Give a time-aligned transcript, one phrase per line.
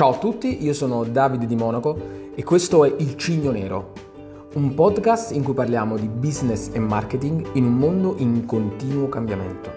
[0.00, 3.92] Ciao a tutti, io sono Davide di Monaco e questo è Il Cigno Nero,
[4.54, 9.70] un podcast in cui parliamo di business e marketing in un mondo in continuo cambiamento.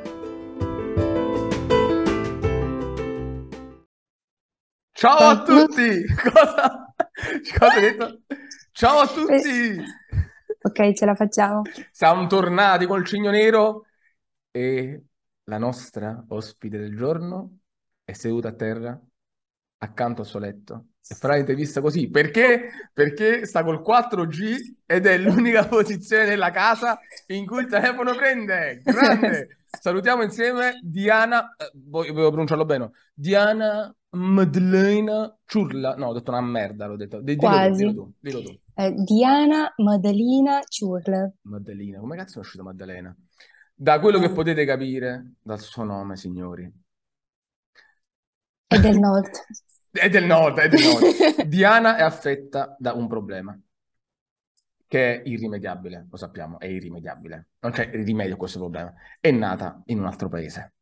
[4.93, 6.05] Ciao a tutti!
[6.15, 6.93] Cosa,
[7.59, 8.21] Cosa hai detto?
[8.71, 9.83] Ciao a tutti!
[10.61, 11.63] Ok, ce la facciamo.
[11.91, 13.87] Siamo tornati col Cigno Nero
[14.51, 15.03] e
[15.43, 17.57] la nostra ospite del giorno
[18.05, 18.97] è seduta a terra
[19.83, 22.69] accanto al suo letto e farà l'intervista così perché?
[22.93, 26.97] Perché sta col 4G ed è l'unica posizione della casa
[27.27, 28.81] in cui il telefono prende.
[28.83, 29.57] Grande!
[29.73, 35.95] Salutiamo insieme Diana, eh, volevo pronunciarlo bene, Diana Maddalena Ciurla.
[35.95, 37.19] No, ho detto una merda, l'ho detto.
[37.21, 37.85] Dillo Quasi.
[37.85, 38.59] dillo tu, dillo tu.
[38.75, 41.31] Eh, Diana Maddalena Ciurla.
[41.43, 43.15] Maddalena, come cazzo è uscita Maddalena?
[43.75, 46.71] Da quello che Eh, potete capire dal suo nome, signori.
[48.73, 49.29] È del nord.
[49.91, 51.41] È del nord, è del nord.
[51.45, 53.57] Diana è affetta da un problema
[54.87, 57.47] che è irrimediabile, lo sappiamo, è irrimediabile.
[57.59, 58.93] Non c'è rimedio a questo problema.
[59.19, 60.73] È nata in un altro paese.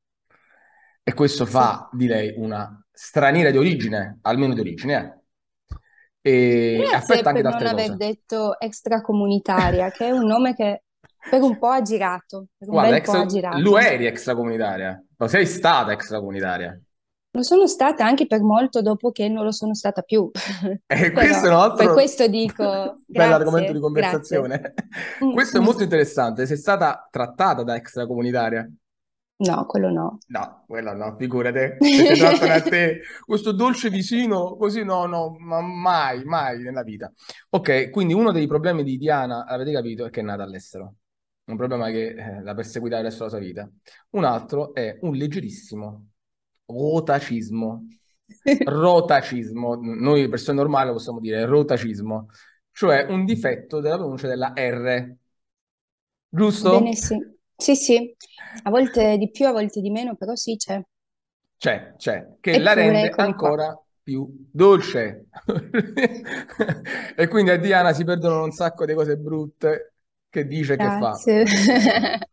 [1.04, 5.20] E questo fa di lei una straniera di origine, almeno di origine, eh.
[6.24, 7.98] E Grazie affetta anche per da non altre aver cose.
[7.98, 10.84] detto extracomunitaria, che è un nome che
[11.30, 13.26] per un po' ha girato, per un Guarda, bel po' ha extra...
[13.26, 13.58] girato.
[13.60, 16.80] lo eri extracomunitaria, lo sei stata extracomunitaria.
[17.34, 20.30] Lo sono stata anche per molto dopo che non lo sono stata più.
[20.86, 24.38] E questo è un per altro questo dico bell'argomento di grazie, grazie.
[24.40, 24.74] conversazione.
[25.24, 25.64] Mm, Questo è mm.
[25.64, 26.46] molto interessante.
[26.46, 28.70] Sei stata trattata da extracomunitaria?
[29.38, 30.18] No, quello no.
[30.28, 35.62] No, quella no, figurate, se trattano a te, questo dolce vicino, così no, no, ma
[35.62, 37.12] mai, mai nella vita.
[37.50, 40.96] Ok, quindi uno dei problemi di Diana, avete capito, è che è nata all'estero.
[41.46, 43.70] Un problema che eh, la perseguita il resto della sua vita.
[44.12, 46.11] Un altro è un leggerissimo
[46.72, 47.88] rotacismo.
[48.64, 52.28] Rotacismo, noi persone normali possiamo dire rotacismo,
[52.72, 55.16] cioè un difetto della pronuncia della R,
[56.30, 56.80] giusto?
[56.80, 57.18] Bene, sì.
[57.62, 58.16] Sì, sì.
[58.64, 60.82] A volte di più, a volte di meno, però sì, c'è.
[61.58, 63.50] C'è, c'è, che la Eppure, rende eccomi qua.
[63.50, 65.28] ancora più dolce.
[67.16, 69.94] E quindi a Diana si perdono un sacco di cose brutte
[70.30, 70.98] che dice e che fa.
[70.98, 71.46] Grazie.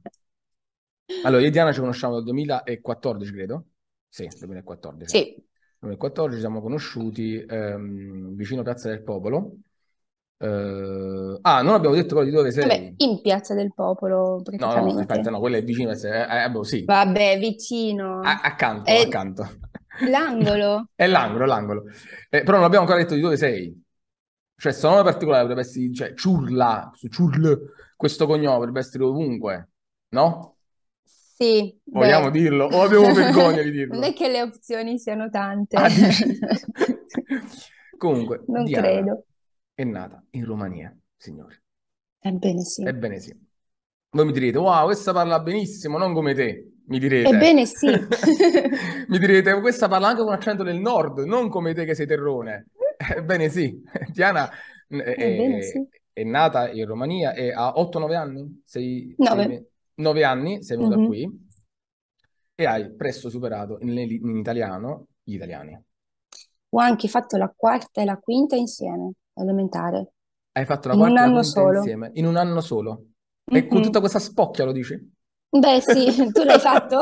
[1.25, 3.65] Allora, io e Diana ci conosciamo dal 2014, credo.
[4.09, 5.13] Sì, 2014.
[5.13, 5.45] Sì,
[5.79, 9.57] 2014 ci siamo conosciuti ehm, vicino Piazza del Popolo.
[10.39, 12.95] Eh, ah, non abbiamo detto però di dove vabbè, sei.
[12.99, 15.91] in Piazza del Popolo No, no, aspetta, no, quella è vicino.
[15.93, 18.21] Eh, eh, boh, sì, Vabbè, vicino.
[18.23, 19.49] A- accanto, È accanto.
[20.01, 20.87] l'angolo.
[20.95, 21.85] È l'angolo, l'angolo.
[22.29, 23.85] Eh, però non abbiamo ancora detto di dove sei.
[24.57, 29.69] Cioè, sto nome particolare potrebbe essere, cioè, Ciurla, su Ciurl, questo cognome potrebbe essere ovunque,
[30.09, 30.58] no?
[31.39, 32.65] Sì, Vogliamo beh, dirlo?
[32.67, 34.03] O abbiamo vergogna di non dirlo?
[34.03, 35.77] è che le opzioni siano tante.
[35.77, 35.89] Ah?
[37.97, 39.25] Comunque, Non Diana credo.
[39.75, 41.57] è nata in Romania, signori.
[42.21, 42.83] Ebbene sì.
[42.83, 43.35] Ebbene sì.
[44.11, 47.29] Voi mi direte, wow, questa parla benissimo, non come te, mi direte.
[47.29, 47.87] Ebbene sì.
[49.09, 52.69] Mi direte, questa parla anche con accento del nord, non come te che sei terrone.
[53.17, 53.81] Ebbene sì,
[54.13, 54.51] Diana
[54.89, 55.87] eh, Ebbene è, sì.
[56.13, 59.47] è nata in Romania e ha 8-9 anni, sei, sei Nove.
[59.47, 61.07] ve- 9 anni, sei venuta Mhm.
[61.07, 61.47] qui
[62.55, 65.81] e hai presto superato in, in italiano gli italiani.
[66.71, 70.13] Ho anche fatto la quarta e la quinta insieme, elementare,
[70.53, 71.77] Hai fatto la in quarta e la quinta solo.
[71.77, 73.05] insieme, in un anno solo.
[73.51, 75.17] E con tutta questa spocchia lo dici?
[75.51, 77.01] Beh sì, tu l'hai fatto?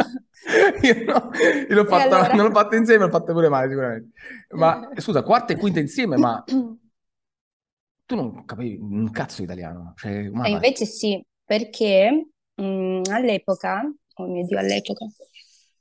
[0.82, 1.30] Io no,
[1.68, 2.34] io l'ho fatta, allora?
[2.34, 4.10] non l'ho fatta insieme, l'ho fatta pure male sicuramente.
[4.50, 6.44] Ma scusa, quarta e quinta insieme, ma
[8.06, 12.28] tu non capivi un cazzo italiano, cioè, E invece sì, perché
[12.60, 13.82] mm, all'epoca,
[14.16, 15.04] oh mio Dio, all'epoca,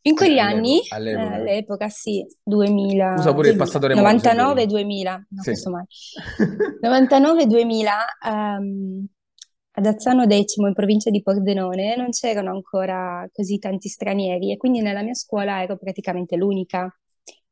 [0.02, 1.36] in Eh, quegli all'epoca, anni, eh, all'epoca.
[1.36, 4.68] all'epoca sì, 2000, Usa pure il 2000, passatore mobile se 99, vuoi.
[4.68, 5.50] 2000, no, Sì.
[5.50, 5.86] questo mai.
[6.82, 9.06] 99-2000, ehm,
[9.78, 14.82] ad Azzano X, in provincia di Pordenone, non c'erano ancora così tanti stranieri e quindi
[14.82, 16.88] nella mia scuola ero praticamente l'unica.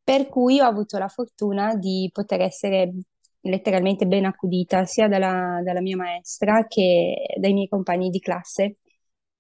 [0.04, 2.94] Per cui ho avuto la fortuna di poter essere
[3.42, 8.78] letteralmente ben accudita sia dalla, dalla mia maestra che dai miei compagni di classe.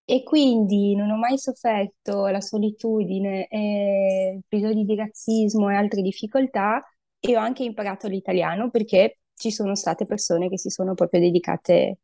[0.05, 6.83] E quindi non ho mai sofferto la solitudine, e episodi di razzismo e altre difficoltà
[7.19, 11.99] e ho anche imparato l'italiano perché ci sono state persone che si sono proprio dedicate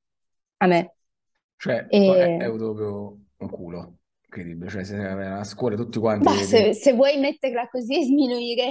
[0.57, 0.95] a me.
[1.57, 2.51] Cioè, è, è E...
[2.55, 4.69] proprio un culo, incredibile.
[4.69, 6.23] Cioè, se a scuola tutti quanti...
[6.23, 8.69] Bah, se, se vuoi metterla così e sminuire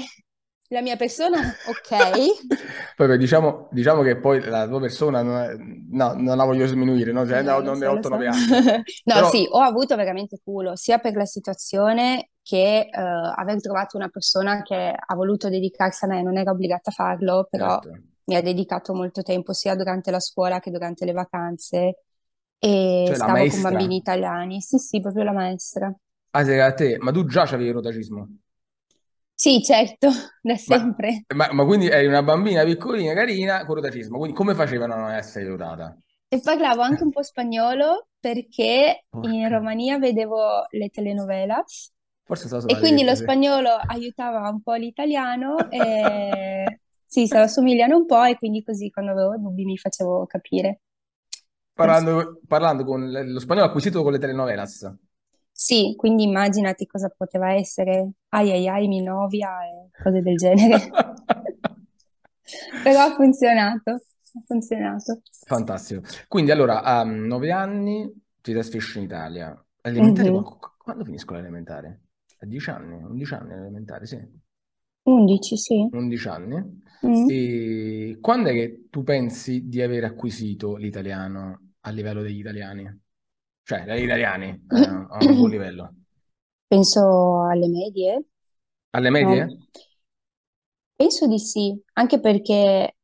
[0.69, 1.91] la mia persona, ok.
[2.97, 6.67] Poi beh, diciamo, diciamo che poi la tua persona, non è- no, non la voglio
[6.67, 7.27] sminuire, no?
[7.27, 8.19] Cioè, No, non è lo so.
[8.19, 8.61] 8-9 anni.
[9.05, 13.97] No, Però, sì, ho avuto veramente culo, sia per la situazione che eh, aver trovato
[13.99, 17.91] una persona che ha voluto dedicarsi a me, non era obbligata a farlo, però Certo.
[18.25, 22.03] mi ha dedicato molto tempo sia durante la scuola che durante le vacanze
[22.59, 24.61] e Cioè stavo con bambini italiani.
[24.63, 25.95] Sì, sì, proprio la maestra.
[26.33, 28.29] Ah, sei a te, ma tu già c'avevi il rotacismo?
[29.39, 30.09] Sì, certo,
[30.43, 31.25] da sempre.
[31.35, 34.19] ma- ma quindi eri una bambina piccolina, carina, con rotacismo.
[34.19, 35.97] Quindi come facevano a non essere dotata?
[36.31, 39.49] E parlavo anche un po' spagnolo perché in.
[39.49, 41.93] Romania vedevo le telenovelas
[42.27, 48.07] Forse so e quindi lo spagnolo aiutava un po' l'italiano e sì, se assomigliano un
[48.07, 50.81] po' e quindi così quando avevo dubbi mi facevo capire.
[51.75, 54.93] Parlando, parlando con lo spagnolo acquisito con le telenovelas.
[55.61, 60.79] Sì, quindi immaginati cosa poteva essere ai ai ai, mi novia e cose del genere.
[62.85, 65.21] Però ha funzionato, ha funzionato.
[65.47, 66.03] Fantastico.
[66.29, 68.09] Quindi allora, a nove anni
[68.41, 69.61] ti trasferisci in Italia.
[69.81, 70.45] Elementare, Mhm.
[70.45, 72.03] qua- quando finisco l'elementare?
[72.39, 73.03] A dieci anni?
[73.03, 74.17] 11 anni elementare, sì.
[75.07, 75.91] 11, sì.
[75.91, 76.81] 11 anni.
[77.03, 77.29] Mm.
[77.31, 83.01] E quando è che tu pensi di aver acquisito l'italiano a livello degli italiani?
[83.69, 84.49] Cioè, dagli italiani,
[84.81, 85.95] eh, a un buon livello.
[86.67, 88.25] Penso alle medie,
[88.93, 89.37] Alle no?
[89.37, 89.57] medie?
[90.95, 92.95] Penso di sì, anche perché eh,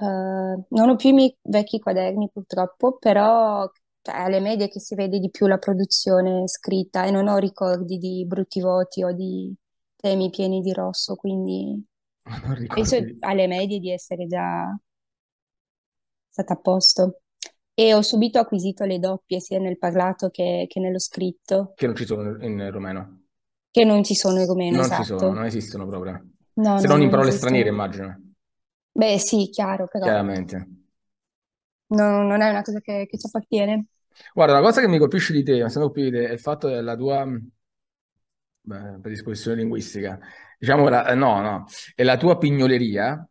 [0.00, 3.68] non ho più i miei vecchi quaderni purtroppo, però
[4.02, 7.36] cioè, è alle medie che si vede di più la produzione scritta e non ho
[7.38, 9.54] ricordi di brutti voti o di
[9.96, 11.84] temi pieni di rosso, quindi
[12.46, 14.74] Non penso alle medie di essere già
[16.30, 17.20] stata a posto.
[17.82, 21.94] E ho subito acquisito le doppie sia nel parlato che, che nello scritto, che non
[21.96, 23.22] ci sono in romeno.
[23.70, 25.32] che non ci sono in rumeno, Non ci sono, esatto.
[25.32, 26.26] non esistono proprio.
[26.56, 27.32] No, Se no, non in parole esistono.
[27.32, 28.18] straniere, immagino.
[28.92, 30.56] Beh, sì, chiaro, però Chiaramente.
[31.90, 33.86] no- non è una cosa che, che ci appartiene.
[34.32, 36.40] Guarda, una cosa che mi colpisce di te, mi sembra colpire di te, è il
[36.40, 37.24] fatto della tua
[38.60, 40.18] beh, predisposizione linguistica.
[40.58, 43.26] Diciamo, la- no, no, è la tua pignoleria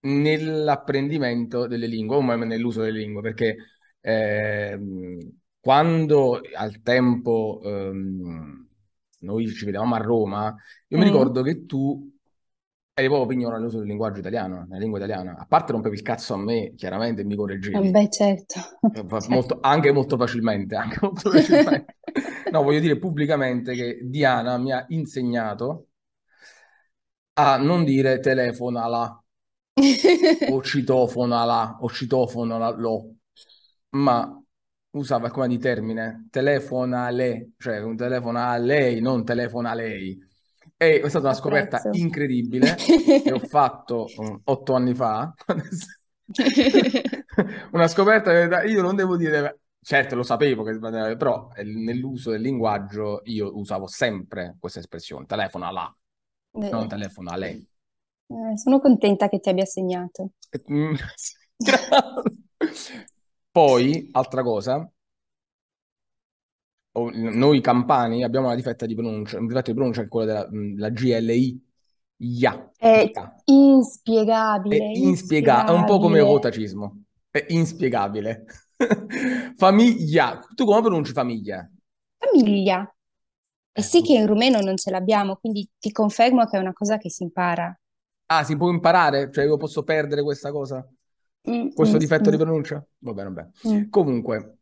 [0.00, 3.56] nell'apprendimento delle lingue, o nell'uso delle lingue, perché
[4.02, 5.18] ehm,
[5.60, 8.68] quando al tempo ehm,
[9.20, 10.54] noi ci vedevamo a Roma,
[10.88, 11.04] io mi Mm.
[11.04, 12.10] ricordo che tu
[12.94, 15.36] eri proprio pignolo nell'uso del linguaggio italiano, nella lingua italiana.
[15.38, 17.94] A parte rompevi il cazzo a me, chiaramente, mi correggevi.
[17.94, 18.60] Vabbè, certo,
[18.94, 19.28] Eh, certo.
[19.28, 21.90] molto- anche molto facilmente, anche molto facilmente.
[22.48, 25.88] No, voglio dire pubblicamente che Diana mi ha insegnato
[27.34, 29.22] a non dire telefonala
[30.44, 33.11] o citofonala o citofonalo,
[33.92, 34.42] ma
[34.90, 40.18] usava come di termine telefonale, cioè un telefona a lei, non telefona a lei.
[40.76, 41.98] E è stata una scoperta Apprezzo.
[41.98, 42.74] incredibile
[43.22, 45.32] che ho fatto um, otto anni fa.
[47.72, 50.78] Una scoperta che io non devo dire, certo lo sapevo, che,
[51.16, 57.66] però nell'uso del linguaggio io usavo sempre questa espressione, telefona non Beh, telefona a lei.
[58.28, 60.32] eh, sono contenta che ti abbia segnato.
[63.52, 64.90] Poi, altra cosa,
[66.94, 70.48] noi campani abbiamo una difetta di pronuncia, un difetto di pronuncia che è quello della
[70.50, 71.66] mm, la GLI,
[72.16, 73.34] ya, È ya.
[74.66, 76.32] È inspiegabile, inspiegabile, è un po' come il inspiegabile.
[76.34, 78.44] rotacismo, è inspiegabile.
[79.56, 81.68] Famiglia, tu come pronunci famiglia?
[82.16, 82.90] Famiglia.
[83.74, 86.72] E Eh, sì che in rumeno non ce l'abbiamo, quindi ti confermo che è una
[86.72, 87.74] cosa che si impara.
[88.26, 89.30] Ah, si può imparare?
[89.30, 90.86] Cioè io posso perdere questa cosa?
[91.46, 92.84] Mm, Questo mm, difetto di mm, pronuncia?
[92.98, 93.52] Va bene, va bene.
[93.88, 94.58] Comunque,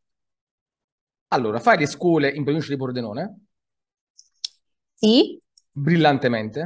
[1.28, 3.44] allora, fai le scuole in provincia di Pordenone,
[5.00, 5.40] Sì?
[5.75, 6.60] brillantemente.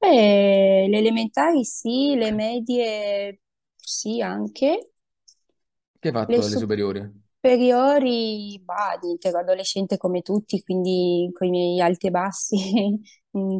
[0.00, 3.40] Beh, le elementari sì, le medie
[3.76, 4.92] sì anche.
[5.98, 7.10] Che hai fatto Le alle superiori?
[7.40, 13.00] superiori, bah, ero adolescente come tutti, quindi con i miei alti e bassi,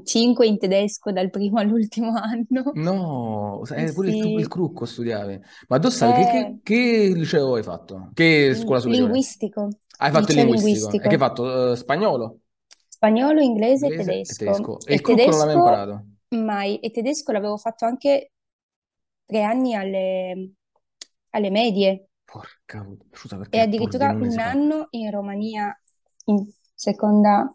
[0.04, 2.80] 5 in tedesco dal primo all'ultimo anno.
[2.86, 5.38] No, Eh eh, pure il, tu- il sì, crucco studiavi.
[5.68, 8.10] Ma tu stavi, che, che- eh, che liceo hai fatto?
[8.14, 9.24] Che scuola superiore?
[9.24, 10.98] linguistico, Hai fatto il liceo linguistico.
[10.98, 11.72] E che hai linguistico, fatto?
[11.72, 12.40] Eh, spagnolo,
[12.88, 14.34] spagnolo, inglese inglese e tedesco.
[14.34, 14.84] tedesco.
[14.86, 16.06] E E il crucco non tedesco imparato?
[16.30, 18.32] mai, e tedesco l'avevo fatto anche
[19.26, 20.52] tre anni alle,
[21.30, 22.08] alle medie.
[22.26, 25.78] Porca, pu- scusa, e addirittura un anno in Romania
[26.26, 27.52] in seconda,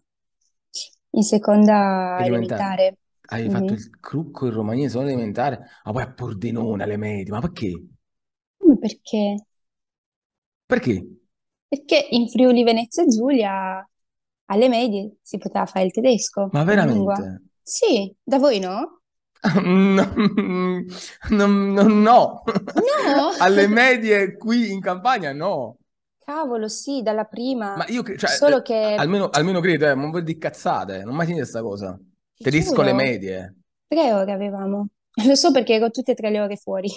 [1.12, 2.26] in seconda Elementare.
[2.26, 2.98] elementare.
[3.30, 3.74] Hai fatto Mhm.
[3.74, 7.32] il crucco in Romania solo elementare, ma poi a Pordenone alle medie.
[7.32, 7.72] Ma perché?
[8.60, 9.36] Come perché?
[10.68, 10.96] Perché?
[11.68, 13.88] Perché in Friuli Venezia Giulia
[14.50, 17.16] alle medie si poteva fare il tedesco Ma lingua.
[17.16, 17.42] veramente?
[17.62, 19.02] Sì, da voi no?
[19.56, 20.04] No,
[21.30, 22.44] no, no, no.
[22.76, 23.32] No!
[23.40, 25.78] Alle medie qui in Campania no.
[26.28, 27.78] Cavolo, sì, dalla prima.
[27.78, 31.04] Ma io, cre- cioè, Solo eh, che, almeno, almeno credo, eh, non vuol dire cazzate,
[31.04, 32.00] non mai sentito questa cosa.
[32.36, 32.50] ti
[32.84, 33.56] le medie.
[33.88, 34.88] tre ore avevamo.
[35.28, 36.90] Lo so perché ero tutte e tre le ore fuori.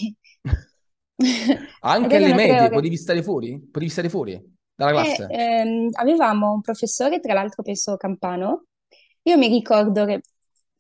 [1.81, 2.71] Anche alle tre medie, ore.
[2.71, 3.59] potevi stare fuori?
[3.61, 4.41] Potevi stare fuori
[4.75, 5.37] dalla E, classe?
[5.39, 8.67] ehm, avevamo un professore, tra l'altro penso campano.
[9.23, 10.23] Io mi ricordo che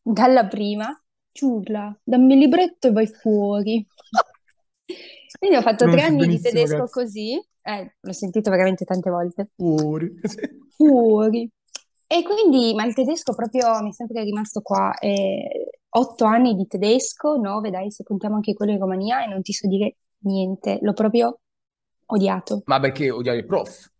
[0.02, 0.88] dalla prima
[1.32, 3.86] ci urla, dammi il libretto e vai fuori.
[5.38, 6.88] Quindi ho fatto tre Conosci anni di tedesco cazzo.
[6.88, 9.50] così, eh, l'ho sentito veramente tante volte.
[9.56, 10.08] Fuori.
[10.68, 11.48] Fuori.
[12.06, 14.96] E quindi, ma il tedesco proprio mi è sempre rimasto qua.
[14.98, 19.42] eh, otto anni di tedesco, nove, dai, se contiamo anche quello in Romania, e non
[19.42, 20.78] ti so dire niente.
[20.82, 21.40] L'ho proprio
[22.06, 22.64] odiato.
[22.64, 23.90] Ma perché odiavi il prof?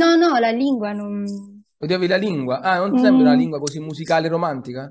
[0.00, 1.62] No, no, la lingua non...
[1.80, 2.60] Odiavi la lingua?
[2.62, 4.90] Ah, non ti sembra una Mm, lingua così musicale e romantica?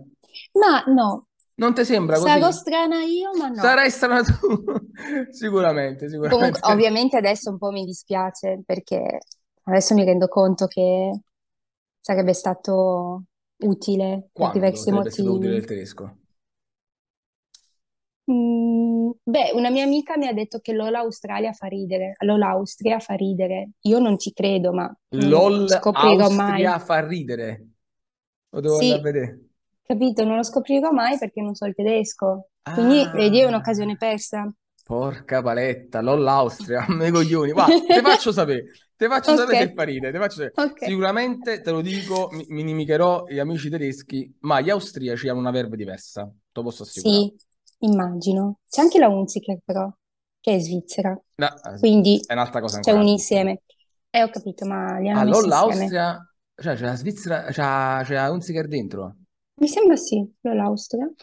[0.53, 1.27] ma no,
[1.61, 2.51] Non ti sembra sarò così?
[2.51, 3.75] strana io, ma no.
[3.75, 4.33] Sarai strana tu.
[5.31, 6.71] Sicuramente, Comunque, sicuramente.
[6.71, 9.19] ovviamente adesso un po' mi dispiace perché
[9.63, 11.19] adesso mi rendo conto che
[11.99, 13.23] sarebbe stato
[13.63, 15.55] utile per Quando diversi sarebbe stato utile motivi.
[15.55, 16.17] il tedesco?
[18.31, 22.99] Mm, beh, una mia amica mi ha detto che l'Ola Australia fa ridere, l'Ola Austria
[22.99, 23.71] fa ridere.
[23.81, 26.71] Io non ci credo, ma LOL scoprirò mai.
[26.71, 27.67] Austria fa ridere.
[28.49, 29.49] Lo devo andare a Sì, vedere.
[29.91, 32.49] Capito, non lo scoprirò mai perché non so il tedesco.
[32.69, 34.51] Quindi, vedi, è Ah, un'occasione persa.
[34.83, 37.53] porca paletta, LOL Austria, me coglioni.
[37.53, 40.55] Va, te faccio sapere, te faccio sapere se Ok, fa ridere, te faccio sapere.
[40.55, 40.81] ok.
[40.81, 45.51] Sicuramente, te lo dico, mi, mi inimicherò gli amici tedeschi, ma gli austriaci hanno una
[45.51, 47.25] verve diversa, te lo posso assicurare.
[47.25, 47.33] Sì,
[47.79, 48.59] immagino.
[48.69, 49.91] C'è anche la Hunziker però,
[50.39, 51.19] che è svizzera.
[51.37, 53.07] No, Quindi è un'altra cosa c'è ancora un la Svizzera.
[53.07, 53.61] insieme.
[54.09, 55.95] Eh, ho capito, ma li Ah, hanno messi LOL insieme.
[55.95, 56.17] Austria,
[56.55, 59.17] cioè c'è la Svizzera, c'è c'è la Hunziker dentro.
[59.61, 61.05] Mi sembra sì, l'Austria.
[61.05, 61.15] Non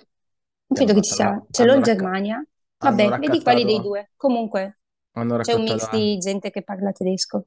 [0.73, 1.27] Che hanno credo che ci sia.
[1.27, 2.43] hanno, l'Ol racca- Germania.
[2.81, 4.11] Vabbè, vedi quali dei due.
[4.17, 4.79] Comunque,
[5.13, 7.47] hanno c'è un mix raccattato di gente che parla tedesco.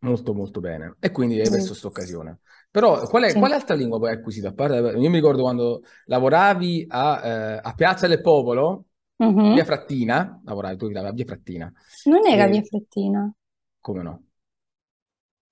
[0.00, 0.96] molto molto bene.
[1.00, 2.40] E quindi hai perso questa occasione.
[2.70, 3.38] Però quale, sì.
[3.38, 4.48] quale altra lingua poi hai acquisito?
[4.48, 7.20] A parte, io mi ricordo quando lavoravi a,
[7.56, 8.86] eh, a Piazza del Popolo,
[9.20, 9.46] Mhm.
[9.50, 11.72] via Frattina, lavoravi, tu a via Frattina,
[12.10, 13.22] Non era via e Frattina.
[13.80, 14.22] come no?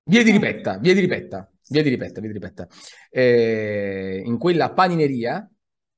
[0.05, 0.33] Via di No.
[0.33, 2.67] Ripetta, via di Ripetta, via di Ripetta, via di Ripetta.
[3.11, 5.49] Eh, in quella panineria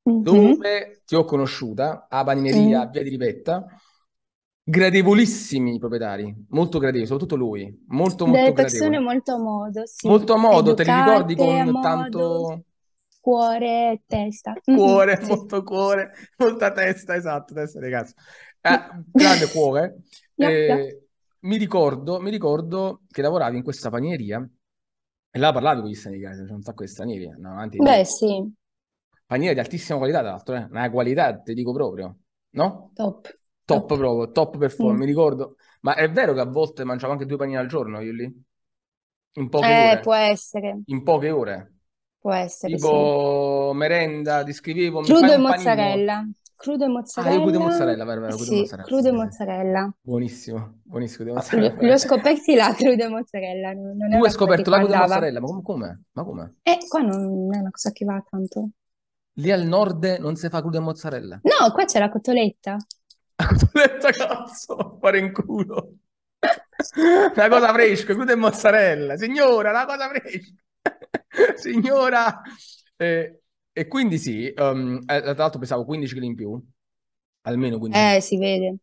[0.03, 0.23] Mhm.
[0.23, 2.91] dove ti ho conosciuta, a panineria, Mm.
[2.91, 3.67] via di Ripetta,
[4.62, 10.07] gradevolissimi i proprietari, molto gradevoli, soprattutto lui, molto molto Delle persone molto a modo, sì.
[10.07, 12.65] Molto a modo, te li ricordi Educate, con modo, tanto
[13.21, 14.55] cuore e testa.
[14.65, 15.27] Cuore, sì.
[15.29, 18.15] molto cuore, molta testa, esatto, testa di cazzo.
[18.61, 18.81] Eh,
[19.12, 19.97] grande cuore.
[20.41, 21.09] Eh,
[21.41, 24.49] mi ricordo, mi ricordo che lavoravi in questa panineria
[25.32, 28.54] e là parlavi con gli stranieri, c'è un sacco di stranieri, no, avanti Beh, sì,
[29.26, 30.64] Paniere di altissima qualità, tra l'altro, eh?
[30.70, 32.18] Una qualità, ti dico proprio,
[32.50, 32.94] no?
[32.94, 33.28] top,
[33.64, 33.96] Top top.
[33.96, 34.99] proprio, top perform, Mm.
[34.99, 35.56] mi ricordo.
[35.82, 38.44] Ma è vero che a volte mangiavo anche due panini al giorno io lì?
[39.34, 40.00] In poche Eh, ore?
[40.02, 41.75] può essere, In poche ore?
[42.18, 42.96] può essere, sì.
[42.99, 46.08] Tipo merenda, ti scrivevo, Crudo e un panino?
[46.61, 46.61] Mozzarella.
[46.61, 47.61] Crudo e Ah, io crudo e mozzarella.
[47.61, 49.95] mozzarella, vero, vero, crudo e Sì, mozzarella, crudo e mozzarella.
[50.00, 51.83] Buonissimo, buonissimo, crudo e mozzarella.
[51.83, 53.73] li ho scoperti là, crudo e mozzarella.
[53.73, 56.02] Non Tu hai scoperto la crudo e mozzarella, ma com- come?
[56.12, 56.55] Ma come?
[56.62, 58.69] Eh, qua non è una cosa che va tanto.
[59.35, 61.40] Lì al nord non si fa crudo e mozzarella?
[61.43, 62.76] No, qua c'è la cotoletta.
[63.37, 65.95] Cotoletta cazzo, fare in culo.
[67.35, 69.17] Una cosa fresca, crudo e mozzarella.
[69.17, 70.62] Signora, una cosa fresca.
[71.57, 72.43] Signora.
[72.97, 73.40] Eh,
[73.73, 76.61] e quindi sì, um, eh, tra l'altro pesavo 15 kg in più,
[77.43, 78.17] almeno 15 kg.
[78.17, 78.77] Eh, si vede.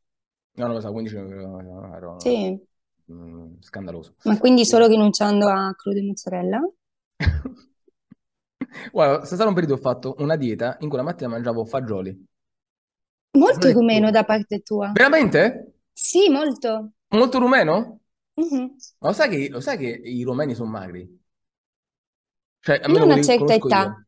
[0.53, 2.59] No, non pesavo 15 kg, ero, ero, Sì.
[3.11, 4.15] mm, scandaloso.
[4.23, 6.59] Ma quindi solo rinunciando a crudo e mozzarella?
[8.91, 12.25] Guarda, stato un periodo ho fatto una dieta in cui la mattina mangiavo fagioli.
[13.37, 14.91] Molto rumeno da parte tua.
[14.93, 15.73] Veramente?
[15.93, 16.91] Sì, molto.
[17.09, 17.99] Molto rumeno?
[18.35, 18.75] Mhm.
[18.99, 21.07] Ma lo sai che, lo sai che i romeni sono magri?
[22.59, 23.79] Cioè, almeno Non a quelli che certa conosco età.
[23.83, 24.05] io.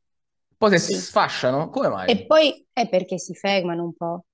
[0.60, 0.96] Poi se si Sì.
[0.96, 2.28] sfasciano, come E mai?
[2.28, 4.25] poi è perché si fermano un po'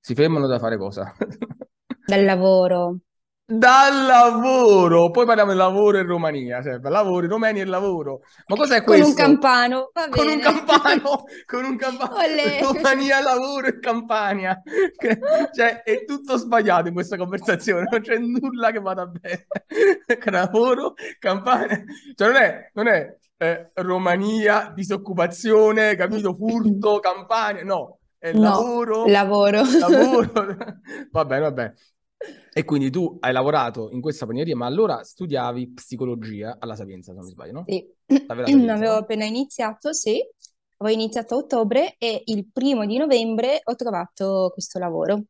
[0.00, 1.14] Si fermano da fare cosa?
[2.04, 2.98] dal lavoro.
[3.50, 5.10] Dal lavoro!
[5.10, 8.20] Poi parliamo del lavoro in Romania, cioè, lavoro, i romeni e lavoro.
[8.46, 9.14] Ma cos'è Con un questo?
[9.14, 10.40] campano, va Con un bene.
[10.40, 12.56] campano, con un campano, Olè.
[12.58, 14.60] Romania, lavoro e Campania.
[15.54, 19.46] Cioè, è tutto sbagliato in questa conversazione, non c'è nulla che vada bene.
[20.30, 21.84] Lavoro, Campania,
[22.16, 29.06] cioè non è, non è eh, Romania, disoccupazione, capito, furto, Campania, no, è No, lavoro,
[29.06, 29.62] lavoro.
[29.78, 30.34] lavoro.
[31.10, 31.74] Va bene, va bene.
[32.52, 37.16] E quindi tu hai lavorato in questa panineria, ma allora studiavi psicologia alla Sapienza, se
[37.18, 37.64] non mi sbaglio, no?
[37.64, 37.86] Sì.
[38.26, 38.98] Sapienza, Avevo no?
[38.98, 40.20] appena iniziato, sì.
[40.78, 45.24] Avevo iniziato a ottobre e il primo di novembre ho trovato questo lavoro.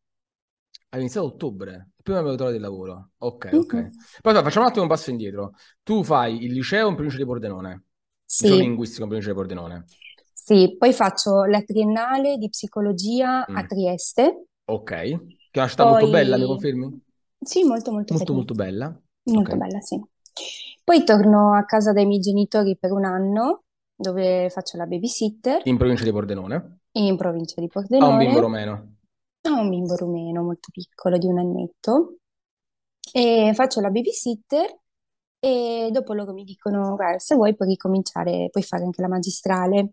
[0.90, 3.10] Hai iniziato a ottobre, prima avevo trovato il lavoro.
[3.18, 3.90] Ok, ok.
[4.22, 5.52] Poi no, facciamo un attimo un passo indietro.
[5.82, 7.84] Tu fai il liceo in provincia di Pordenone,
[8.36, 9.86] Sì, linguistico in provincia di Pordenone.
[10.32, 14.86] sì, poi faccio la triennale di psicologia a Mm, Trieste, ok.
[14.90, 15.20] Che
[15.52, 17.02] è una città molto bella, mi poi confermi?
[17.40, 19.00] sì, molto molto Molto molto bella.
[19.24, 19.56] molto Ok.
[19.56, 20.00] bella, sì.
[20.84, 25.76] Poi torno a casa dai miei genitori per un anno, dove faccio la babysitter In
[25.76, 26.80] provincia di Pordenone.
[26.92, 27.68] in provincia di
[27.98, 28.40] Ha un bimbo Pordenone.
[28.40, 28.96] romeno.
[29.48, 32.18] Ho un bimbo rumeno molto piccolo di un annetto
[33.12, 34.78] e faccio la babysitter
[35.40, 39.90] e dopo loro mi dicono, guarda, se vuoi puoi ricominciare, puoi fare anche la magistrale,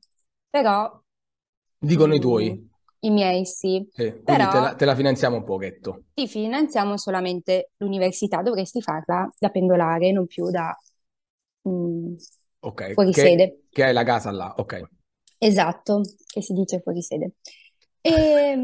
[0.50, 1.02] però
[1.80, 2.70] Dicono i tuoi.
[3.02, 6.04] i miei sì, Sì, quindi te però la, te la finanziamo un pochetto.
[6.14, 10.76] ti finanziamo solamente l'università, dovresti farla da pendolare, non più da
[11.68, 12.16] mm,
[12.62, 12.82] Ok.
[12.94, 13.62] fuori Che, sede.
[13.70, 14.54] che hai la casa là.
[14.58, 14.82] Ok.
[15.38, 17.34] Esatto, che si dice fuori sede.
[18.02, 18.56] E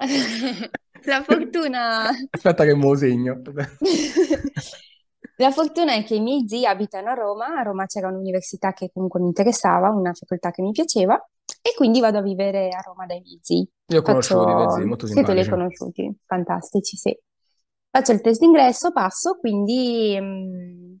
[1.06, 3.40] la fortuna Aspetta che me lo segno.
[5.36, 8.90] La fortuna è che i miei zii abitano a Roma, a Roma c'era un'università che
[8.92, 11.16] comunque mi interessava, una facoltà che mi piaceva
[11.60, 13.68] e quindi vado a vivere a Roma dai miei zii.
[13.88, 14.86] Io ho conosciuto i tuoi zii, Faccio...
[14.86, 15.48] molto Sì, tu li hai simpatici.
[15.48, 17.18] conosciuti, fantastici, sì.
[17.90, 20.94] Faccio il test d'ingresso, passo, quindi mm,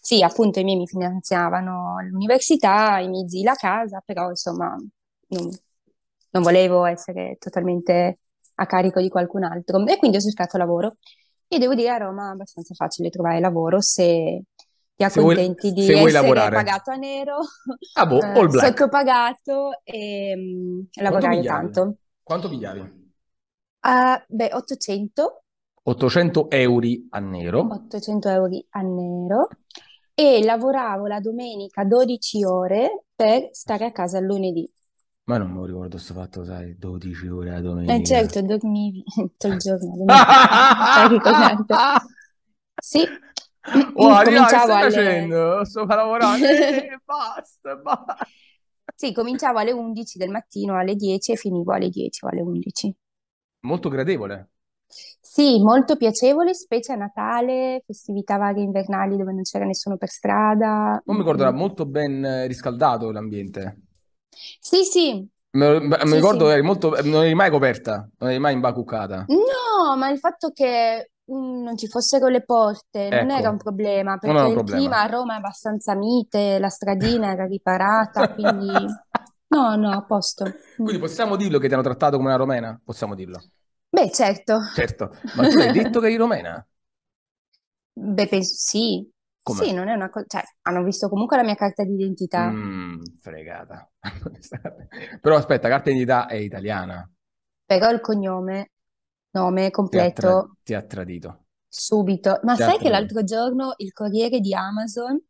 [0.00, 4.74] sì, appunto i miei mi finanziavano l'università, i miei zii la casa, però insomma
[5.28, 5.48] non,
[6.30, 8.20] non volevo essere totalmente
[8.54, 10.96] a carico di qualcun altro e quindi ho cercato lavoro.
[11.52, 14.42] E devo dire a Roma è abbastanza facile trovare lavoro se
[14.94, 16.50] ti Se vuoi, accontenti di se essere lavorare.
[16.50, 17.38] pagato a nero,
[17.94, 21.68] Ah, boh, eh, sottopagato e Quanto lavorare pigliavi?
[21.68, 21.96] tanto.
[22.22, 22.82] Quanto pigliavi?
[23.82, 25.28] Ah, beh, 800,
[25.84, 27.60] 800 euro a nero.
[27.74, 29.56] 800 euro a nero
[30.14, 34.70] e lavoravo la domenica 12 ore per stare a casa il lunedì.
[35.24, 38.02] Ma non mi ricordo questo fatto, sai, 12 ore a domenica.
[38.04, 40.18] certo, dormivi tutto il giorno, domenica?
[42.82, 43.06] Sì,
[43.94, 44.86] Wow, che cominciavo alle...
[44.94, 45.64] facendo?
[45.64, 46.46] Sto lavorando.
[46.46, 48.16] Eh, basta, basta.
[48.94, 52.94] Sì, cominciavo alle 11 del mattino, alle 10 e finivo alle 10 o alle 11.
[53.60, 54.50] Molto gradevole.
[55.20, 61.02] Sì, molto piacevole, specie a Natale, festività varie invernali dove non c'era nessuno per strada.
[61.04, 61.56] Non mi ricordo, era Mm.
[61.56, 63.80] molto ben eh, riscaldato l'ambiente.
[64.60, 66.50] Sì, sì, Me, me- mi sì, ricordo sì.
[66.50, 69.30] eri molto, non eri mai coperta, non eri mai imbacuccata.
[69.30, 73.58] No, ma il fatto che mm, non ci fossero le porte non era un Ecco,
[73.58, 74.62] problema, perché un il problema.
[74.64, 78.92] clima a Roma è abbastanza mite, la stradina era riparata, quindi
[79.48, 80.54] no, no, a posto.
[80.82, 82.78] Quindi possiamo dirlo che ti hanno trattato come una romena?
[82.84, 83.46] Possiamo dirlo.
[83.92, 84.58] Beh, certo.
[84.72, 86.64] Certo, ma tu hai detto che eri romena?
[88.16, 89.08] Beh, penso sì.
[89.50, 89.66] Com'è?
[89.66, 92.56] Sì, non è una cosa, cioè, hanno visto comunque la mia carta d'identità.
[92.56, 93.90] Mm, fregata.
[95.20, 97.08] Però aspetta, carta d'identità è italiana.
[97.64, 98.72] Però il cognome,
[99.30, 101.46] nome Ti ha, tra- completo, ti ha tradito.
[101.68, 102.40] subito.
[102.44, 105.20] Ma Ti sai che l'altro giorno il corriere di Amazon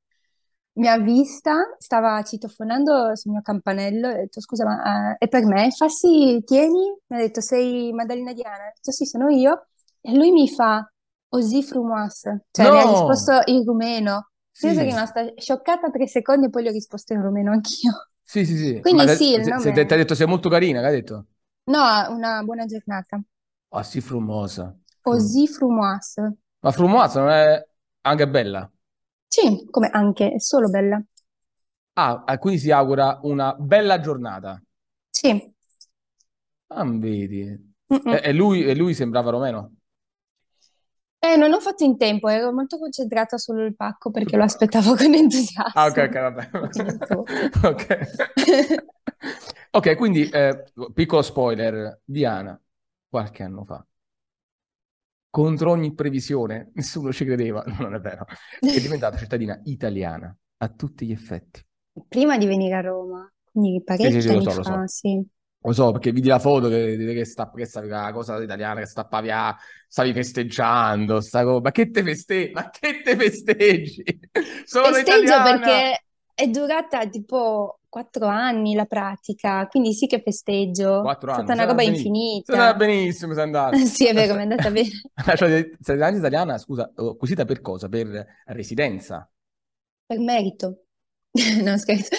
[0.75, 5.29] mi ha vista, stava citofonando sul mio campanello e ho detto scusa, ma eh, è
[5.29, 5.71] per me?
[5.71, 6.97] Fa sì, tieni.
[7.09, 8.65] Mi ha detto sei Maddalena Diana?
[8.69, 9.67] Ho detto sì, sono io.
[10.01, 10.91] E lui mi fa
[11.33, 12.85] Osì frumoas, cioè mi ha No!
[12.85, 14.31] risposto in rumeno.
[14.61, 18.11] Io sono Sì, rimasta scioccata tre secondi e poi gli ho risposto in rumeno anch'io.
[18.23, 18.87] sì, sì, sì.
[18.91, 20.91] Ma Quindi te- sì, il se, se ti ha detto sei molto carina, che ha
[20.91, 21.27] detto?
[21.67, 23.19] No, una buona giornata.
[23.73, 24.77] Ah, sì, frumosa.
[25.09, 26.17] Frum- Osì frumoas.
[26.61, 27.67] Ma frumosa non è
[28.03, 28.71] anche bella?
[29.29, 31.03] Sì, come anche, è solo bella.
[31.95, 34.61] Ah, ah, quindi si augura una bella giornata.
[35.13, 35.53] Sì.
[36.69, 37.41] Ah, vedi.
[38.09, 39.75] E, e lui, e lui sembrava romeno?
[41.23, 44.95] Eh, non ho fatto in tempo, ero molto concentrata sul pacco perché lo Ah, aspettavo
[44.97, 45.15] con
[45.75, 46.19] ok, ok, entusiasmo.
[46.21, 46.51] vabbè.
[47.65, 47.87] Ok.
[49.73, 52.61] Ok, quindi, eh, piccolo spoiler, Diana,
[53.09, 53.85] qualche anno fa,
[55.31, 58.27] contro ogni previsione, nessuno ci credeva, non è vero,
[58.69, 61.63] è diventata cittadina italiana a tutti gli effetti.
[62.09, 64.89] Prima di venire a Roma, quindi Sì, sì, sì, parecchi lo anni so, fa, so.
[64.89, 65.25] sì.
[65.63, 69.31] Lo so, perché vidi la foto che, che, sta, che la cosa italiana, che stappavi
[69.31, 69.55] a,
[69.87, 71.61] stavi festeggiando, sta cosa.
[71.61, 72.53] Ma che te festeggi?
[72.53, 74.03] Ma che te festeggi?
[74.65, 75.43] Sono Festeggio italiana!
[75.43, 80.99] perché è durata tipo quattro anni la pratica, quindi sì che festeggio.
[80.99, 82.15] È Quattro stata anni, una sei andata roba benissimo.
[82.43, 82.87] Sei andata infinita.
[82.87, 83.77] benissimo, sei andata.
[83.85, 84.89] Sì, è vero, mi è andata bene.
[85.37, 87.89] Cioè, cittadinanza italiana, scusa, oh, acquisita per cosa?
[87.89, 89.31] Per residenza?
[90.07, 90.85] Per merito.
[91.63, 92.17] No, scherzo.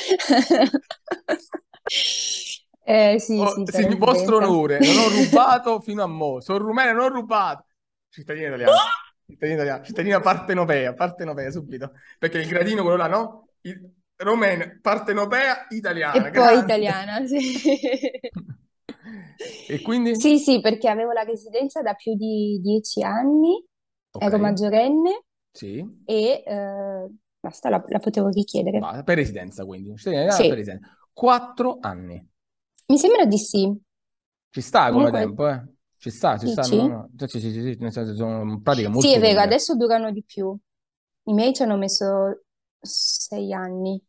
[2.85, 6.41] Eh, sì, Oh, sì, per sign- vostro onore, non ho rubato fino a mo'.
[6.41, 7.65] Sono rumena, non ho rubato.
[8.09, 8.93] Cittadina italiana.
[9.25, 9.83] Cittadina italiana.
[9.83, 11.91] Cittadina partenopea, partenopea subito.
[12.19, 13.49] Perché il gradino quello là, no?
[13.61, 16.27] Il, romena, partenopea, italiana.
[16.27, 16.59] E poi Grande.
[16.59, 17.39] italiana, sì.
[19.67, 20.13] E quindi?
[20.13, 23.63] Sì, sì, perché avevo la residenza da più di dieci anni,
[24.13, 25.85] Ok, ero maggiorenne sì.
[26.03, 28.89] e eh, basta, la, la potevo richiedere.
[28.89, 29.95] Va, per residenza quindi.
[29.97, 30.87] Cittadinanza per Sì, residenza.
[31.13, 32.25] Quattro anni.
[32.89, 33.75] Mi sembra di sì.
[34.49, 35.65] Ci sta come Comunque, tempo, eh?
[35.97, 36.87] Ci sta, ci sta, no, dici?
[36.87, 37.09] no.
[37.15, 38.43] Sì, sì, sì, sì, sì, nel senso sono
[38.89, 39.41] Sì, molto è vero, lunghe.
[39.41, 40.55] adesso durano di più.
[41.23, 42.43] I miei ci hanno messo
[42.81, 44.01] sei anni.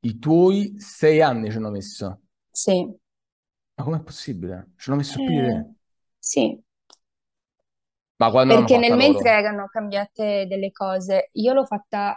[0.00, 2.22] I tuoi sei anni ci hanno messo.
[2.52, 2.98] Sì.
[3.76, 4.72] Ma com'è possibile?
[4.76, 5.66] Ci hanno messo più di Eh, te.
[6.18, 6.62] sì,
[8.18, 11.30] Ma quando perché nel mentre erano cambiate delle cose.
[11.34, 12.16] Io l'ho fatta,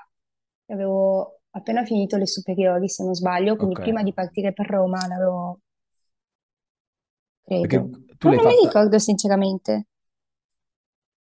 [0.67, 3.79] avevo appena finito le superiori, se non sbaglio, quindi Ok.
[3.79, 5.59] prima di partire per Roma l'avevo,
[7.59, 7.89] Perché credo.
[8.17, 8.63] tu l'hai non mi fatta...
[8.63, 9.87] ricordo sinceramente.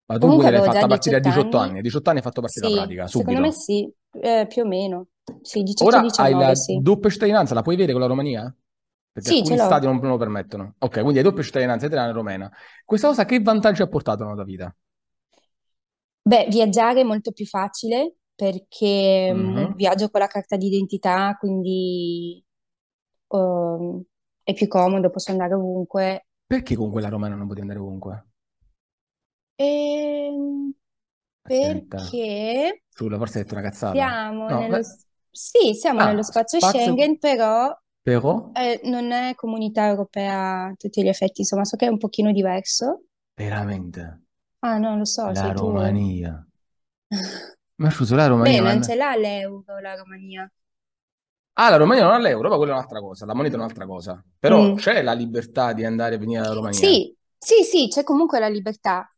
[0.07, 1.57] Ma tu Comunque quindi l'hai avevo già fatta partire a 18 18 anni.
[1.57, 1.79] anni.
[1.79, 3.53] A 18 anni hai fatto partire la Sì, pratica, secondo me subito.
[3.53, 5.07] sì, eh, più o meno.
[5.41, 6.81] Sì, Ora hai 18-19, la sì.
[6.81, 8.53] doppia cittadinanza, la puoi avere con la Romania?
[9.11, 10.75] Perché Sì, ce alcuni stati non, non lo permettono.
[10.79, 12.51] Ok, quindi hai doppia cittadinanza italiana e romena.
[12.85, 14.75] Questa cosa che vantaggi ha portato nella tua vita?
[16.21, 19.73] Beh, viaggiare è molto più facile perché mm, Mhm.
[19.75, 22.43] viaggio con la carta d'identità, quindi
[23.29, 24.03] ehm,
[24.49, 26.25] è più comodo, posso andare ovunque.
[26.45, 28.27] Perché con quella romena non potevi andare ovunque?
[29.57, 30.73] Ehm,
[31.43, 32.17] Attenta.
[32.23, 34.17] perché Sulla forse hai detto una cazzata.
[34.17, 34.85] siamo No, nello, beh.
[35.31, 40.73] sì, siamo nello Ah, spazio spazio Schengen, però però eh, non è comunità europea a
[40.77, 43.03] tutti gli effetti, insomma, so che è un pochino diverso.
[43.35, 44.21] veramente
[44.61, 45.67] Ah, no, lo so, la sei tu.
[45.67, 46.45] Romania.
[47.77, 48.81] Ma scusa, la Beh, Romania non non...
[48.81, 50.51] ce l'ha l'euro, la Romania.
[51.61, 53.25] Ah, la Romania non ha l'euro, ma quella è un'altra cosa.
[53.25, 54.23] La moneta è un'altra cosa.
[54.39, 54.75] Però Mm.
[54.75, 56.89] c'è la libertà di andare e venire alla Romania.
[56.89, 59.11] Sì, sì, sì, c'è comunque la libertà,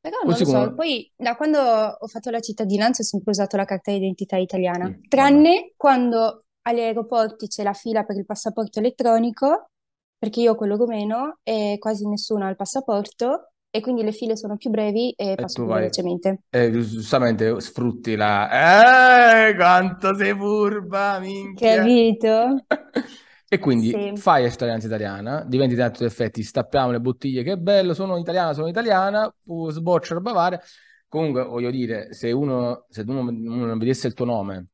[0.00, 0.58] però non Così lo so.
[0.58, 0.74] come...
[0.74, 4.94] Poi da quando ho fatto la cittadinanza ho sempre usato la carta d'identità italiana, Mm,
[5.08, 5.08] vabbè.
[5.08, 9.70] tranne quando agli aeroporti c'è la fila per il passaporto elettronico,
[10.18, 14.36] perché io ho quello rumeno e quasi nessuno ha il passaporto, e quindi le file
[14.36, 16.42] sono più brevi e E passo tu più velocemente.
[16.50, 19.48] E giustamente sfrutti la...
[19.48, 21.84] Eh, quanto sei furba, minchia!
[21.84, 22.64] Capito?
[23.48, 24.12] E quindi Sì.
[24.14, 28.54] fai cittadinanza italiana, diventi a tutti gli effetti, stappiamo le bottiglie, che bello, sono italiana,
[28.54, 29.30] sono italiana,
[29.68, 30.60] sboccia roba varia.
[31.06, 34.68] Comunque, voglio dire, se uno, se uno, uno non vedesse il tuo nome,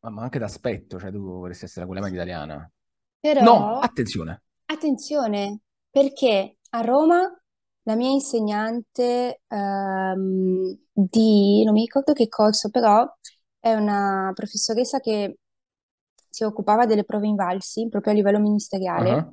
[0.00, 2.70] ma anche d'aspetto, cioè tu vorresti essere quella media italiana.
[3.38, 4.42] No, Però attenzione.
[4.66, 7.28] Attenzione, perché a Roma
[7.84, 13.06] la mia insegnante ehm, di, non mi ricordo che corso, però
[13.58, 15.38] è una professoressa che
[16.28, 19.32] si occupava delle prove invalsi proprio a livello ministeriale, Ah,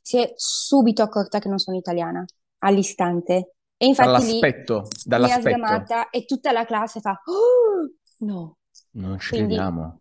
[0.00, 2.24] si è subito accorta che non sono italiana,
[2.58, 3.54] all'istante.
[3.76, 5.40] E infatti lì Dall'aspetto, mi ha dall'aspetto.
[5.40, 7.90] sgamata e tutta la classe fa, oh,
[8.24, 8.58] no.
[8.92, 10.00] Non ci Quindi, crediamo.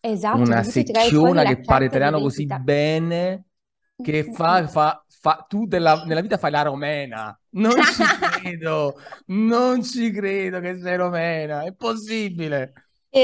[0.00, 3.44] esatto, Una secchiona che parla italiano così bene
[4.00, 7.38] che fa, fa, fa- tu della- nella vita fai la romena.
[7.50, 12.72] Non ci credo, non ci credo che sei romena, è possibile.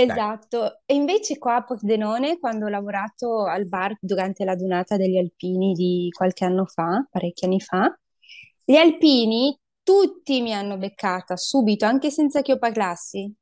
[0.02, 4.96] Dai, Esatto, e invece qua a Pordenone, quando ho lavorato al bar durante la donata
[4.96, 7.92] degli alpini di qualche anno fa, parecchi anni fa,
[8.64, 13.34] gli alpini tutti mi hanno beccata subito, anche senza che io parlassi,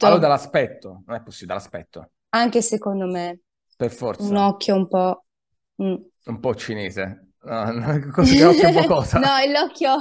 [0.00, 3.40] allora subito, dall'aspetto, non è possibile, dall'aspetto, anche secondo me,
[3.80, 5.24] per un forza, occhio un po'...
[5.82, 5.94] mm.
[6.26, 7.28] un po' cinese.
[7.42, 9.18] No, no, cosa che occhio un po' cosa?
[9.20, 9.96] No, è l'occhio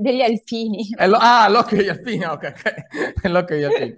[0.00, 0.88] degli alpini.
[1.06, 3.94] Lo- ah, l'occhio degli alpini, ok, ok, è l'occhio degli alpini.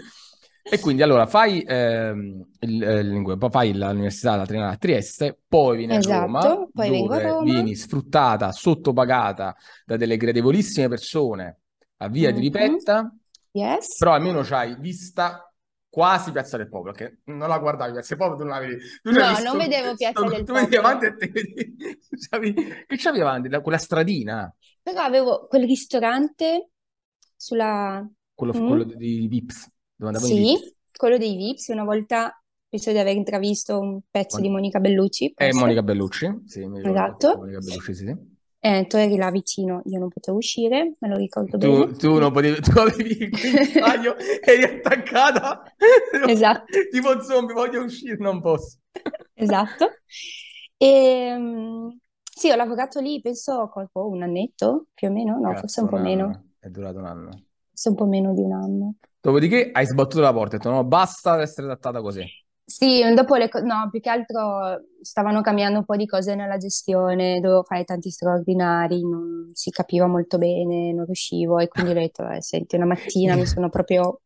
[0.66, 5.77] E quindi allora fai, ehm, il, eh, il fai l'università la Triennale a Trieste, poi
[5.79, 7.42] vieni a Roma, Esatto, poi vengo a Roma.
[7.42, 11.59] vieni sfruttata, sottopagata da delle gradevolissime persone
[11.99, 12.42] a via di Mhm.
[12.42, 13.14] Ripetta,
[13.53, 13.99] Yes.
[13.99, 15.51] però almeno c'hai vista
[15.94, 18.78] quasi Piazza del Popolo, che non la guardavi Piazza del Popolo, tu non la vedi.
[19.02, 21.28] Tu No, visto non vedevo Piazza sto- del tu vedi avanti Popolo, e te
[22.38, 23.48] vedi, che c'avevi avanti?
[23.48, 24.52] La- Quella stradina,
[24.83, 26.70] però avevo quel ristorante
[27.37, 28.07] sulla...
[28.35, 28.61] quello, Mm?
[28.64, 30.62] quello di Vips, dove i Vips.
[30.64, 31.68] Sì, quello dei Vips.
[31.68, 35.52] Una volta penso di aver intravisto un pezzo di Mon- Monica Bellucci, E forse.
[35.52, 36.80] Monica Bellucci, sì, mi.
[36.80, 37.28] Esatto.
[37.33, 38.34] Monica Bellucci, sì, sì.
[38.66, 41.96] Eh, tu eri là vicino, io non potevo uscire, me lo ricordo Tu, bene.
[41.98, 45.62] tu non potevi, tu avevi il guinzaglio, eri attaccata,
[46.24, 48.79] Esatto, tipo zombie, voglio uscire, non posso.
[49.35, 50.00] esatto.
[50.77, 51.88] E, mm,
[52.22, 55.88] sì, ho lavorato lì, penso, qualco- un annetto, più o meno, no, forse Cazzo, un
[55.88, 57.44] po' un meno, anno, è durato un anno.
[57.68, 58.94] forse un po' meno di un anno.
[59.20, 62.24] Dopodiché hai sbattuto la porta e hai detto no, basta essere trattata così.
[62.66, 66.57] Sì, dopo le cose, no, più che altro stavano cambiando un po' di cose nella
[66.57, 71.94] gestione, dovevo fare tanti straordinari, non si capiva molto bene, non riuscivo e quindi ho
[71.94, 74.20] detto, eh, senti, una mattina mi sono proprio...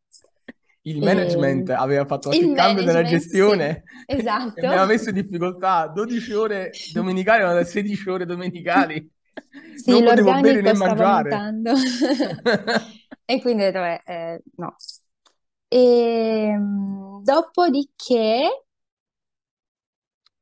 [0.82, 4.60] il management aveva fatto il cambio sì, gestione e esatto.
[4.60, 5.88] mi aveva messo in difficoltà.
[5.88, 9.10] 12 ore domenicali erano da 16 ore domenicali.
[9.74, 11.40] Sì, Non potevo bere né mangiare.
[13.30, 14.74] E quindi ho detto, "Beh, eh, no.
[15.70, 18.48] E, mm, dopodiché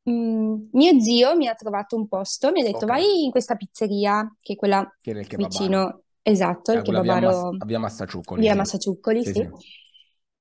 [0.09, 3.57] mm, mio zio mi ha trovato un posto, mi ha detto Ok, vai in questa
[3.57, 5.33] pizzeria, che è quella che il kebabaro.
[5.35, 8.57] vicino, esatto, il quella via, Mas- kebabaro a via Massaciuccoli, via sì.
[8.57, 9.35] Massaciuccoli, Sì, sì.
[9.35, 9.49] sì.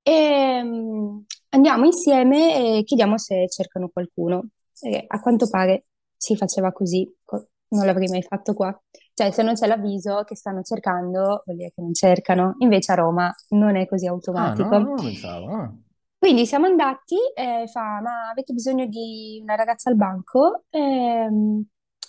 [0.03, 1.19] E mm,
[1.49, 4.49] andiamo insieme e chiediamo se cercano qualcuno.
[4.81, 5.85] E a quanto pare
[6.17, 8.77] si faceva così, co- non l'avrei mai fatto qua.
[9.13, 12.55] Cioè, se non c'è l'avviso che stanno cercando, vuol dire che non cercano.
[12.59, 14.77] Invece a Roma non è così Ah, no, automatico.
[14.77, 15.47] non lo pensavo.
[15.53, 15.73] ah.
[16.17, 20.63] Quindi siamo andati e fa, ma avete bisogno di una ragazza al banco?
[20.69, 21.63] Ehm,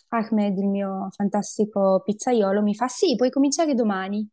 [0.09, 4.27] Ahmed, il mio fantastico pizzaiolo, mi fa, sì, puoi cominciare domani.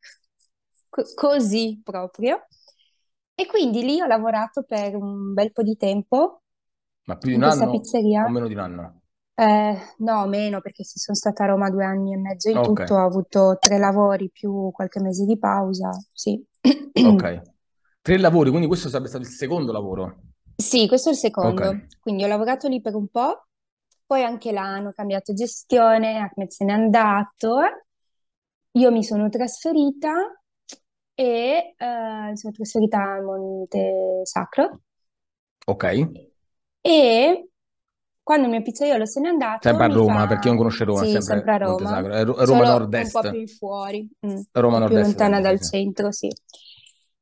[0.90, 2.48] Co- così proprio.
[3.36, 6.44] E quindi lì ho lavorato per un bel po' di tempo
[7.06, 8.30] Ma più di un anno o pizzeria.
[8.30, 9.02] meno di un anno?
[9.36, 12.80] Eh, no, meno perché se sono stata a Roma due anni e mezzo in Ok,
[12.84, 16.44] tutto, ho avuto tre lavori più qualche mese di pausa, sì.
[17.02, 17.24] ok.
[18.02, 20.22] Tre lavori, quindi questo sarebbe stato il secondo lavoro.
[20.56, 21.86] Sì, questo è il secondo.
[22.00, 23.48] Quindi ho lavorato lì per un po',
[24.06, 27.60] poi anche là hanno cambiato gestione, Ahmed se n'è andato,
[28.74, 30.12] io mi sono trasferita
[31.16, 34.82] e eh, mi sono trasferita a Monte Sacro
[35.68, 35.84] ok.
[36.84, 37.48] e
[38.24, 40.84] quando il mio pizzaiolo se n'è andato Sempre a Roma, per chi non fa, conosce
[40.84, 43.26] Roma, sì, sempre sempre a Roma, è Ro- è Roma solo un po' nord-est.
[43.26, 46.30] più fuori, mm, Roma più nord-est lontana dal sì, centro, sì.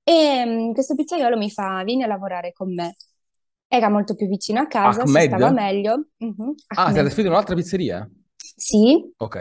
[0.04, 2.96] E mm, questo pizzaiolo mi fa, vieni a lavorare con me.
[3.68, 5.52] Era molto più vicino a casa, si stava Ahmed?
[5.52, 6.10] meglio.
[6.18, 7.04] Mhm, Ah, Ahmed.
[7.04, 8.10] trasferito in un'altra pizzeria?
[8.58, 9.36] Sì, Ok.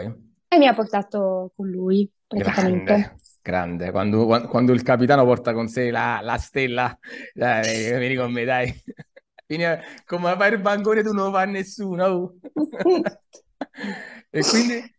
[0.47, 2.93] e mi ha portato con lui, praticamente.
[2.93, 3.91] Grande, grande.
[3.91, 6.97] Quando, quan- quando il capitano porta con sé la, la stella,
[7.33, 8.73] dai, vieni con me, dai.
[9.55, 12.05] A- come fare il bancone tu non lo fa nessuno.
[12.05, 12.35] oh.
[14.33, 14.91] E quindi?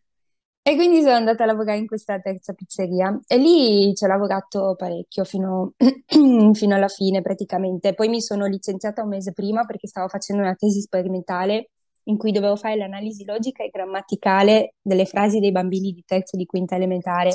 [0.64, 4.76] E quindi sono andata a lavorare in questa terza pizzeria e lì ci ho lavorato
[4.78, 5.72] parecchio fino,
[6.54, 7.94] fino alla fine praticamente.
[7.94, 11.70] Poi mi sono licenziata un mese prima perché stavo facendo una tesi sperimentale
[12.04, 16.38] in cui dovevo fare l'analisi logica e grammaticale delle frasi dei bambini di terza e
[16.38, 17.34] di quinta elementare,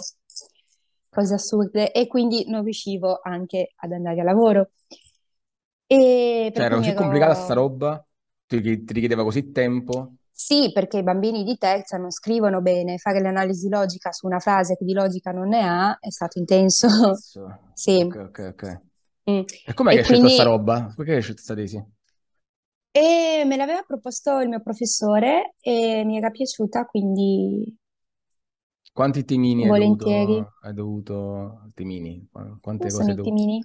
[1.09, 4.69] cose assurde, e quindi non riuscivo anche ad andare a lavoro.
[5.89, 8.03] E Cioè, era così complicata sta roba?
[8.45, 10.15] Ti, ti richiedeva così tempo?
[10.31, 14.75] Sì, perché i bambini di terza non scrivono bene, fare l'analisi logica su una frase
[14.77, 16.87] che di logica non ne ha è stato intenso.
[17.73, 18.03] Sì.
[18.03, 18.63] Ok, ok, ok.
[19.29, 19.45] Mm.
[19.63, 20.93] E com'è E che hai scelto sta quindi roba?
[20.95, 21.83] Perché hai scelto sta tesi?
[22.91, 27.77] e me l'aveva proposto il mio professore e mi era piaciuta, quindi
[28.91, 29.71] Quanti temini hai volentieri.
[29.73, 33.45] dovuto, hai dovuto, temini, Qu- quante cose sono hai dovuto?
[33.45, 33.61] temini?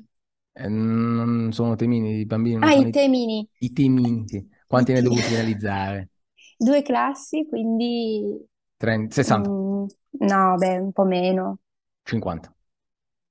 [0.55, 3.49] Eh, non sono temini, i bambini non Ah, i temini.
[3.59, 4.47] i temini, sì.
[4.67, 6.11] Quanti ne hai dovuti realizzare?
[6.59, 8.45] Due classi, quindi
[8.79, 9.87] 30, 60, mm,
[10.21, 11.59] no, beh, un po' meno.
[12.07, 12.55] 50.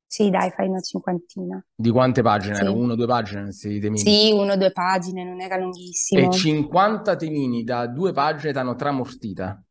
[0.05, 1.65] Sì, dai, fai una cinquantina.
[1.75, 2.59] Di quante pagine Sì.
[2.59, 2.77] erano?
[2.77, 4.17] Uno o due pagine questi temini?
[4.17, 5.55] Sì, uno o due pagine, non era
[6.13, 6.29] E lunghissimo.
[6.29, 9.61] 50 temini da due pagine ti hanno tramortita.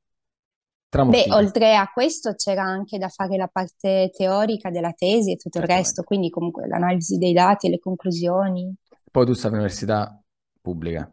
[1.04, 5.58] Beh, oltre a questo c'era anche da fare la parte teorica della tesi e tutto
[5.58, 8.74] il resto, quindi comunque l'analisi dei dati e le conclusioni.
[9.12, 10.20] Poi tu stai all'università
[10.60, 11.12] pubblica,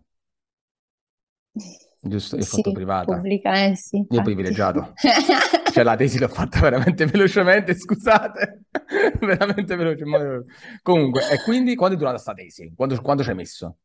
[1.99, 2.35] giusto?
[2.35, 3.27] Io ho fatto Sì, privata.
[3.27, 4.21] pubblica, eh sì, Io infatti.
[4.21, 4.99] privilegiato.
[5.69, 8.63] Cioè la tesi l'ho fatta veramente velocemente, scusate.
[9.19, 10.05] Veramente veloce.
[10.81, 12.71] Comunque, e quindi quando è durata sta tesi?
[12.75, 13.77] Quando, quando ci hai messo?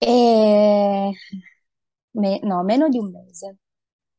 [0.00, 1.12] E...
[2.14, 3.56] me- no, meno di un mese.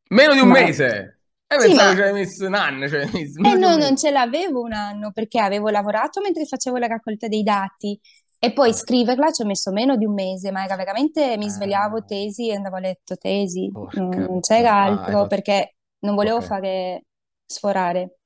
[0.09, 1.21] Meno di un Ma mese!
[1.47, 3.05] E sì, pensavo ma hai messo un anno, cioè,
[3.41, 6.87] eh meno di no, non ce l'avevo un anno perché avevo lavorato mentre facevo la
[6.87, 7.99] raccolta dei dati
[8.39, 12.03] e poi scriverla ci ho messo meno di un mese, ma era veramente, mi svegliavo
[12.03, 15.35] ah, tesi e andavo a letto tesi, porca non, c'era Ah, hai altro fatto...
[15.35, 16.41] perché non volevo Ok.
[16.41, 17.05] fare
[17.45, 18.17] sforare.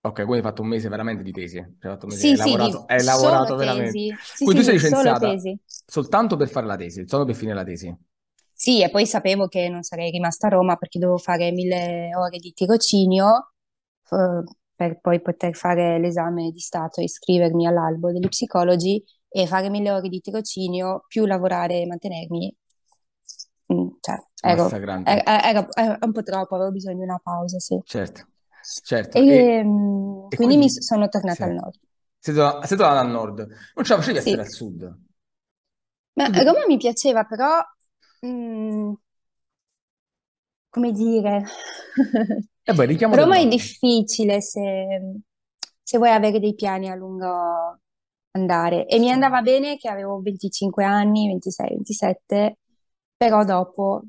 [0.00, 1.58] Ok, quindi hai fatto un mese veramente di tesi.
[1.58, 4.02] Hai fatto un mese, Sì, hai sì, di lavorato, hai solo lavorato veramente.
[4.02, 4.16] tesi.
[4.30, 5.58] Sì, Quindi tu sei sì, solo licenziata tesi.
[5.86, 7.94] soltanto per fare la tesi, solo per finire la tesi.
[8.56, 12.38] Sì, e poi sapevo che non sarei rimasta a Roma perché dovevo fare mille ore
[12.38, 13.52] di tirocinio
[14.10, 14.42] eh,
[14.74, 19.90] per poi poter fare l'esame di Stato e iscrivermi all'albo degli psicologi e fare mille
[19.90, 22.56] ore di tirocinio più lavorare e mantenermi.
[23.72, 27.80] Mm, Cioè, ero, era, era- era un po' troppo, avevo bisogno di una pausa, sì.
[27.84, 28.26] Certo,
[28.82, 29.24] certo.
[29.26, 31.78] E, E mm, e quindi mi quindi, s- sono tornata sì, al nord.
[32.18, 33.38] sei tornata, al nord.
[33.74, 34.98] Non ce la facevi a stare Sì, al sud.
[36.14, 37.60] ma Roma mi piaceva, però,
[38.24, 38.94] mm,
[40.70, 41.44] come dire,
[42.66, 44.62] Eh beh, richiamo Roma è difficile se,
[45.82, 47.78] se vuoi avere dei piani a lungo,
[48.32, 48.86] andare.
[48.86, 52.58] E mi andava bene che avevo 25 anni, 26, 27,
[53.16, 54.02] però dopo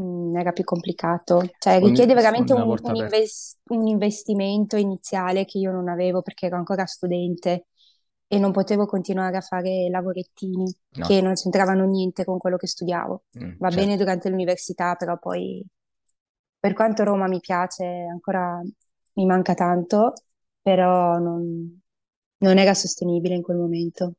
[0.00, 1.54] mm, era più complicato.
[1.58, 6.56] Cioè richiede veramente un, un, inves- un investimento iniziale che io non avevo perché ero
[6.56, 7.66] ancora studente
[8.26, 10.64] e non potevo continuare a fare lavorettini
[10.96, 11.06] no.
[11.06, 13.24] che non c'entravano niente con quello che studiavo.
[13.38, 13.76] Mm, Va certo.
[13.80, 15.64] bene durante l'università, però poi
[16.58, 18.60] per quanto Roma mi piace, ancora
[19.14, 20.14] mi manca tanto,
[20.60, 21.80] però non,
[22.38, 24.14] non era sostenibile in quel momento.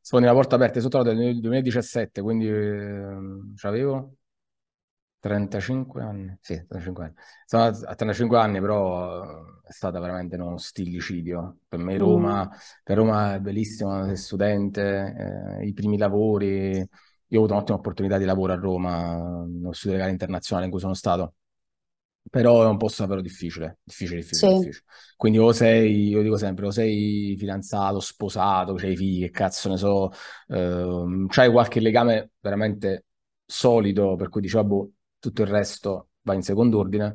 [0.00, 3.16] Sono la porta aperta, sotto nel 2017, quindi eh,
[3.62, 4.16] avevo
[5.20, 6.36] 35 anni.
[6.40, 7.14] Sì, 35 anni.
[7.44, 11.58] Sono a 35 anni, però eh, è stata veramente uno stillicidio.
[11.68, 12.58] Per me Roma, mm.
[12.82, 16.76] per Roma è bellissima, sei studente, eh, i primi lavori.
[16.78, 20.80] Io ho avuto un'ottima opportunità di lavoro a Roma, nello studio legale internazionale in cui
[20.80, 21.34] sono stato
[22.28, 24.58] però è un posto davvero difficile, difficile, difficile, sì.
[24.58, 24.84] difficile.
[25.16, 29.76] Quindi o sei, io dico sempre, o sei fidanzato, sposato, c'hai figli, che cazzo ne
[29.76, 30.10] so,
[30.48, 33.06] ehm, c'hai qualche legame veramente
[33.44, 37.12] solido per cui dici, boh, tutto il resto va in secondo ordine,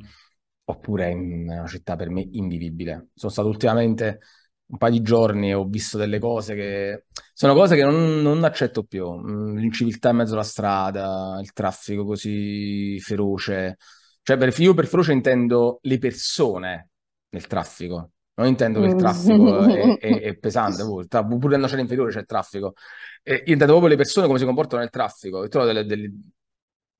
[0.65, 3.09] oppure è una città per me invivibile.
[3.13, 4.19] Sono stato ultimamente
[4.67, 8.43] un paio di giorni e ho visto delle cose che sono cose che non, non
[8.43, 9.11] accetto più.
[9.11, 13.77] Mm, l'inciviltà in mezzo alla strada, il traffico così feroce
[14.25, 16.89] cioè, per, io per feroce intendo le persone
[17.29, 18.13] nel traffico.
[18.33, 20.83] Non intendo che il traffico è, è, è pesante,
[21.39, 22.73] pure nella cena inferiore c'è il traffico.
[23.21, 25.43] E io intendo proprio le persone come si comportano nel traffico.
[25.43, 26.11] E trovo delle, delle...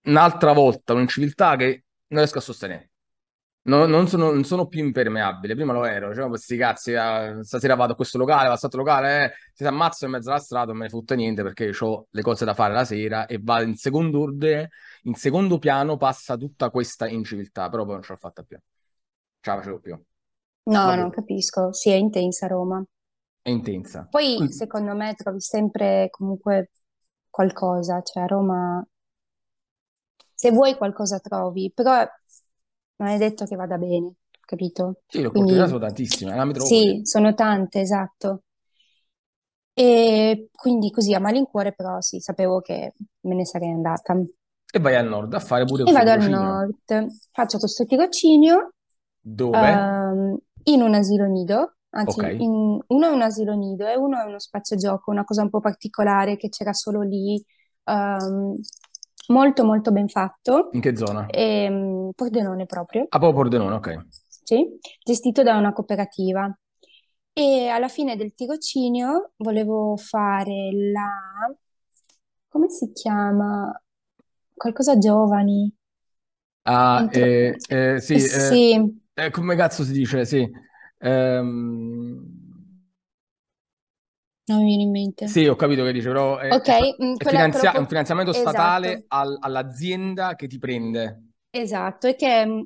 [0.05, 2.89] un'altra volta un'inciviltà che non riesco a sostenere.
[3.65, 5.55] No, non, sono, non, sono, più impermeabile.
[5.55, 6.91] Prima lo ero, diciamo questi cazzi.
[6.91, 10.29] Eh, stasera vado a questo locale, vado a questo locale, eh, si ammazzo in mezzo
[10.29, 13.25] alla strada, non me ne fotte niente perché ho le cose da fare la sera
[13.25, 14.69] e va in secondo ordine,
[15.03, 18.57] in secondo piano passa tutta questa inciviltà, però poi non ce l'ho fatta più.
[19.39, 19.99] Ce la facevo più.
[20.65, 21.73] No, non capisco.
[21.73, 22.83] Sì, è intensa Roma.
[23.41, 24.07] È intensa.
[24.09, 24.53] Poi, Quindi...
[24.53, 26.71] secondo me, trovi sempre comunque
[27.29, 28.01] qualcosa.
[28.01, 28.87] Cioè, a Roma,
[30.35, 32.05] se vuoi qualcosa trovi, però
[32.97, 35.01] non è detto che vada bene, capito?
[35.07, 38.43] Sì, le opportunità Quindi, sono tantissime, è una sì, sono tante, esatto.
[39.73, 44.13] E quindi così a malincuore, però sì, sapevo che me ne sarei andata.
[44.75, 48.73] E vai al nord a fare pure E vado al nord, faccio questo tirocinio
[49.23, 49.71] Dove?
[49.71, 52.23] ehm, in un asilo nido, anzi, Ok.
[52.37, 55.49] in- uno è un asilo nido e uno è uno spazio gioco, una cosa un
[55.49, 57.43] po' particolare che c'era solo lì.
[57.85, 58.57] ehm,
[59.27, 61.25] molto molto ben fatto, In che zona?
[61.25, 64.05] e, um, Pordenone proprio, Ah, proprio Pordenone, ok.
[64.27, 66.55] sì, gestito da una cooperativa.
[67.37, 71.53] E alla fine del tirocinio volevo fare la...
[72.47, 73.71] come si chiama?
[74.53, 75.73] Qualcosa giovani.
[76.63, 77.11] Ah, Entro...
[77.11, 79.01] eh, eh, sì, eh, sì.
[79.13, 80.25] Eh, come cazzo si dice?
[80.25, 80.49] Sì.
[80.99, 82.34] Ehm...
[84.47, 85.27] Non mi viene in mente.
[85.27, 87.87] Sì, ho capito che dice, però è, Ok, è, mm, è quella- finanzia- è un
[87.87, 91.29] finanziamento statale esatto, al- all'azienda che ti prende.
[91.49, 92.61] esatto, e che mm,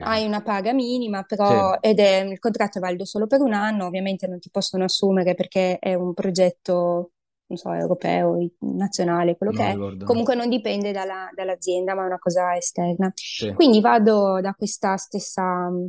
[0.00, 3.84] hai una paga minima, però ed è il contratto è valido solo per un anno,
[3.86, 7.10] ovviamente non ti possono assumere perché è un progetto,
[7.48, 10.04] non so, europeo, nazionale, quello che è.
[10.04, 13.12] Comunque non dipende dalla- dall'azienda, ma è una cosa esterna.
[13.14, 13.52] Sì.
[13.52, 15.86] Quindi vado da questa stessa mm,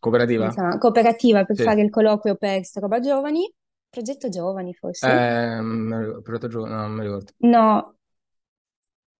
[0.00, 0.52] Cooperativa?
[0.78, 1.62] cooperativa per Sì.
[1.62, 3.50] fare il colloquio per questa roba giovani
[3.94, 5.06] Progetto Giovani, forse?
[5.06, 7.32] Eh, progetto giovani, no, non mi ricordo.
[7.52, 7.94] No,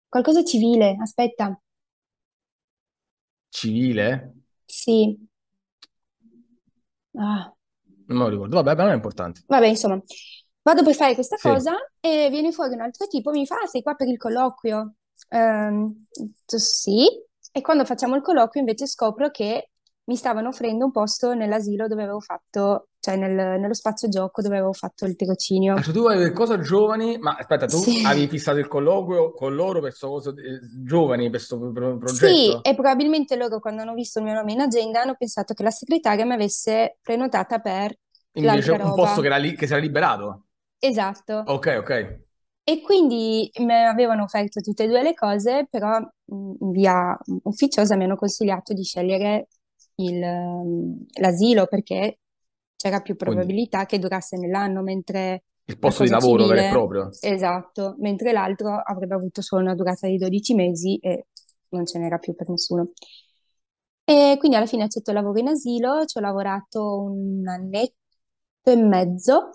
[0.09, 1.61] qualcosa civile, aspetta.
[3.51, 4.35] Civile?
[4.69, 5.19] Sì.
[7.17, 7.55] Ah,
[8.07, 8.63] Non me lo ricordo.
[8.63, 9.43] Vabbè, non è importante.
[9.47, 10.01] vabbè, insomma,
[10.63, 11.49] vado per fare questa Sì.
[11.49, 14.95] cosa e viene fuori un altro tipo, mi fa, "Ah, sei qua per il colloquio?
[15.29, 16.07] Ehm,
[16.47, 17.07] sì.
[17.53, 19.71] E quando facciamo il colloquio invece scopro che
[20.07, 24.57] mi stavano offrendo un posto nell'asilo dove avevo fatto, cioè nel- nello spazio gioco dove
[24.57, 25.75] avevo fatto il tirocinio.
[25.75, 28.05] Ah, cioè tu avevi cosa giovani, ma aspetta, tu Sì.
[28.05, 31.99] avevi fissato il colloquio con loro per questo coso eh, giovani, per questo pro- Sì,
[31.99, 32.63] progetto?
[32.69, 35.71] e probabilmente loro quando hanno visto il mio nome in agenda hanno pensato che la
[35.71, 37.95] segretaria mi avesse prenotata per
[38.33, 39.21] Invece un posto roba.
[39.21, 40.47] che era lì, che si era liberato.
[40.79, 41.45] Esatto.
[41.47, 42.19] Ok, ok.
[42.67, 48.05] E quindi mi avevano offerto tutte e due le cose, però in via ufficiosa mi
[48.05, 49.49] hanno consigliato di scegliere
[49.97, 52.19] il, ehm, l'asilo perché
[52.77, 57.11] c'era più Quindi probabilità che durasse nell'anno, mentre il posto di lavoro vero e proprio.
[57.21, 61.27] esatto, mentre l'altro avrebbe avuto solo una durata di 12 mesi e
[61.71, 62.91] non ce n'era più per nessuno.
[64.07, 67.95] E quindi alla fine accetto il lavoro in asilo, ci ho lavorato un annetto
[68.63, 69.51] e mezzo.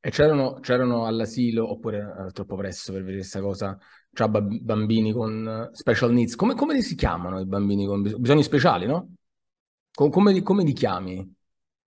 [0.00, 3.76] E c'erano, c'erano all'asilo, oppure era troppo presto per vedere questa cosa,
[4.12, 6.36] cioè bambini con special needs.
[6.36, 9.14] Come, come si chiamano i bambini con bisogni speciali, no?
[9.96, 11.34] Come, come, come li chiami?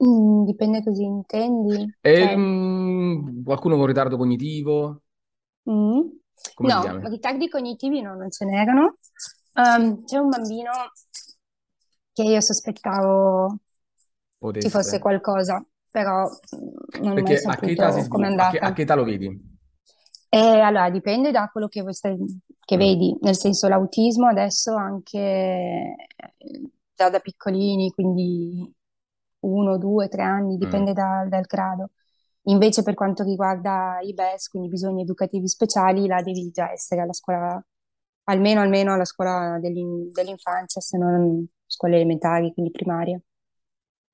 [0.04, 1.94] Mm, dipende così intendi.
[2.02, 5.04] E, Cioè, mm, un- qualcuno con ritardo cognitivo?
[5.70, 6.02] Mm.
[6.56, 7.08] Come li No, chiami?
[7.10, 8.98] ritardi cognitivi no, non ce n'erano.
[9.54, 10.72] Ehm, c'è un bambino
[12.14, 13.58] che io sospettavo
[14.58, 15.00] ci fosse Potesse.
[15.00, 18.44] qualcosa, però mm, non ho mai Perché a che età si saputo com'è sviluppa?
[18.44, 18.74] A che, a andata.
[18.74, 19.28] che età lo vedi?
[20.30, 22.18] E allora dipende da quello che, voi stai-
[22.66, 22.78] che Mm.
[22.78, 26.62] vedi, nel senso l'autismo adesso anche eh,
[26.98, 28.74] già da piccolini, quindi
[29.42, 30.58] uno, due, tre anni, Mm.
[30.58, 31.92] dipende da- dal grado.
[32.44, 37.14] Invece per quanto riguarda i BES, quindi bisogni educativi speciali, là devi già essere alla
[37.14, 37.64] scuola,
[38.26, 43.22] almeno, almeno alla scuola dell'in- dell'infanzia, se non scuole elementari, quindi primarie.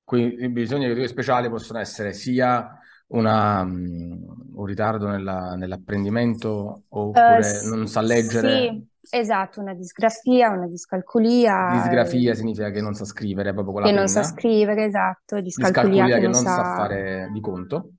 [0.03, 2.77] Quindi i bisogni educativi speciali possono essere sia
[3.07, 4.23] una, mm,
[4.55, 8.75] un ritardo nella- nell'apprendimento oppure s- non sa leggere.
[8.77, 13.81] sì, esatto, una disgrafia, una discalculia, Disgrafia eh, significa che non sa scrivere proprio con
[13.83, 16.75] la che non sa scrivere, esatto, discalculia Discalculia che che non sa sa...
[16.75, 17.89] fare di conto.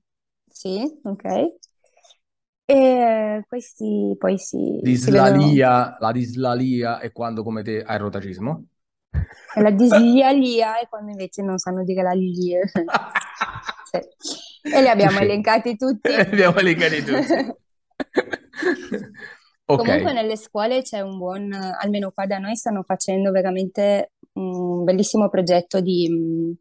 [0.49, 1.23] Sì, ok.
[2.67, 5.37] E questi poi si, si vedono...
[5.37, 8.65] Dislalia, la dislalia è quando come te hai il rotacismo.
[9.55, 12.61] E la dislialia è quando invece non sanno dire la lie.
[13.85, 13.99] Sì.
[14.73, 16.09] E li abbiamo elencati tutti.
[16.09, 17.53] Li abbiamo elencati tutti.
[19.67, 24.83] Ok, Comunque nelle scuole c'è un buon, almeno qua da noi stanno facendo veramente un
[24.83, 26.51] bellissimo progetto di mm,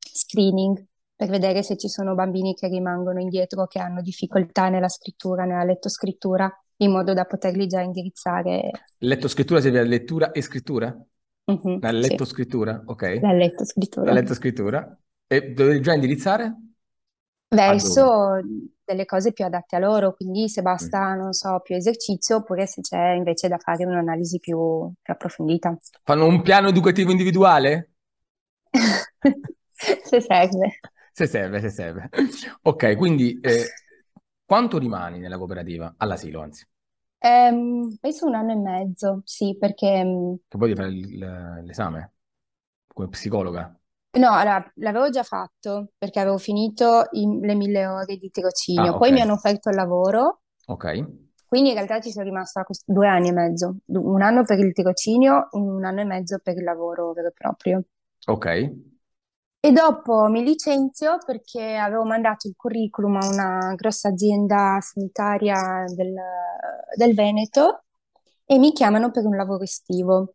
[0.00, 0.84] screening
[1.14, 5.64] per vedere se ci sono bambini che rimangono indietro, che hanno difficoltà nella scrittura, nella
[5.64, 8.70] lettoscrittura, in modo da poterli già indirizzare.
[8.98, 10.96] lettoscrittura serve a lettura e scrittura?
[11.48, 13.02] Mhm, La sì, lettoscrittura, ok.
[13.20, 13.32] la
[14.00, 14.14] La lettoscrittura.
[14.14, 14.98] lettoscrittura.
[15.26, 16.54] E dovevi già indirizzare?
[17.50, 18.40] Verso
[18.84, 22.80] delle cose più adatte a loro, quindi se basta, non so, più esercizio, oppure se
[22.80, 25.76] c'è invece da fare un'analisi più, più approfondita.
[26.04, 27.90] Fanno un piano educativo individuale?
[30.10, 30.78] Se serve.
[31.12, 32.08] Se serve, se serve.
[32.62, 33.64] Ok, quindi eh,
[34.44, 35.94] quanto rimani nella cooperativa?
[35.96, 36.66] All'asilo, anzi.
[37.20, 40.04] Ehm, penso un anno e mezzo, sì, perché
[40.48, 42.12] Che poi devi fare l'esame
[42.88, 43.77] come psicologa.
[44.18, 48.30] No, allora, l'avevo già fatto perché avevo finito i- le mille ore di
[48.76, 50.84] Ah, tirocinio, poi ok, mi hanno offerto il lavoro, ok,
[51.46, 54.60] quindi in realtà ci sono rimasta quest- due anni e mezzo, Du- un anno per
[54.60, 57.82] il tirocinio, un anno e mezzo per il lavoro vero e proprio.
[58.26, 58.46] ok.
[59.60, 66.14] E dopo mi licenzio perché avevo mandato il curriculum a una grossa azienda sanitaria del,
[66.96, 67.84] del Veneto
[68.44, 70.34] e mi chiamano per un lavoro estivo,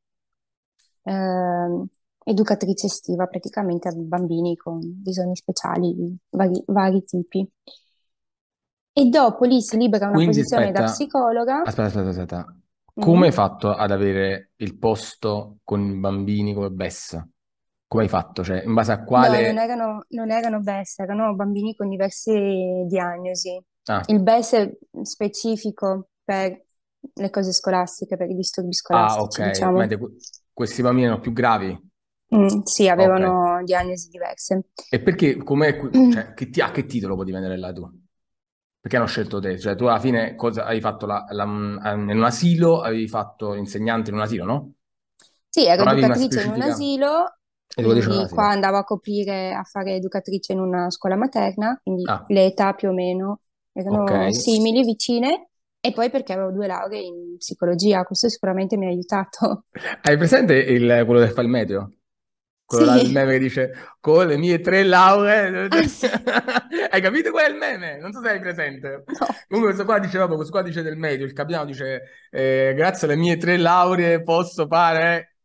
[1.06, 1.88] Ehm,
[2.24, 7.48] educatrice estiva praticamente a bambini con bisogni speciali di vari, vari tipi.
[8.92, 11.62] E dopo lì si libera una Quindi posizione da aspetta, psicologa.
[11.62, 12.58] aspetta, aspetta, aspetta.
[12.98, 13.28] Come Mhm.
[13.28, 17.22] hai fatto ad avere il posto con bambini come BES?
[17.88, 18.44] Come hai fatto?
[18.44, 19.60] Cioè, in base a No, non quale...
[19.60, 23.62] erano, non erano BES, erano bambini con diverse diagnosi.
[23.88, 26.64] Ah, Il BES è specifico per
[27.14, 29.38] le cose scolastiche, per i disturbi ah, scolastici, ok.
[29.44, 29.94] diciamo.
[29.98, 30.16] Que-
[30.54, 31.78] questi bambini erano più gravi.
[32.36, 34.64] Mm, sì, avevano diagnosi diverse.
[34.88, 37.90] E perché, come, cioè, che ti- a che titolo potevi andare là tu?
[38.80, 39.58] Perché hanno scelto te?
[39.60, 44.10] Cioè, tu alla fine cosa hai fatto la, la- in un asilo, avevi fatto l'insegnante
[44.12, 44.74] in un asilo, no?
[45.50, 47.38] Sì, ero Non educatrice in un asilo,
[47.76, 48.50] in un quindi qua asilo.
[48.50, 52.90] andavo a coprire a fare educatrice in una scuola materna, quindi Ah, le età più
[52.90, 54.12] o meno erano ok.
[54.32, 59.66] simili, vicine, e poi perché avevo due lauree in psicologia, questo sicuramente mi ha aiutato.
[60.04, 61.92] Hai presente il, quello che fa il meteo?
[62.74, 65.68] Quello là, il Sì, meme che dice con le mie tre lauree.
[65.70, 66.10] ah sì,
[66.90, 67.98] Hai capito qual è il meme?
[68.00, 69.04] Non so se hai presente.
[69.20, 69.28] no.
[69.48, 71.26] Comunque, questo qua dice proprio, questo qua dice del medio.
[71.26, 72.02] Il capitano dice:
[72.32, 75.36] eh, Grazie alle mie tre lauree posso fare.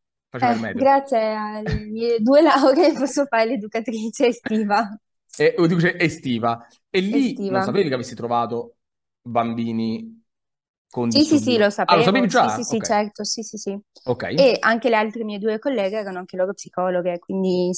[0.40, 4.88] Eh, grazie alle mie due lauree posso fare l'educatrice estiva.
[5.36, 6.66] E o dice estiva.
[6.90, 7.62] E lì non Estiva.
[7.62, 8.78] sapevi che avessi trovato
[9.22, 10.17] bambini
[11.06, 11.38] Sì, sì, disturbi.
[11.38, 12.28] sì, lo Ah, lo sapevi sapevo.
[12.28, 12.50] Sì, già?
[12.50, 13.78] sì, sì, Ok, certo, sì, sì, sì.
[14.04, 14.24] ok.
[14.34, 17.70] E anche le altre mie due colleghe erano anche loro psicologhe, quindi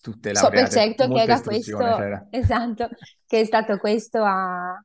[0.00, 2.26] Tutte so per certo che era questo, c'era.
[2.30, 2.88] esatto,
[3.26, 4.82] che è stato questo a-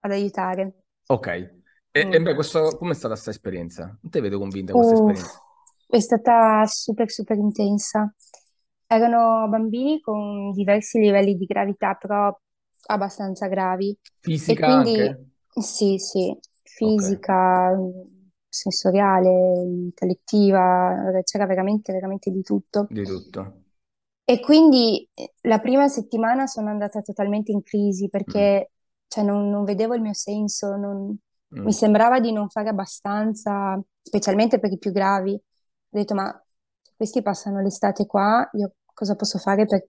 [0.00, 0.84] ad aiutare.
[1.08, 1.26] Ok.
[1.28, 1.52] E,
[2.00, 2.16] Mm.
[2.16, 3.84] e beh, questo, com'è stata questa esperienza?
[4.00, 5.40] Non te vedo convinta con questa Uff, esperienza.
[5.88, 8.12] è stata super, super intensa.
[8.86, 12.36] Erano bambini con diversi livelli di gravità, però
[12.86, 13.96] abbastanza gravi.
[14.44, 15.30] E Fisica quindi, anche?
[15.60, 16.36] sì, sì,
[16.76, 17.74] Fisica,
[18.48, 19.28] sensoriale,
[19.64, 22.88] intellettiva, c'era veramente, veramente di tutto.
[22.88, 23.62] Di tutto.
[24.28, 28.70] E quindi eh, la prima settimana sono andata totalmente in crisi Mm, perché
[29.06, 31.16] cioè, non, non vedevo il mio senso, non-
[31.50, 31.62] mm.
[31.62, 35.32] mi sembrava di non fare abbastanza, specialmente per i più gravi.
[35.32, 35.40] Ho
[35.98, 36.44] detto, ma
[36.96, 39.86] questi passano l'estate qua, io cosa posso fare per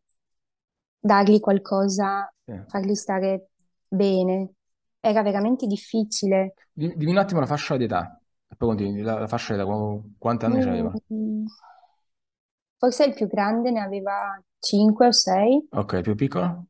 [0.99, 2.53] dargli qualcosa, Sì.
[2.65, 3.49] farli stare
[3.87, 4.53] bene.
[5.01, 6.53] Era veramente difficile.
[6.71, 9.01] Di- Dimmi un attimo la fascia di età, e poi continui.
[9.01, 10.97] La, la fascia di età, qu- quanti anni c'aveva?
[11.11, 11.47] Mm,
[12.77, 16.67] forse il più grande ne aveva 5 o 6, Ok, il più piccolo?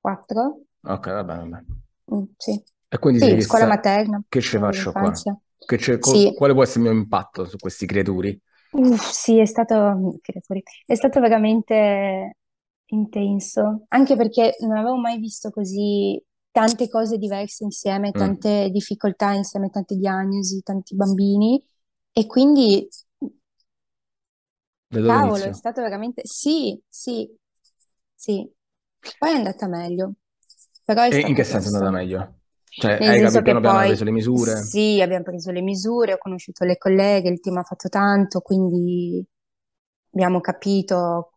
[0.00, 0.64] 4.
[0.94, 1.82] Ok, va bene, va bene.
[2.12, 2.62] Mm, sì.
[2.88, 5.24] E quindi Sì, scuola chissà materna, che ci faccio qua?
[5.64, 8.40] Che c'è- co- Sì, quale può essere il mio impatto su questi creaturi?
[8.70, 12.36] Uff, sì, è stato, creatori, è stato veramente
[12.86, 16.22] intenso, anche perché non avevo mai visto così
[16.56, 21.62] tante cose diverse insieme, Mm, tante difficoltà insieme, tante diagnosi, tanti bambini,
[22.12, 22.88] e quindi,
[24.90, 25.52] da cavolo, è inizio?
[25.52, 27.28] stato veramente, sì, sì,
[28.14, 28.50] sì.
[29.18, 30.14] Poi è andata meglio,
[30.84, 32.40] però è E in che senso è andata meglio?
[32.76, 34.68] Cioè, Nel hai senso capito, che piano piano preso le misure?
[34.68, 39.24] sì, abbiamo preso le misure, ho conosciuto le colleghe, il team ha fatto tanto, quindi
[40.12, 41.35] abbiamo capito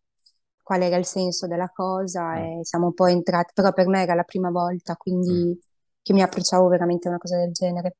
[0.70, 4.14] qual era il senso della cosa Mm, e siamo poi entrati, però per me era
[4.14, 4.94] la prima volta,
[5.28, 5.44] mm.
[5.48, 5.58] quindi
[6.00, 7.96] che mi approcciavo veramente a una cosa del genere.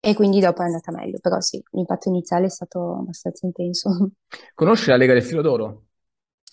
[0.00, 3.90] E quindi dopo è andata meglio, però sì, l'impatto iniziale è stato abbastanza intenso.
[4.54, 5.84] Conosci la Lega del Filo d'Oro?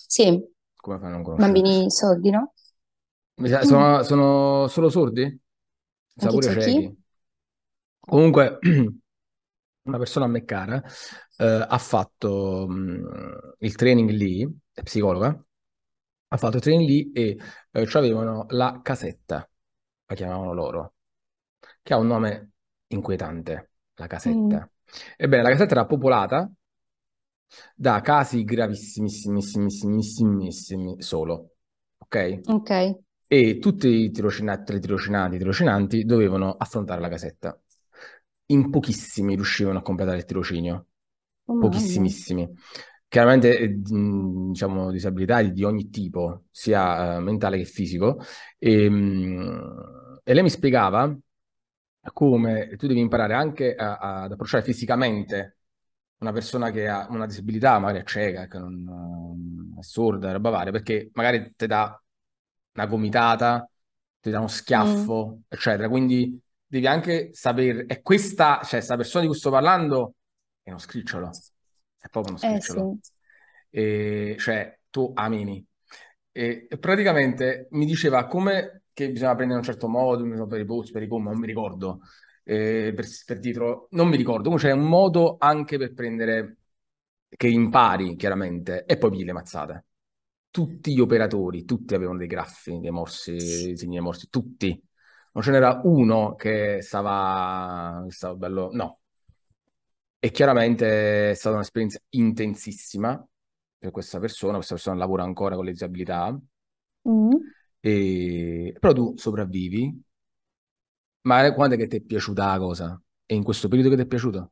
[0.07, 0.25] Sì,
[0.81, 1.63] Come fai a non conoscere?
[1.63, 2.53] bambini sordi, no?
[3.45, 3.65] Sa- Mm.
[3.65, 5.39] Sono, sono solo sordi?
[6.15, 6.95] Sa pure c'è chi?
[7.99, 8.59] Comunque,
[9.83, 10.81] una persona a me cara
[11.37, 14.47] eh, ha fatto mh, il training lì,
[14.83, 15.43] psicologa,
[16.29, 17.37] ha fatto il training lì e
[17.71, 19.47] eh, avevano la casetta,
[20.05, 20.93] la chiamavano loro,
[21.81, 22.51] che ha un nome
[22.87, 24.69] inquietante, la Mm, casetta.
[25.17, 26.49] Ebbene, la casetta era popolata
[27.75, 31.55] da casi gravissimissimissimi solo,
[31.97, 32.41] ok?
[32.47, 32.71] ok.
[33.27, 37.59] E tutti i tirocinanti, le tirocinanti, i tirocinanti dovevano affrontare la casetta.
[38.47, 40.87] In pochissimi riuscivano a completare il tirocinio,
[41.47, 42.47] Oh pochissimissimi.
[43.13, 48.19] Chiaramente, eh, mh, diciamo, disabilità di, ogni tipo, sia eh, mentale che fisico.
[48.57, 51.15] E, mh, e lei mi spiegava
[52.11, 55.57] come tu devi imparare anche a- a- ad approcciare fisicamente
[56.19, 60.71] una persona che ha una disabilità, magari è cieca, che non, è sorda, roba varia,
[60.71, 62.01] perché magari ti dà
[62.73, 63.69] una gomitata,
[64.19, 65.87] ti dà uno Mm, schiaffo, eccetera.
[65.89, 70.15] Quindi devi anche sapere, e questa, cioè, questa persona di cui sto parlando
[70.63, 71.43] è uno scricciolo,
[72.03, 72.97] è proprio uno eh scricciolo.
[73.01, 73.11] sì.
[73.69, 75.65] E, cioè, tu amini.
[76.31, 80.65] E, praticamente mi diceva come che bisogna prendere in un certo modo, so, per i
[80.65, 82.01] post, per i com, non mi ricordo,
[82.43, 86.57] eh, per, per dietro, non mi ricordo, comunque c'è un modo anche per prendere,
[87.29, 89.85] che impari chiaramente, e poi pigli le mazzate.
[90.51, 94.79] Tutti gli operatori, tutti avevano dei graffi, dei morsi, dei segni dei morsi, tutti.
[95.31, 98.99] Non ce n'era uno che stava, stava bello, no.
[100.25, 103.21] E chiaramente è stata un'esperienza intensissima
[103.77, 106.39] per questa persona, questa persona lavora ancora con le disabilità,
[107.05, 107.53] Mm.
[107.81, 108.73] e...
[108.79, 110.01] però tu sopravvivi,
[111.27, 113.01] ma quando è che ti è piaciuta la cosa?
[113.25, 114.51] E in questo periodo che ti è piaciuto?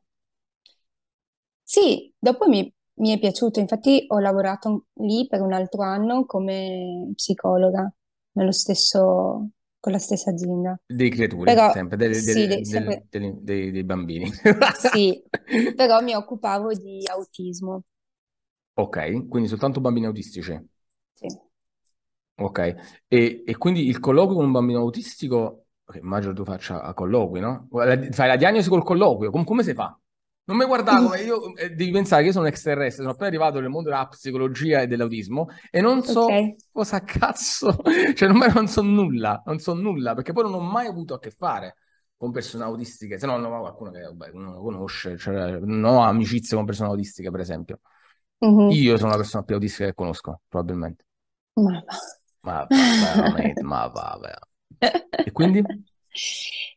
[1.62, 7.10] Sì, dopo mi, mi è piaciuto, infatti ho lavorato lì per un altro anno come
[7.14, 7.90] psicologa,
[8.32, 9.48] nello stesso,
[9.82, 10.78] con la stessa azienda.
[10.86, 14.30] Dei creaturi, Però sempre, delle- sì, delle- de- del- sempre, dei, dei- dei bambini.
[14.70, 15.22] sì,
[15.74, 17.82] però mi occupavo di autismo.
[18.74, 20.60] Ok, quindi soltanto bambini autistici.
[21.14, 21.28] Sì.
[22.34, 22.58] Ok,
[23.08, 27.38] e, e quindi il colloquio con un bambino autistico, ok, immagino tu faccia a colloqui,
[27.40, 27.68] no?
[27.70, 29.96] Fai la diagnosi col colloquio, com- come si fa?
[30.44, 33.60] Non mi guardare come io, eh, devi pensare che io sono extraterrestre, sono appena arrivato
[33.60, 36.56] nel mondo della psicologia e dell'autismo e non so Ok.
[36.72, 37.76] cosa cazzo,
[38.14, 41.18] cioè non, non so nulla, non so nulla, perché poi non ho mai avuto a
[41.20, 41.76] che fare
[42.16, 46.02] con persone autistiche, se no non ho qualcuno che vabbè, uno conosce, cioè, non ho
[46.02, 47.80] amicizie con persone autistiche, per esempio.
[48.40, 48.82] Mhm.
[48.82, 51.04] Io sono la persona più autistica che conosco, probabilmente.
[51.54, 51.98] Ma va.
[52.44, 54.18] Ma va, veramente, ma va,
[55.24, 55.60] E quindi?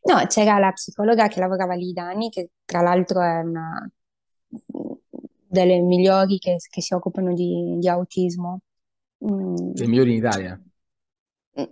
[0.04, 3.88] No, c'era la psicologa che lavorava lì da anni, che tra l'altro è una
[5.48, 8.60] delle migliori che, che si occupano di, di autismo.
[9.24, 10.60] Mm, Le migliori in Italia.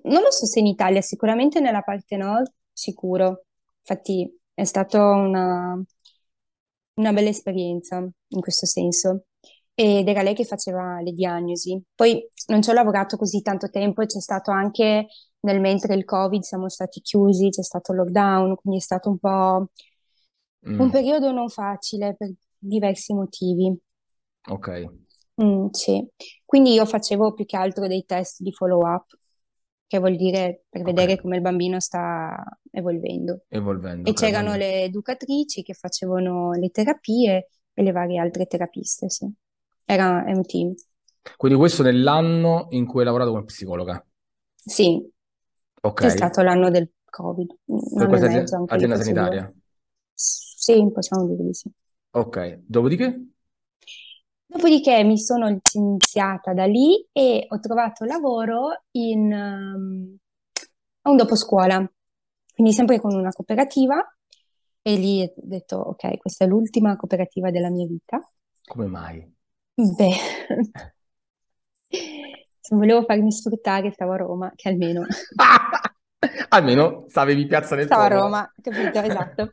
[0.04, 3.44] Non lo so se in Italia, sicuramente nella parte nord, sicuro.
[3.80, 5.78] Infatti è stata una,
[6.94, 9.26] una bella esperienza in questo senso.
[9.74, 11.82] Ed era lei che faceva le diagnosi.
[11.94, 15.06] Poi non ci ho lavorato così tanto tempo c'è stato anche
[15.44, 19.18] nel mentre il Covid siamo stati chiusi, c'è stato il lockdown, quindi è stato un
[19.18, 19.68] po'
[20.76, 23.76] un Mm, periodo non facile per diversi motivi.
[24.48, 24.68] ok,
[25.42, 26.06] Mm, sì.
[26.44, 29.16] Quindi io facevo più che altro dei test di follow-up,
[29.86, 33.42] che vuol dire per ok, vedere come il bambino sta evolvendo.
[33.50, 38.46] evolvendo, E ok, c'erano quindi, le educatrici che facevano le terapie e le varie altre
[38.46, 39.30] terapiste, sì.
[39.84, 40.74] Era è un team.
[41.36, 44.04] quindi questo nell'anno in cui hai lavorato come psicologa.
[44.66, 45.12] Sì,
[45.84, 48.88] Ok, C'è stato l'anno del Covid, un per anno e questa mezzo, anche lì azienda
[48.88, 49.36] forse due.
[49.36, 49.54] sanitaria.
[50.14, 51.70] Sì, possiamo dire di sì.
[52.12, 53.20] Ok, dopodiché?
[54.46, 60.16] Dopodiché mi sono licenziata da lì e ho trovato lavoro in, ehm,
[61.02, 61.76] a un doposcuola,
[62.54, 63.96] quindi sempre con una cooperativa
[64.82, 68.20] e lì ho detto, ok, questa è l'ultima cooperativa della mia vita.
[68.68, 69.24] Come mai?
[69.98, 70.18] Beh,
[70.74, 70.92] se
[72.70, 75.04] volevo farmi sfruttare stavo a Roma, che almeno
[76.50, 78.08] Almeno stavi in Piazza del stavo a.
[78.08, 78.98] Roma, capito?
[79.00, 79.52] Esatto.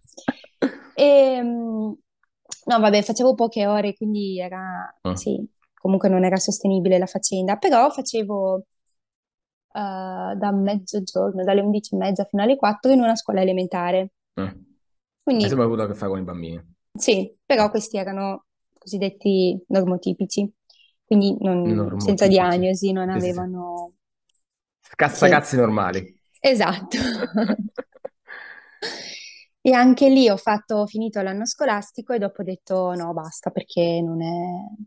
[0.93, 1.91] E, mm,
[2.65, 7.57] no, vabbè, facevo poche ore, quindi era, Mm, sì, comunque non era sostenibile la faccenda,
[7.57, 8.63] però facevo
[9.73, 14.11] eh, da mezzogiorno, dalle 11 e mezza fino alle 4 in una scuola elementare.
[14.35, 14.53] Hai
[15.23, 16.75] Quindi sempre avuto a che fare con i bambini.
[16.93, 18.45] sì, però questi erano
[18.77, 20.51] cosiddetti normotipici,
[21.11, 22.27] quindi non- senza Normotipici.
[22.27, 23.41] diagnosi, non Sì, sì, sì.
[23.41, 23.93] avevano...
[25.05, 26.19] Sì, Cazzacazzi normali.
[26.41, 26.97] esatto.
[29.63, 33.49] E anche lì ho fatto, ho finito l'anno scolastico e dopo ho detto no, basta,
[33.51, 34.83] perché non è...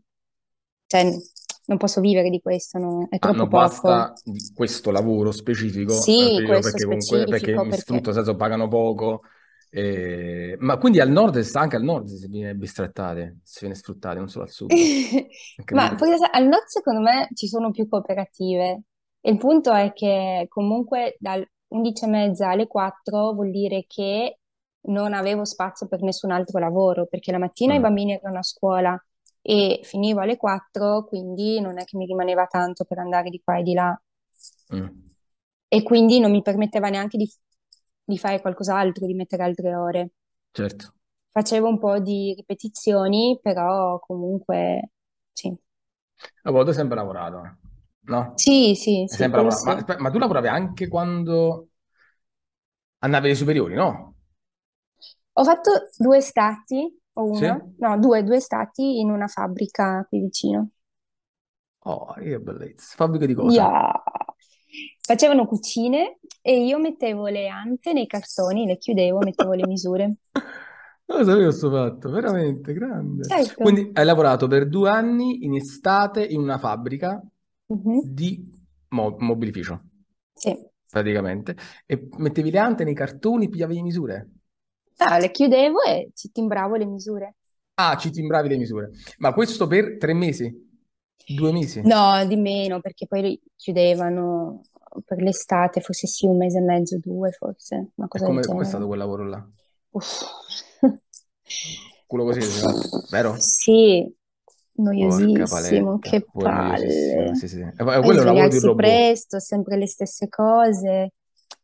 [0.87, 1.03] cioè,
[1.65, 3.49] non posso vivere di questo, no, è Ah, troppo non poco.
[3.49, 7.71] basta di questo lavoro specifico, Sì, questo perché comunque perché specifico, mi perché...
[7.73, 9.21] sfrutto, nel senso pagano poco.
[9.77, 14.29] Eh, Ma quindi al nord, anche al nord si viene bistrattate, si viene sfruttate, non
[14.29, 14.81] solo al sud.
[15.69, 18.83] Ma sai, al nord secondo me ci sono più cooperative.
[19.21, 24.39] Il punto è che comunque dal 11 e mezza alle 4 vuol dire che
[24.87, 28.43] non avevo spazio per nessun altro lavoro, perché la mattina i Mm, bambini erano a
[28.43, 28.97] scuola
[29.41, 33.57] e finivo alle 4, quindi non è che mi rimaneva tanto per andare di qua
[33.57, 33.99] e di là.
[34.69, 35.15] mm.
[35.67, 37.29] E quindi non mi permetteva neanche di,
[38.05, 40.09] di fare qualcos'altro, di mettere altre ore.
[40.57, 40.93] Certo.
[41.31, 44.89] Facevo un po' di ripetizioni, però comunque
[45.33, 45.55] sì.
[46.43, 47.57] Tu hai sempre lavorato,
[48.11, 48.21] no?
[48.35, 49.63] Sì, sì, sì, sempre quello lavorato.
[49.65, 49.99] Ma, sì.
[49.99, 51.69] ma tu lavoravi anche quando
[52.99, 54.15] andavi alle superiori, no?
[55.33, 57.45] Ho fatto due stati, o Sì?
[57.45, 60.69] uno, no, due, due stati in una fabbrica qui vicino.
[61.85, 62.95] Oh, che bellezza.
[62.97, 63.63] Fabbrica di cosa?
[63.63, 63.93] Yeah.
[65.01, 70.15] Facevano cucine e io mettevo le ante nei cartoni, le chiudevo, mettevo le misure.
[71.07, 73.27] Non lo sapevo questo fatto, veramente grande.
[73.27, 73.61] Certo.
[73.61, 77.23] Quindi hai lavorato per due anni in estate in una fabbrica
[77.67, 78.01] Mhm.
[78.11, 78.43] di
[78.89, 79.83] mo- mobilificio,
[80.33, 80.57] Sì.
[80.89, 81.55] praticamente,
[81.85, 84.29] e mettevi le ante nei cartoni, pigliavi le misure.
[84.97, 87.35] Ah, le chiudevo e ci timbravo le misure.
[87.75, 88.89] Ah, ci timbravi le misure.
[89.19, 90.64] Ma questo per tre mesi?
[91.27, 91.81] Due mesi?
[91.83, 94.61] No, di meno, perché poi chiudevano
[95.05, 98.47] per l'estate, forse sì, un mese e mezzo, due, forse, una E cosa del come
[98.47, 99.47] com'è stato quel lavoro là?
[99.93, 100.23] Uff.
[102.07, 102.71] Culo così, fa,
[103.11, 103.35] vero?
[103.37, 104.13] Sì,
[104.73, 107.31] noiosissimo, paletta, che palle.
[107.33, 107.59] sì, sì.
[107.59, 108.73] E poi- E quello è un lavoro di robot.
[108.73, 111.13] presto, sempre le stesse cose.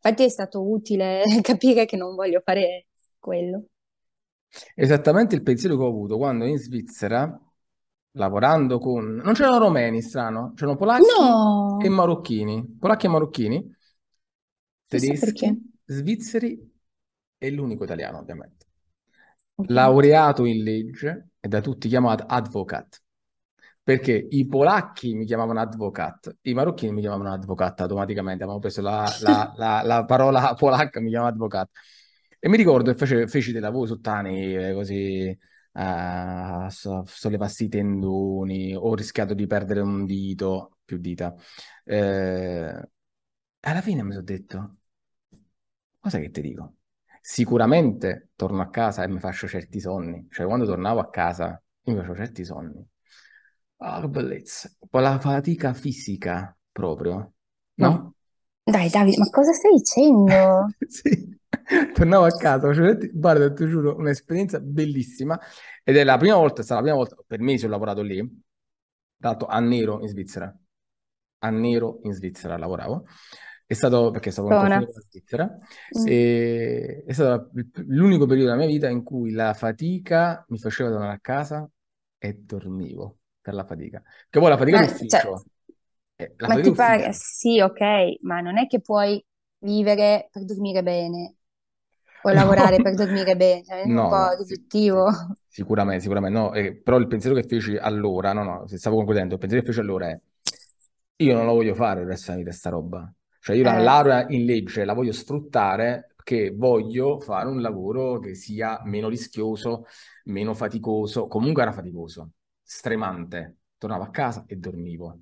[0.03, 2.88] Infatti è stato utile capire che non voglio fare
[3.20, 3.66] quello.
[4.76, 7.39] Esattamente il pensiero che ho avuto quando in Svizzera,
[8.14, 9.16] lavorando con...
[9.16, 11.39] Non c'erano romeni, strano, c'erano polacchi
[11.78, 12.78] e No, marocchini.
[12.80, 13.76] Polacchi e marocchini,
[14.88, 16.72] tedeschi, svizzeri
[17.38, 18.66] e l'unico italiano, ovviamente.
[19.55, 20.05] Ovviamente.
[20.05, 23.01] Laureato in legge e da tutti chiamato advocat.
[23.84, 29.16] Perché i polacchi mi chiamavano advocat, i marocchini mi chiamavano advocat automaticamente, avevamo preso la,
[29.20, 31.70] la- la- la parola polacca, mi chiamava advocat.
[32.39, 35.38] E mi ricordo che fece- feci dei lavori sottani, così,
[35.74, 41.34] eh, so- sollevassi i tendoni, ho rischiato di perdere un dito, più dita.
[41.84, 42.89] Eh,
[43.61, 44.78] alla fine mi sono detto,
[45.99, 46.76] cosa che ti dico?
[47.22, 51.93] Sicuramente torno a casa e mi faccio certi sonni, cioè quando tornavo a casa io
[51.93, 52.86] mi facevo certi sonni.
[53.80, 54.72] Ah, che bellezza.
[54.89, 57.34] Poi la fatica fisica proprio,
[57.84, 58.15] No, no?
[58.74, 60.74] dai Davide, ma cosa stai dicendo?
[60.89, 61.39] Sì,
[61.93, 62.69] tornavo a casa,
[63.13, 65.39] guarda, ti giuro, un'esperienza bellissima
[65.84, 68.41] ed è la prima volta, è stata la prima volta, per mesi ho lavorato lì,
[69.17, 70.55] l'altro a nero in Svizzera,
[71.39, 73.05] a nero in Svizzera lavoravo,
[73.65, 74.82] è stato perché stavo in Buona.
[74.93, 75.57] la Svizzera
[75.95, 76.07] Mm.
[76.07, 77.51] e è stato
[77.88, 81.69] l'unico periodo della mia vita in cui la fatica mi faceva tornare a casa
[82.17, 84.01] e dormivo per la fatica.
[84.30, 85.45] Che poi la fatica Ma, cioè, d'ufficio,
[86.15, 89.24] eh, la ma fatica ti pare, sì, ok, ma non è che puoi
[89.59, 91.36] vivere per dormire bene
[92.30, 95.07] no, lavorare per dormire bene, cioè, è un no, po' no, riduttivo.
[95.47, 99.34] sicuramente, sicuramente, no, eh, però il pensiero che feci allora, no, no, se stavo concludendo,
[99.36, 100.19] il pensiero che feci allora è,
[101.17, 103.80] io non lo voglio fare il resto della vita sta roba, cioè io la Eh,
[103.80, 109.86] laurea in legge la voglio sfruttare perché voglio fare un lavoro che sia meno rischioso,
[110.26, 112.32] meno faticoso, comunque era faticoso,
[112.63, 115.19] stremante, tornavo a casa e dormivo,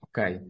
[0.00, 0.42] ok?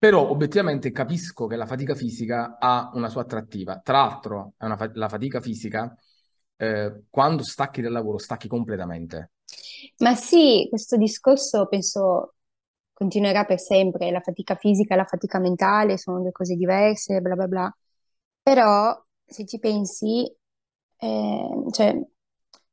[0.00, 3.80] Però obiettivamente capisco che la fatica fisica ha una sua attrattiva.
[3.84, 5.94] Tra l'altro, fa- la fatica fisica,
[6.56, 9.32] eh, quando stacchi dal lavoro, stacchi completamente.
[9.98, 12.36] Ma sì, questo discorso penso
[12.94, 14.10] continuerà per sempre.
[14.10, 17.76] La fatica fisica e la fatica mentale sono due cose diverse, bla bla bla.
[18.42, 20.24] Però se ci pensi,
[20.96, 21.94] eh, cioè,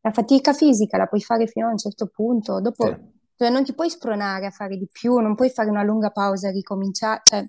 [0.01, 3.16] la fatica fisica la puoi fare fino a un certo punto, dopo Sì.
[3.37, 6.49] Cioè, non ti puoi spronare a fare di più, non puoi fare una lunga pausa
[6.49, 7.47] e ricominciare, cioè,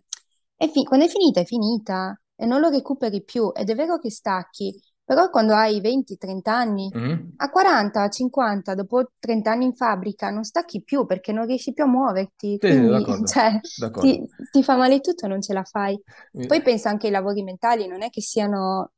[0.57, 3.99] è fi- quando è finita è finita e non lo recuperi più ed è vero
[3.99, 4.75] che stacchi,
[5.05, 7.39] però quando hai 20-30 anni, Mhm.
[7.41, 11.73] a 40, a 50, dopo 30 anni in fabbrica non stacchi più perché non riesci
[11.73, 14.15] più a muoverti, Sì, quindi d'accordo, cioè, d'accordo.
[14.17, 16.01] ti, ti fa male tutto e non ce la fai.
[16.45, 18.93] Poi penso anche ai lavori mentali, non è che siano...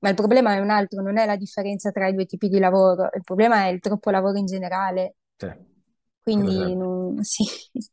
[0.00, 2.58] Ma il problema è un altro, non è la differenza tra i due tipi di
[2.58, 5.16] lavoro, il problema è il troppo lavoro in generale.
[5.38, 5.46] Sì,
[6.32, 7.44] Quindi non- sì.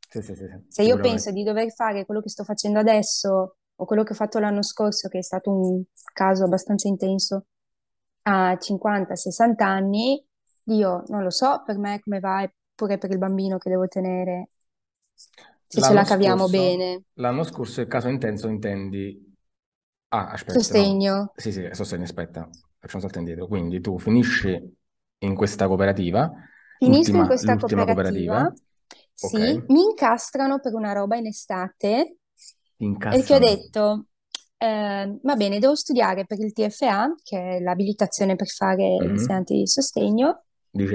[0.09, 0.33] Sì, sì,
[0.67, 4.15] Se io penso di dover fare quello che sto facendo adesso o quello che ho
[4.15, 7.45] fatto l'anno scorso, che è stato un caso abbastanza intenso,
[8.23, 10.23] a 50-60 anni,
[10.65, 14.49] io non lo so per me come va, eppure per il bambino che devo tenere,
[15.67, 17.03] se ce la L'anno caviamo scorso, bene.
[17.13, 19.31] l'anno scorso il caso intenso intendi...
[20.09, 21.01] Ah, aspetta, no.
[21.01, 21.15] Sostegno.
[21.33, 22.41] Sì, sì, sostegno, aspetta,
[22.77, 23.47] facciamo un salto indietro.
[23.47, 24.77] Quindi tu finisci
[25.19, 26.31] in questa cooperativa,
[26.83, 28.53] Finisco in l'ultima, questa l'ultima cooperativa, cooperativa,
[29.13, 32.17] sì, ok, mi incastrano per una roba in estate
[33.07, 34.07] perché ho detto,
[34.57, 39.05] eh, va bene, devo studiare per il TFA, che è l'abilitazione per fare Mhm.
[39.05, 40.43] l'insegnante di sostegno.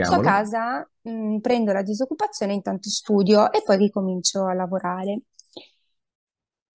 [0.00, 0.20] Sto a Diciamolo.
[0.20, 5.22] casa, mh, prendo la disoccupazione, intanto studio e poi ricomincio a lavorare.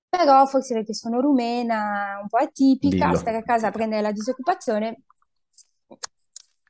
[0.07, 3.39] Però forse perché sono rumena, un po' atipica, stare Dillo.
[3.39, 5.01] a casa a prendere la disoccupazione,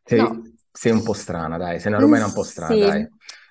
[0.10, 0.44] Sei, no.
[0.74, 2.88] Sei un po' strana, dai, sei una romena un po' strana, Sì.
[2.88, 3.08] dai.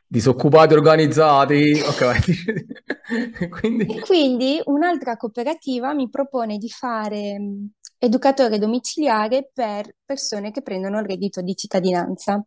[0.06, 2.20] Disoccupati organizzati, ok, vai.
[3.84, 10.62] E Quindi, quindi un'altra cooperativa mi propone di fare mh, educatore domiciliare per persone che
[10.62, 12.44] prendono il reddito di cittadinanza.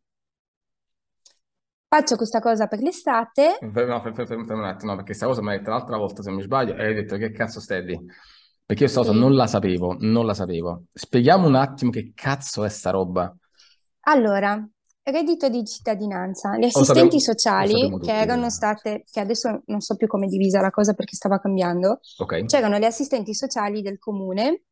[1.88, 3.58] Faccio questa cosa per l'estate.
[3.60, 6.22] no, fermi, fermi, fermi un attimo, no, perché questa cosa mi hai detto l'altra volta,
[6.22, 8.06] se non mi sbaglio, e hai detto che cazzo stai lì?
[8.66, 9.12] Perché io sta Sì.
[9.12, 10.86] non la sapevo, non la sapevo.
[10.94, 13.36] Spieghiamo un attimo che cazzo è sta roba.
[14.08, 14.68] Allora,
[15.04, 16.52] reddito di cittadinanza.
[16.52, 19.96] Le Lo sappiamo, assistenti lo sociali sappiamo che tutti, erano state, che adesso non so
[19.96, 22.46] più come è divisa la cosa perché stava cambiando, ok?
[22.46, 24.64] c'erano le assistenti sociali del comune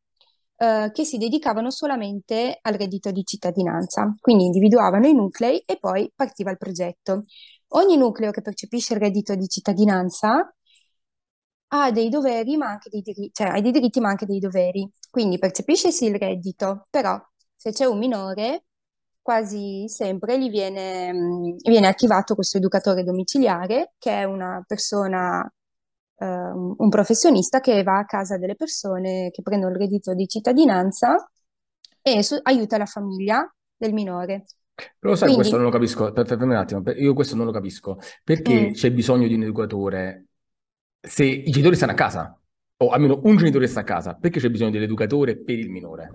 [0.56, 4.14] eh, che si dedicavano solamente al reddito di cittadinanza.
[4.20, 7.24] Quindi individuavano i nuclei e poi partiva il progetto.
[7.68, 10.54] Ogni nucleo che percepisce il reddito di cittadinanza
[11.68, 14.88] ha dei doveri, ma anche dei diritti, cioè ha dei diritti, ma anche dei doveri.
[15.10, 17.20] Quindi percepisce sì il reddito, però
[17.56, 18.66] se c'è un minore,
[19.24, 25.42] quasi sempre gli viene, viene attivato questo educatore domiciliare, che è una persona,
[26.18, 31.16] eh, un professionista che va a casa delle persone che prendono il reddito di cittadinanza
[32.02, 34.44] e su- aiuta la famiglia del minore.
[34.98, 37.36] Però lo sai, questo non Quindi, lo capisco, per- fermi un attimo, per- io questo
[37.36, 37.98] non lo capisco.
[38.22, 40.26] Perché mm, c'è bisogno di un educatore
[41.00, 42.38] se i genitori stanno a casa?
[42.78, 46.10] O almeno un genitore sta a casa, perché c'è bisogno dell'educatore per il minore?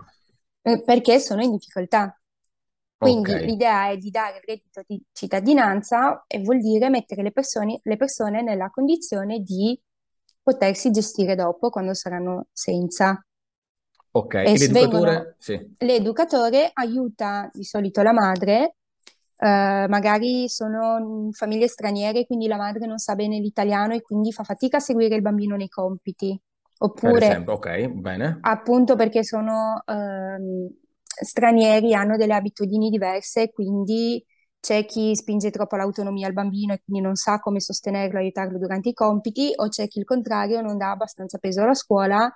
[0.64, 2.14] eh, perché sono in difficoltà.
[2.99, 7.31] Quindi Ok, l'idea è di dare il reddito di cittadinanza e vuol dire mettere le
[7.31, 9.79] persone, le persone nella condizione di
[10.43, 13.23] potersi gestire dopo quando saranno senza.
[14.11, 14.35] ok.
[14.41, 15.35] E E s- vengono, l'educatore?
[15.39, 18.75] Sì, l'educatore aiuta di solito la madre,
[19.37, 24.43] eh, magari sono famiglie straniere, quindi la madre non sa bene l'italiano e quindi fa
[24.43, 26.39] fatica a seguire il bambino nei compiti.
[27.01, 28.27] per Oppure esempio, ok, bene.
[28.41, 30.69] appunto perché sono ehm,
[31.24, 34.24] stranieri, hanno delle abitudini diverse, quindi
[34.59, 38.89] c'è chi spinge troppo l'autonomia al bambino e quindi non sa come sostenerlo, aiutarlo durante
[38.89, 42.30] i compiti, o c'è chi il contrario non dà abbastanza peso alla scuola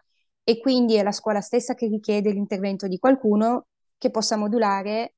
[0.44, 3.68] e quindi è la scuola stessa che richiede l'intervento di qualcuno
[3.98, 5.16] che possa modulare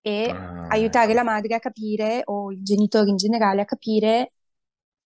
[0.00, 1.24] e Ah, aiutare la ecco.
[1.24, 4.32] madre a capire, o i genitori in generale a capire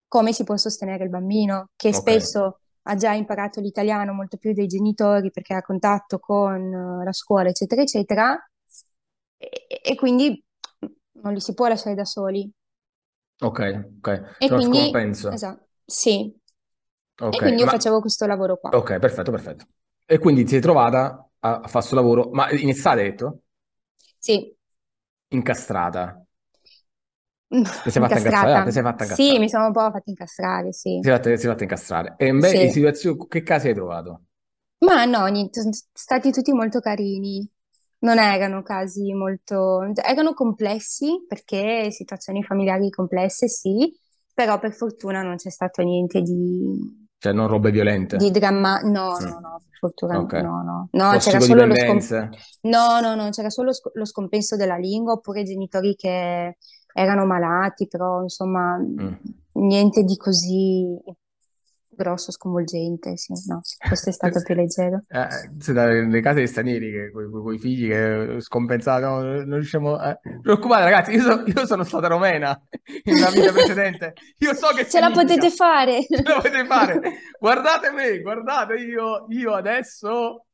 [0.07, 4.53] come si può sostenere il bambino, che Ok, spesso ha già imparato l'italiano molto più
[4.53, 6.61] dei genitori perché ha contatto con
[7.01, 8.37] eh, la scuola, eccetera, eccetera,
[9.37, 10.43] e, e quindi
[11.21, 12.51] non li si può lasciare da soli.
[13.41, 13.59] ok,
[13.99, 14.37] ok.
[14.37, 16.31] E C'è uno quindi, esatto, sì.
[17.29, 17.69] E Ok, quindi io ma...
[17.69, 18.77] facevo questo lavoro qua.
[18.77, 19.67] Ok, perfetto, perfetto.
[20.05, 23.41] E quindi ti sei trovata a, a fare questo lavoro, ma in estate hai detto?
[24.19, 24.55] Sì,
[25.39, 26.22] Incastrata.
[27.81, 28.63] Ti sei fatta incastrare?
[28.65, 29.39] Ti sei fatta Sì, incastrare.
[29.39, 30.99] mi sono un po' fatta incastrare, Ti sì.
[31.07, 32.13] sei fatta, ti sei fatta incastrare.
[32.17, 32.71] E beh, in Sì.
[32.71, 34.23] situazioni, che casi hai trovato?
[34.79, 37.47] Ma no, niente, sono stati tutti molto carini.
[37.99, 39.81] Non erano casi molto...
[40.03, 43.97] erano complessi perché situazioni familiari complesse, sì,
[44.33, 48.17] però per fortuna non c'è stato niente di, Cioè, non robe violente.
[48.17, 48.79] Di dramma...
[48.81, 49.25] No, Mm.
[49.27, 50.33] no, no, per fortuna Ok.
[50.35, 50.87] no, no.
[50.91, 52.29] No, c'era solo lo scom- Tossicodipendenze.
[52.61, 56.57] No, no, no, c'era solo sc- lo scompenso della lingua oppure genitori che
[56.93, 59.13] erano malati, però insomma Mm.
[59.53, 60.97] niente di così
[61.95, 65.03] grosso, sconvolgente, sì, no, questo è stato più leggero.
[65.07, 65.27] Eh,
[65.73, 70.17] dalle case dei stranieri che con i figli che scompensano, non riusciamo a...
[70.41, 72.59] Preoccupate ragazzi, io, so- io sono stata romena
[73.03, 76.01] in una vita precedente, io so che Ce la potete fare!
[76.03, 76.99] Ce la potete fare.
[77.39, 80.45] Guardate me, guardate io, io adesso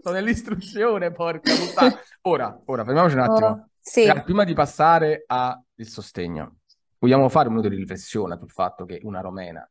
[0.00, 1.98] sono nell'istruzione, porca puttana.
[2.22, 3.46] Ora, ora, fermiamoci un attimo.
[3.48, 6.58] Oh, sì, Ragazzi, prima di passare al sostegno,
[6.98, 9.68] vogliamo fare un minuto di riflessione sul fatto che una romena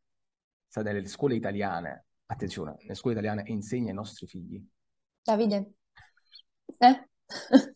[0.67, 4.61] sta nelle scuole italiane, attenzione, nelle scuole italiane e insegna ai nostri figli.
[5.23, 5.71] Davide.
[6.77, 7.09] Eh?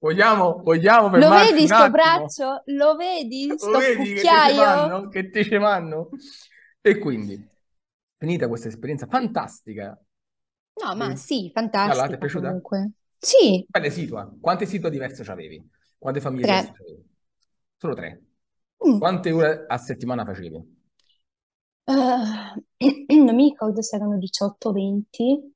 [0.00, 2.62] Vogliamo, vogliamo Lo vedi sto braccio?
[2.66, 5.08] Lo vedi Lo sto vedi cucchiaio?
[5.08, 6.08] Che te ce vanno?
[6.80, 7.44] E quindi,
[8.16, 10.00] finita questa esperienza fantastica,
[10.78, 11.50] No, ma eh, sì,
[11.82, 12.46] allora, ti è fantastica piaciuta?
[12.46, 12.90] comunque.
[13.20, 14.30] Sì, Belle situa.
[14.40, 15.66] Quante situa diverse avevi?
[15.98, 16.58] Quante famiglie tre.
[16.58, 17.04] diverse avevi?
[17.76, 18.22] Solo tre.
[18.84, 18.98] Mm.
[18.98, 20.76] Quante ore a settimana facevi?
[21.86, 22.76] Eh,
[23.24, 25.52] non mi ricordo se erano 18 o 20,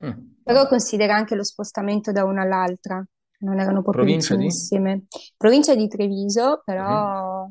[0.00, 3.04] Mm, però considera anche lo spostamento da una all'altra,
[3.40, 4.48] non erano proprio Provincia di?
[4.48, 5.06] vicinissime.
[5.36, 7.48] Provincia di Treviso, però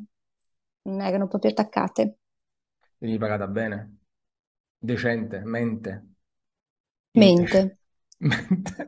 [0.84, 2.18] non erano proprio attaccate.
[3.00, 3.98] Venivi pagata bene?
[4.78, 5.42] Decente?
[5.44, 6.04] Mente?
[8.20, 8.88] Indecente?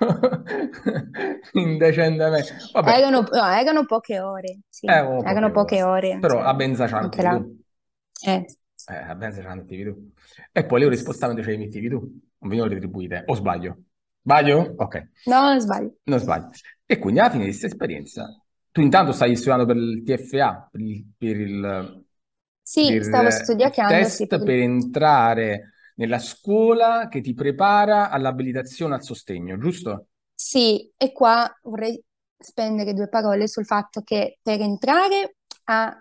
[0.00, 1.40] Mente.
[1.54, 2.56] Indecentemente.
[2.72, 6.08] Vabbè, Erano, no, erano poche ore, sì, erano erano poche poche ore.
[6.08, 7.36] ore, Però cioè, a Benza mettevi là.
[7.36, 7.62] tu.
[8.26, 8.44] Eh.
[8.86, 10.12] Eh, a Benza mettevi tu.
[10.52, 11.98] E poi le ore di spostamento ce le mettevi tu.
[12.00, 13.22] Non venivano retribuite.
[13.26, 13.76] O sbaglio?
[14.22, 14.74] Sbaglio?
[14.76, 15.08] Ok.
[15.26, 15.94] No, non sbaglio.
[16.04, 16.50] Non sbaglio.
[16.84, 18.26] E quindi alla fine di questa esperienza,
[18.70, 22.04] tu intanto stai studiando per il TFA, per il, per il,
[22.62, 28.94] Sì, per stavo studiando, test sì, per- per entrare nella scuola che ti prepara all'abilitazione
[28.94, 30.08] al sostegno, giusto?
[30.34, 32.02] Sì, e qua vorrei
[32.36, 35.98] spendere due parole sul fatto che per entrare a-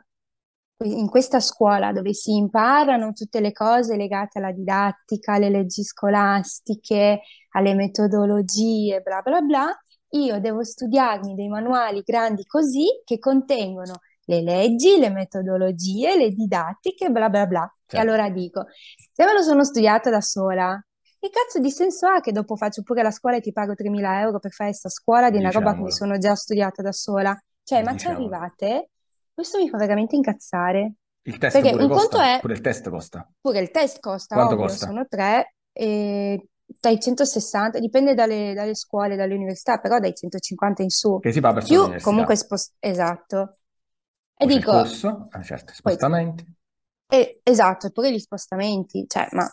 [0.85, 7.21] in questa scuola dove si imparano tutte le cose legate alla didattica, alle leggi scolastiche,
[7.51, 9.71] alle metodologie, bla bla bla,
[10.09, 17.09] io devo studiarmi dei manuali grandi così che contengono le leggi, le metodologie, le didattiche,
[17.09, 17.63] bla bla bla.
[17.89, 17.99] E Certo.
[17.99, 18.65] allora dico,
[19.11, 20.83] se me lo sono studiata da sola,
[21.19, 24.19] che cazzo di senso ha che dopo faccio pure la scuola e ti pago 3.000
[24.21, 25.91] euro per fare sta scuola di una roba che mi Diciamolo.
[25.91, 27.37] sono già studiata da sola?
[27.63, 28.25] Cioè, ma ci Diciamolo.
[28.25, 28.89] arrivate?
[29.33, 30.93] Questo mi fa veramente incazzare.
[31.25, 32.35] Il test Perché pure un conto costa?
[32.35, 33.29] è, Pure il test costa.
[33.41, 34.85] pure il test costa, Quanto ovvio, costa?
[34.87, 40.89] sono tre, e dai 160, dipende dalle, dalle scuole, dalle università, però dai 150 in
[40.89, 41.19] su.
[41.19, 43.57] Che si fa verso Più comunque spost- esatto.
[44.37, 46.45] E Poi dico, corso, ah, certo, poi, spostamenti.
[47.07, 49.47] e- esatto, e pure gli spostamenti, cioè, ma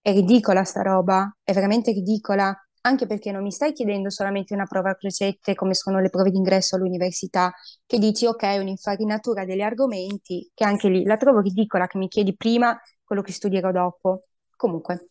[0.00, 4.66] è ridicola sta roba, è veramente ridicola, anche perché non mi stai chiedendo solamente una
[4.66, 7.52] prova a crocette come sono le prove d'ingresso all'università,
[7.86, 12.36] che dici ok, un'infarinatura degli argomenti, che anche lì la trovo ridicola che mi chiedi
[12.36, 14.22] prima quello che studierò dopo.
[14.56, 15.08] Comunque,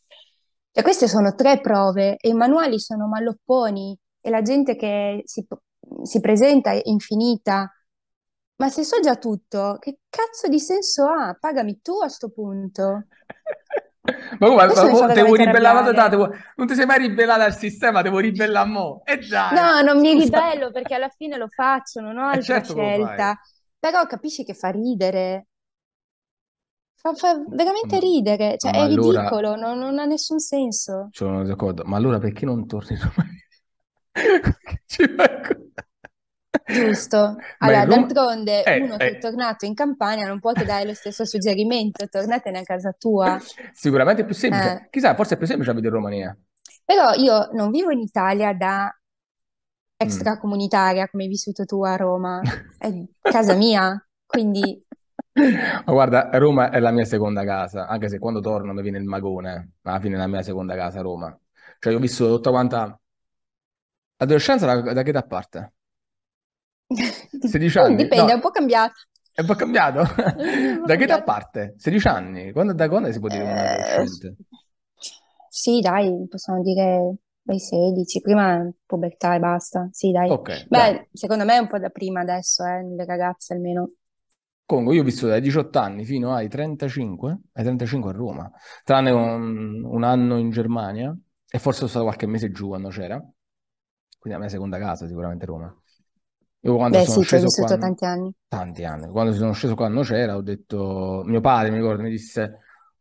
[0.71, 5.45] e queste sono tre prove e i manuali sono mallopponi e la gente che si,
[6.03, 7.71] si presenta è infinita.
[8.55, 11.35] Ma se so già tutto, che cazzo di senso ha?
[11.39, 13.05] Pagami tu a sto punto.
[14.39, 16.09] Ma come, Questo mi fa mo te vuoi veramente ribellare la arrabbiare.
[16.09, 19.01] te vuoi- non ti sei mai ribellata al sistema, te vuoi ribellare a mo'.
[19.05, 20.13] E dai, No, non mi scusa.
[20.13, 23.23] ribello perché alla fine lo faccio, non ho E altra certo che lo fai.
[23.23, 23.39] scelta.
[23.79, 25.47] Però capisci che fa ridere.
[26.95, 31.11] Fa, fa veramente Ma, ridere, cioè ma è allora, ridicolo, non, non ha nessun senso.
[31.11, 33.41] sono d'accordo, ma allora perché non torni in Romania?
[34.87, 35.07] Ci
[35.43, 35.55] co-
[36.65, 37.35] Giusto.
[37.59, 40.93] Allora, d'altronde Eh, uno che è eh, tornato in Campania non può che dare lo
[40.93, 43.39] stesso suggerimento, tornatene a casa tua.
[43.73, 44.71] Sicuramente è più semplice.
[44.71, 44.87] Eh.
[44.89, 46.37] Chissà, forse è più semplice abitare in Romania.
[46.85, 48.95] Però io non vivo in Italia da
[50.01, 50.05] Mm.
[50.05, 52.41] extracomunitaria come hai vissuto tu a Roma,
[52.77, 52.91] è
[53.21, 54.83] casa mia, quindi
[55.35, 59.05] Ma guarda, Roma è la mia seconda casa, anche se quando torno mi viene il
[59.05, 61.35] magone, ma alla fine è la mia seconda casa Roma.
[61.79, 62.97] Cioè, io ho visto tutta quanta...
[64.17, 65.72] L'adolescenza da, da che età parte?
[67.39, 67.95] 16 Uh, anni?
[67.95, 68.93] dipende, è No, un po' cambiato.
[69.33, 70.01] è un po' cambiato.
[70.35, 70.41] È
[70.71, 71.73] un po' Da che età parte?
[71.77, 72.51] 16 anni?
[72.51, 74.05] Quando, da quando si può dire Eh,
[75.49, 79.87] sì, dai, possiamo dire dai 16, prima pubertà e basta.
[79.91, 80.35] Sì, dai.
[80.35, 80.93] Ok, dai.
[80.93, 83.91] Beh, secondo me è un po' da prima adesso, eh, nelle ragazze almeno.
[84.65, 88.51] Comunque, io ho vissuto dai 18 anni fino ai 35, ai 35 a Roma,
[88.83, 91.15] tranne un, un anno in Germania
[91.49, 95.45] e forse sono stato qualche mese giù quando c'era, quindi la mia seconda casa sicuramente
[95.45, 95.75] Roma.
[96.65, 98.33] Io quando Beh, sono sì, sceso qua, tanti anni.
[98.47, 102.09] tanti anni, quando sono sceso qua non c'era, ho detto, mio padre mi ricordo, mi
[102.09, 102.59] disse,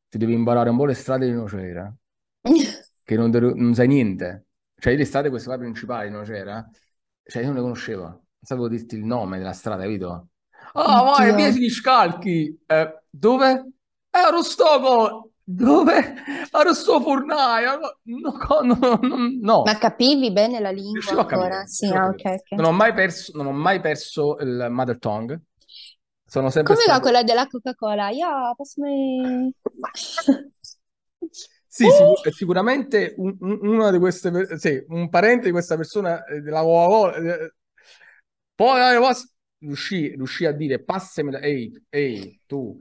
[0.08, 1.94] ti devi imparare un po' le strade di Nocera,
[3.04, 4.46] che non, non sai niente.
[4.76, 6.68] Cioè, io le strade queste qua principali di Nocera,
[7.22, 10.28] cioè io non le conoscevo, non sapevo dirti il nome della strada, capito?
[10.74, 11.34] Ah, vai, Oddio.
[11.34, 12.58] via di Scalchi.
[12.66, 13.50] Eh, dove?
[14.10, 15.31] Eh, a Rostoco.
[15.54, 16.14] Dove?
[16.50, 17.98] A Rostoco Fornaio.
[18.04, 18.32] No,
[18.62, 18.98] no,
[19.40, 19.62] no.
[19.64, 21.64] Ma capivi bene la lingua ancora?
[21.66, 22.36] Sì, ah, capire.
[22.36, 22.56] ok, ok.
[22.56, 25.40] Non ho mai perso, non ho mai perso il mother tongue.
[26.24, 27.02] Sono sempre Come va stato...
[27.02, 28.10] quella della Coca-Cola?
[28.10, 29.52] Ja, passami...
[31.66, 36.22] Sì, sicu- sicuramente un- un- una di queste, per- sì, un parente di questa persona
[36.24, 37.54] eh, della Coca-Cola, eh,
[38.54, 39.14] poi eh,
[39.58, 42.78] riuscì, riuscì a dire passamela, ehi, ehi, tu,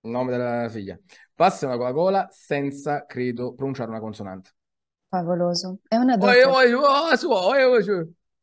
[0.00, 0.98] il nome della figlia,
[1.36, 4.50] passami la Coca-Cola senza, credo, pronunciare una consonante.
[5.08, 5.78] Favoloso.
[5.86, 6.32] È una dote.
[7.82, 8.00] su,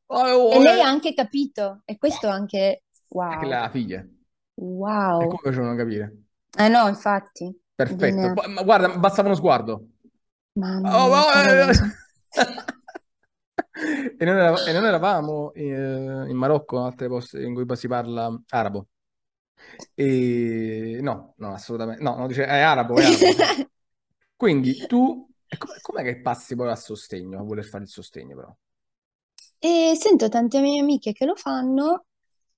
[0.08, 1.82] oi, E lei ha anche capito.
[1.86, 2.84] E questo anche...
[3.10, 3.48] Wow.
[3.48, 4.00] la figlia.
[4.00, 4.10] E
[4.56, 5.28] Wow.
[5.28, 6.18] come facevano a capire?
[6.56, 7.60] Eh no, infatti.
[7.76, 8.06] Perfetto.
[8.06, 8.34] Viene...
[8.34, 9.88] Poi- Ma guarda, bastava uno sguardo.
[10.54, 11.84] Mamma Oh, mia, oh, eh, favoloso.
[13.76, 15.64] E non, era- e non eravamo eh,
[16.30, 18.88] in Marocco, altre posti in cui si parla arabo.
[19.96, 22.02] E no, no, assolutamente.
[22.04, 23.36] No, no, dice, è arabo, è arabo.
[24.36, 28.56] Quindi tu, com- com'è che passi poi al sostegno, a voler fare il sostegno però?
[29.60, 32.06] E sento tante mie amiche che lo fanno,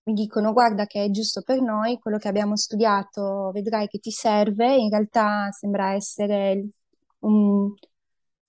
[0.03, 4.11] mi dicono guarda che è giusto per noi, quello che abbiamo studiato, vedrai che ti
[4.11, 6.67] serve, in realtà sembra essere
[7.19, 7.73] un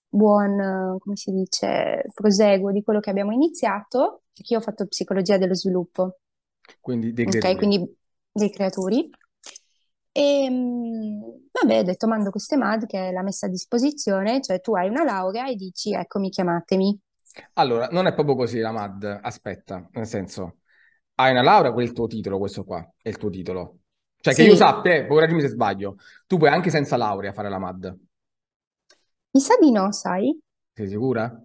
[0.09, 5.37] buon, come si dice, proseguo di quello che abbiamo iniziato, perché io ho fatto psicologia
[5.39, 6.17] dello sviluppo,
[6.81, 7.57] Quindi dei ok?
[7.57, 7.97] Quindi
[8.37, 9.11] dei creatori.
[10.12, 11.20] E mm,
[11.53, 14.89] vabbè, ho detto mando queste MAD che è la messa a disposizione, cioè tu hai
[14.89, 16.99] una laurea e dici eccomi, chiamatemi.
[17.55, 20.61] Allora, non è proprio così la MAD, aspetta, nel senso,
[21.16, 23.80] hai una laurea, quel tuo titolo, questo qua è il tuo titolo.
[24.20, 27.49] Cioè che io Sì, sappia, eh, correggimi se sbaglio, tu puoi anche senza laurea fare
[27.49, 27.99] la MAD.
[29.34, 30.26] mi sa di no, sai?
[30.74, 31.43] Sei sicura?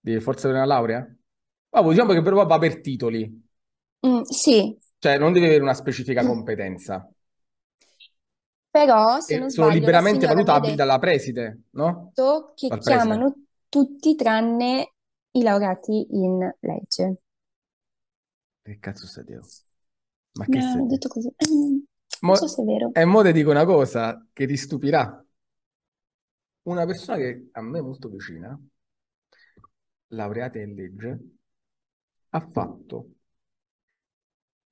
[0.00, 1.16] Devi forse avere una laurea?
[1.70, 3.44] Vabbè, diciamo che però va per titoli,
[4.06, 7.08] Mm, sì, cioè non devi avere una specifica competenza.
[8.70, 12.14] però se non sono sbaglio liberamente valutabili dalla preside, no?
[12.54, 13.14] che Dal preside.
[13.14, 14.94] chiamano tutti tranne
[15.32, 17.20] i laureati in legge.
[18.62, 19.48] Che cazzo stai dicendo?
[20.32, 20.86] Ma che ha dicendo?
[20.86, 21.32] detto così.
[21.46, 21.84] Mm,
[22.22, 22.92] Mo- non so se è vero.
[22.92, 25.22] e mo te dico una cosa che ti stupirà.
[26.64, 28.60] Una persona che a me è molto vicina,
[30.08, 31.20] laureata in legge,
[32.30, 33.15] ha fatto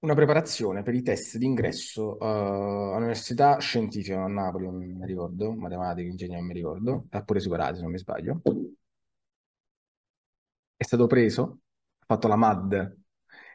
[0.04, 6.08] una preparazione per i test d'ingresso eh, all'Università Scientifica a Napoli, non mi ricordo, matematica,
[6.08, 8.42] ingegneria, non mi ricordo, ha pure superati se non mi sbaglio.
[10.76, 11.60] È stato preso,
[12.00, 12.96] ha fatto la MAD, è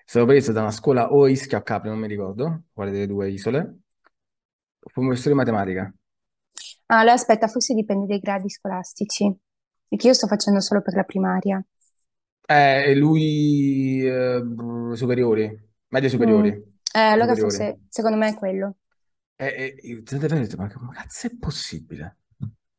[0.06, 3.30] stato preso da una scuola o Ischia o Capri, non mi ricordo, quale delle due
[3.30, 3.82] isole,
[4.80, 5.93] fu un professore di matematica.
[6.88, 9.32] Ah, allora aspetta, forse dipende dai gradi scolastici,
[9.88, 11.64] perché io sto facendo solo per la primaria.
[12.47, 14.41] Eh, e lui eh,
[14.95, 16.11] superiori, medie Mm.
[16.11, 16.49] superiori,
[16.93, 17.35] Eh, allora superiori.
[17.35, 18.75] forse, secondo me è quello.
[19.35, 19.45] E,
[19.81, 22.17] e, io te- te- te- ho detto, ma cazzo è possibile?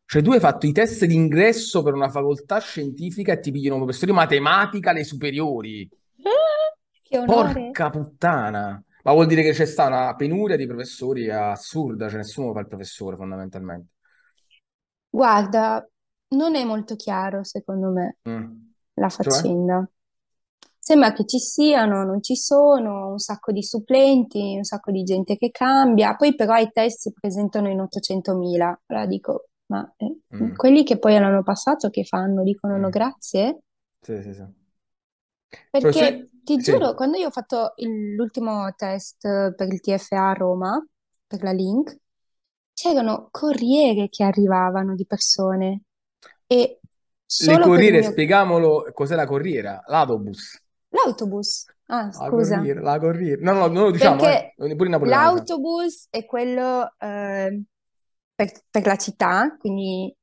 [0.04, 3.82] Cioè, tu hai fatto i test d'ingresso per una facoltà scientifica e ti pigliano un
[3.84, 5.88] professore di matematica alle superiori.
[7.02, 7.52] Che onore!
[7.72, 8.84] Porca puttana!
[9.02, 12.66] Ma vuol dire che c'è stata una penuria di professori assurda, cioè nessuno fa il
[12.66, 13.88] professore fondamentalmente.
[15.08, 15.86] Guarda,
[16.30, 18.72] non è molto chiaro secondo me Mm.
[18.94, 19.32] la Cioè?
[20.90, 25.36] Sembra che ci siano, non ci sono, un sacco di supplenti, un sacco di gente
[25.36, 28.76] che cambia, poi però i test si presentano in 800.000.
[28.86, 30.56] Allora dico, ma eh, Mm.
[30.56, 32.42] quelli che poi l'hanno passato che fanno?
[32.42, 32.90] Dicono no Mm.
[32.90, 33.60] grazie?
[34.02, 34.44] Sì, sì, sì.
[35.70, 36.72] Perché Professore- ti sì.
[36.72, 40.84] giuro, quando io ho fatto il- l'ultimo test per il TFA a Roma,
[41.26, 41.96] per la Link,
[42.74, 45.82] c'erano corriere che arrivavano di persone
[46.46, 46.80] e
[47.42, 48.12] Le solo il corriere, mio...
[48.12, 50.62] spieghiamolo cos'è la corriera, l'autobus.
[51.04, 51.64] L'autobus.
[51.86, 52.56] Ah, La scusa.
[52.56, 53.52] corriera, la corriera.
[53.52, 54.76] No, no, non lo diciamo, Perché eh.
[54.76, 55.22] Pure in napoletano.
[55.34, 57.62] l'autobus è quello eh,
[58.34, 60.14] per, per la città, quindi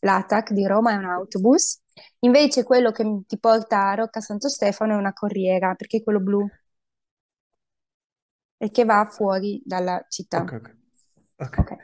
[0.00, 1.80] l'ATAC di Roma è un autobus.
[2.20, 6.20] Invece quello che ti porta a Rocca Santo Stefano è una corriera, perché è quello
[6.20, 6.48] blu,
[8.56, 10.42] e che va fuori dalla città.
[10.42, 10.76] Ok, ok.
[11.38, 11.58] Ok.
[11.58, 11.76] Ok.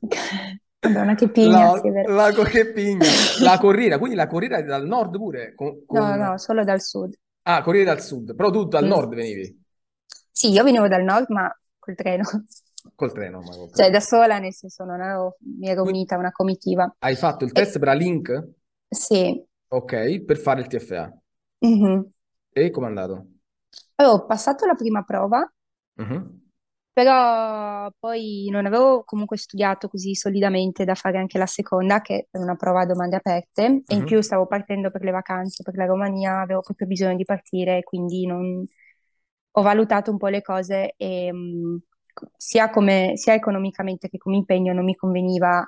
[0.84, 3.06] Madonna, che pigna, La, sì, la che pigna.
[3.40, 5.54] La corriera, quindi la corriera è dal nord pure.
[5.54, 7.14] Con, No, con- no, solo dal sud.
[7.44, 9.62] Ah, corriera dal sud, però tu dal nord venivi
[10.30, 12.24] Sì, io venivo dal nord, ma col treno.
[12.96, 13.42] col treno.
[13.42, 13.90] Ma col Cioè, treno.
[13.90, 16.92] da sola, nel senso, non ero, mi ero unita a una comitiva.
[17.04, 18.48] hai fatto il E, test per la Link?
[18.90, 19.44] sì.
[19.68, 21.12] Ok, per fare il TFA.
[21.62, 22.12] Mhm.
[22.52, 23.26] E com'è andato?
[23.96, 25.52] Avevo passato la prima prova
[25.96, 26.43] Mhm.
[26.94, 32.38] Però poi non avevo comunque studiato così solidamente da fare anche la seconda, che è
[32.38, 34.22] una prova a domande aperte, e in più Mhm.
[34.22, 38.64] stavo partendo per le vacanze per la Romania, avevo proprio bisogno di partire, quindi non-
[39.56, 41.80] ho valutato un po' le cose e mh,
[42.36, 45.66] sia come- sia economicamente che come impegno non mi conveniva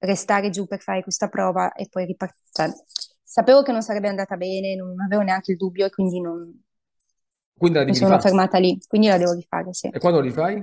[0.00, 2.84] restare giù per fare questa prova e poi ripartire.
[3.22, 6.62] sapevo che non sarebbe andata bene, non avevo neanche il dubbio e quindi non-
[7.60, 8.18] Quindi la mi devi sono rifare.
[8.18, 9.92] fermata lì, quindi la devo rifare, sì.
[9.94, 10.54] E quando rifai?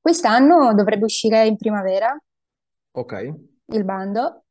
[0.00, 2.16] Quest'anno dovrebbe uscire in primavera
[2.92, 3.12] Ok.
[3.74, 4.44] il bando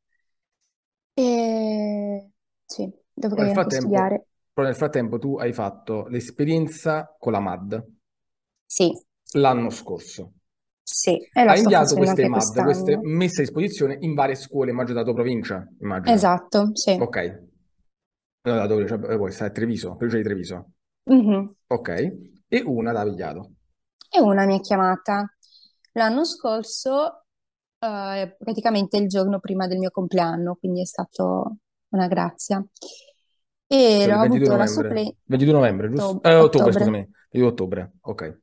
[1.14, 2.30] e
[2.66, 4.26] sì, dovrei anche frattempo, studiare.
[4.52, 7.84] però nel frattempo tu hai fatto l'esperienza con la MAD
[8.66, 8.92] Sì,
[9.34, 10.32] l'anno scorso.
[10.82, 13.02] sì, e la Hai inviato queste MAD, queste quest'anno.
[13.02, 16.14] messe a disposizione in varie scuole, immagino tua provincia, immagino.
[16.14, 16.94] Esatto, sì.
[16.96, 17.16] Ok.
[18.44, 18.86] No, da dove?
[18.86, 20.72] Cioè, eh, poi stai a Treviso, provincia di Treviso.
[21.04, 21.54] Mhm.
[21.68, 21.88] Ok.
[22.48, 23.50] E una da Vigliado.
[24.10, 25.26] E una mi ha chiamata
[25.92, 27.24] l'anno scorso,
[27.78, 31.56] eh, praticamente il giorno prima del mio compleanno, quindi è stato
[31.88, 32.64] una grazia.
[33.66, 34.66] E Cioè il l'ho 22 avuto la novembre.
[34.66, 36.06] supplenza 22 novembre, giusto?
[36.08, 36.30] ottobre.
[36.30, 36.72] Eh, ottobre, ottobre.
[36.72, 37.10] scusami.
[37.30, 37.92] 22 ottobre.
[38.02, 38.38] Ok.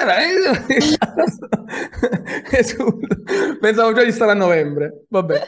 [0.00, 0.68] Eh beh,
[3.60, 5.04] Pensavo già di stare a novembre.
[5.08, 5.40] Vabbè,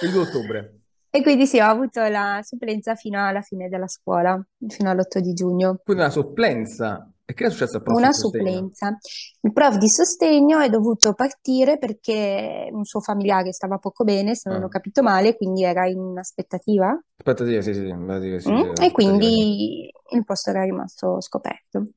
[0.00, 0.80] 22 ottobre.
[1.10, 5.32] E quindi sì, ho avuto la supplenza fino alla fine della scuola, fino all'8 di
[5.32, 5.78] giugno.
[5.82, 7.10] Quindi una supplenza.
[7.24, 8.70] E che è successo al prof Una di sostegno?
[8.70, 8.96] supplenza.
[9.40, 14.50] Il prof di sostegno è dovuto partire perché un suo familiare stava poco bene, se
[14.50, 14.68] non ho Ah.
[14.68, 16.98] capito male, quindi era in aspettativa.
[17.20, 21.88] Aspettativa, sì, sì, sì, aspettativa, sì, Mm, E aspettativa, quindi il posto era rimasto scoperto.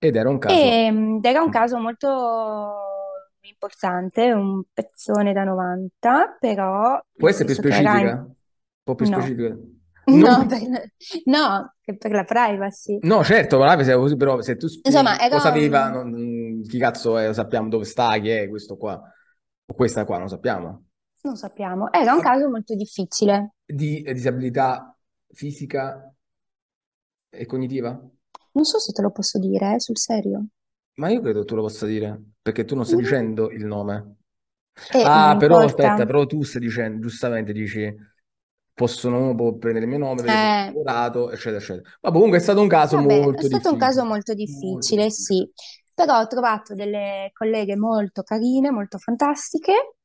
[0.00, 0.70] Ed era un caso.
[0.70, 1.50] Ed era un Mm.
[1.50, 2.08] caso molto
[3.50, 7.92] importante, un pezzone da 90, però Può essere più che in...
[7.92, 8.20] specifica?
[8.22, 8.34] Un
[8.82, 9.56] po' più No, specifica?
[10.06, 10.60] no, per...
[11.26, 12.98] no, che per la privacy.
[13.00, 15.90] No, certo, ma se così, però se tu Insomma, spieghi cosa era aveva, un...
[15.90, 19.00] non- chi cazzo è, sappiamo dove sta, chi è questo qua,
[19.66, 20.84] o questa qua, non sappiamo.
[21.22, 23.52] Non sappiamo, era un caso molto difficile.
[23.64, 24.96] Di disabilità
[25.32, 26.12] fisica
[27.30, 27.90] e cognitiva?
[28.56, 30.48] Non so se te lo posso dire, eh, sul serio.
[30.96, 32.22] Ma io credo tu lo possa dire,
[32.52, 32.98] perché tu non stai Mm.
[32.98, 34.16] dicendo il nome.
[35.00, 35.64] E Ah, però importa.
[35.64, 37.94] aspetta, però tu stai dicendo, giustamente dici,
[38.74, 41.90] possono, prendere il mio nome Eh, lavorato, eccetera, eccetera.
[42.02, 44.72] Ma comunque è stato un caso vabbè, è molto stato un caso difficile, molto molto
[44.74, 45.10] difficile, difficile.
[45.10, 45.48] sì,
[45.94, 49.96] però ho trovato delle colleghe molto carine, molto fantastiche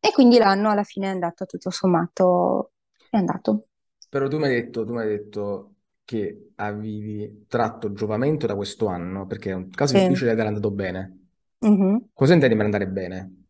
[0.00, 2.72] e quindi l'anno alla fine è andato tutto sommato,
[3.10, 3.66] è andato.
[4.08, 8.86] Però tu mi hai detto, tu mi hai detto che avevi tratto giovamento da questo
[8.86, 9.98] anno, perché è un caso Sì.
[9.98, 11.21] difficile ed era andato bene.
[11.62, 12.06] Mhm.
[12.14, 13.44] Cosa intendi per andare bene?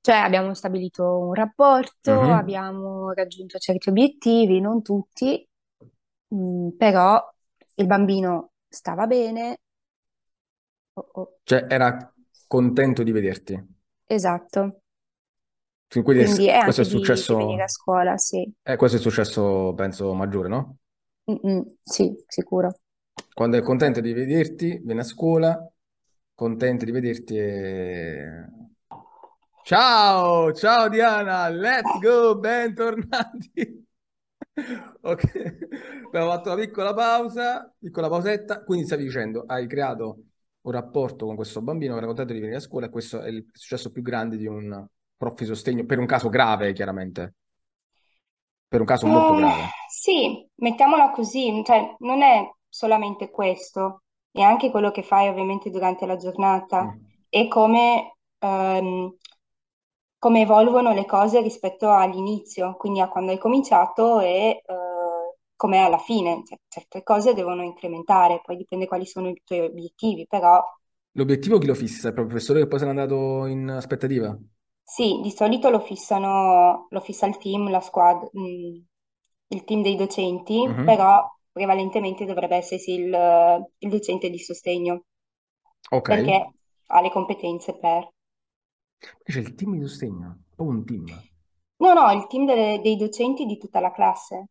[0.00, 2.32] Cioè abbiamo stabilito un rapporto, Mhm.
[2.32, 5.44] abbiamo raggiunto certi obiettivi, non tutti,
[6.34, 7.20] mm, però
[7.76, 9.58] il bambino stava bene.
[10.96, 12.12] Oh, oh, Cioè, era
[12.46, 13.66] contento di vederti.
[14.08, 14.82] esatto.
[15.88, 18.50] Quindi è- Quindi è questo anche è di, di venire successo, a scuola, sì.
[18.62, 20.78] eh, questo è successo, penso, maggiore, no?
[21.82, 22.72] Sì, sicuro.
[23.32, 25.70] Quando è contento di vederti, viene a scuola,
[26.36, 28.46] contento di vederti e...
[29.64, 33.84] Ciao, ciao Diana, let's go, bentornati.
[35.02, 35.22] Ok,
[36.06, 40.24] abbiamo fatto una piccola pausa, piccola pausetta, quindi stavi dicendo, hai creato
[40.62, 43.28] un rapporto con questo bambino che era contento di venire a scuola e questo è
[43.28, 47.34] il successo più grande di un prof di sostegno, per un caso grave, chiaramente,
[48.68, 49.80] per un caso molto Eh, grave.
[49.88, 54.02] sì, mettiamola così, cioè non è solamente questo,
[54.40, 57.06] è anche quello che fai ovviamente durante la giornata Mm.
[57.28, 59.14] e come, ehm,
[60.18, 65.98] come evolvono le cose rispetto all'inizio, quindi a quando hai cominciato e eh, com'è alla
[65.98, 66.42] fine.
[66.44, 70.62] Cioè, certe cose devono incrementare, poi dipende quali sono i tuoi obiettivi, però
[71.16, 72.10] L'obiettivo chi lo fissa?
[72.10, 74.38] È proprio il professore che poi se n'è andato in aspettativa?
[74.82, 78.76] sì, di solito lo fissano, lo fissa il team, la squad, mm,
[79.48, 80.84] il team dei docenti, Mhm.
[80.84, 81.22] però
[81.56, 85.04] prevalentemente dovrebbe essersi il, il docente di sostegno,
[85.90, 86.10] Ok.
[86.10, 86.54] perché
[86.86, 88.08] ha le competenze per...
[89.24, 91.22] C'è il team di sostegno, proprio un team.
[91.82, 94.48] No, no, il team delle- dei docenti di tutta la classe.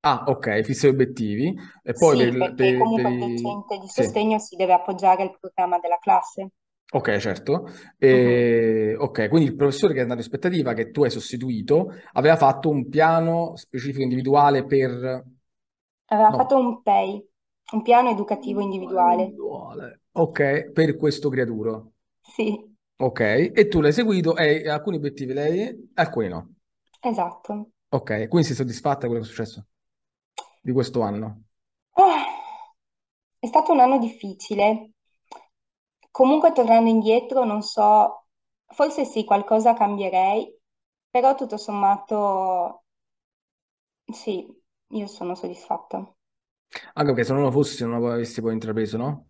[0.00, 3.58] Ah, ok, fissa gli obiettivi e poi Sì, per, perché per- comunque per il i...
[3.58, 6.52] docente di Sì, sostegno si deve appoggiare al programma della classe.
[6.90, 7.66] ok, certo.
[8.10, 8.38] Mhm.
[8.38, 12.36] E, ok, quindi il professore che è andato in aspettativa, che tu hai sostituito, aveva
[12.36, 15.24] fatto un piano specifico individuale per...
[16.08, 17.26] Aveva No, fatto un PEI,
[17.72, 19.38] un piano educativo individuale.
[19.40, 20.02] individuale.
[20.12, 21.92] Ok, per questo creaturo.
[22.34, 23.20] Sì, Ok,
[23.54, 26.54] e tu l'hai seguito e alcuni obiettivi lei, alcuni no.
[27.02, 27.72] esatto.
[27.90, 29.66] Ok, quindi sei soddisfatta di quello che è successo
[30.62, 31.44] di questo anno?
[31.98, 32.24] Ah,
[33.38, 34.92] È stato un anno difficile
[36.10, 38.26] Comunque tornando indietro, non so,
[38.66, 40.52] forse sì, qualcosa cambierei,
[41.10, 42.82] però tutto sommato
[44.12, 44.46] sì,
[44.90, 46.14] io sono soddisfatta.
[46.94, 49.28] Anche perché se non lo fossi, non avessi poi intrapreso, no?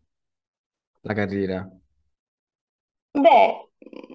[1.03, 1.69] La carriera.
[3.11, 3.71] Beh,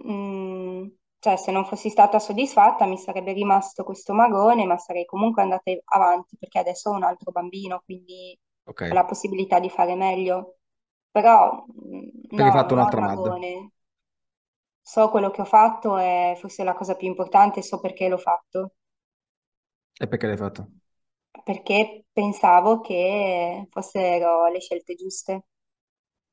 [0.07, 0.87] mm,
[1.19, 5.71] cioè se non fossi stata soddisfatta mi sarebbe rimasto questo magone, ma sarei comunque andata
[5.85, 8.83] avanti perché adesso ho un altro bambino, quindi Ok.
[8.87, 10.57] ho la possibilità di fare meglio.
[11.11, 13.27] Però mm, Perché hai no, fatto non ho il un'altra MAD.
[13.31, 13.71] magone.
[14.83, 18.73] So quello che ho fatto e forse la cosa più importante, so perché l'ho fatto.
[19.99, 20.71] E perché l'hai fatto?
[21.43, 25.45] Perché pensavo che fossero le scelte giuste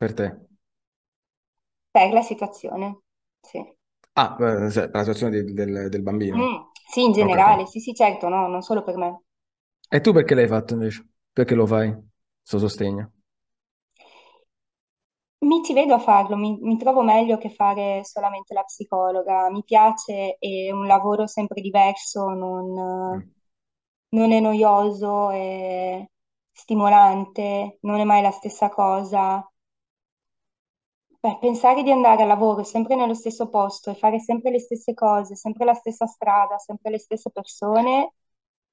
[0.05, 0.29] Per te.
[1.93, 3.03] per la situazione.
[3.41, 3.65] Sì.
[4.15, 6.37] Ah, eh, cioè, per la situazione del, del- del bambino.
[6.37, 9.23] Mm, sì, in generale, sì, sì, certo, no, non solo per me.
[9.89, 11.07] E tu perché l'hai fatto invece?
[11.33, 11.95] Perché lo fai?
[12.43, 13.13] Sto sostegno.
[15.43, 19.51] Mi ci vedo a farlo, mi, mi trovo meglio che fare solamente la psicologa.
[19.51, 22.75] Mi piace, è un lavoro sempre diverso, non,
[23.09, 23.31] Mm.
[24.11, 26.05] Non è noioso, è
[26.53, 29.45] stimolante, non è mai la stessa cosa.
[31.23, 34.95] Beh, pensare di andare a lavoro sempre nello stesso posto e fare sempre le stesse
[34.95, 38.15] cose, sempre la stessa strada, sempre le stesse persone,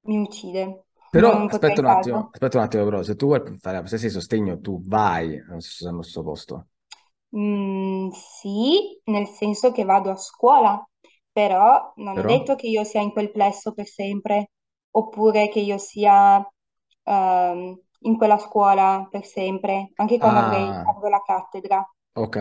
[0.04, 0.86] mi uccide.
[1.10, 4.06] Però Non aspetta un attimo, aspetta un attimo, però, se tu vuoi fare la stessa
[4.08, 6.68] di sostegno, tu vai allo stesso, stesso posto.
[7.36, 10.86] Mm, sì, nel senso che vado a scuola,
[11.32, 12.26] però non è Però?
[12.26, 14.52] detto che io sia in quel plesso per sempre,
[14.98, 16.38] oppure che io sia
[17.04, 21.86] ehm, in quella scuola per sempre, anche quando avrei, Ah, avrò la cattedra.
[22.16, 22.38] ok,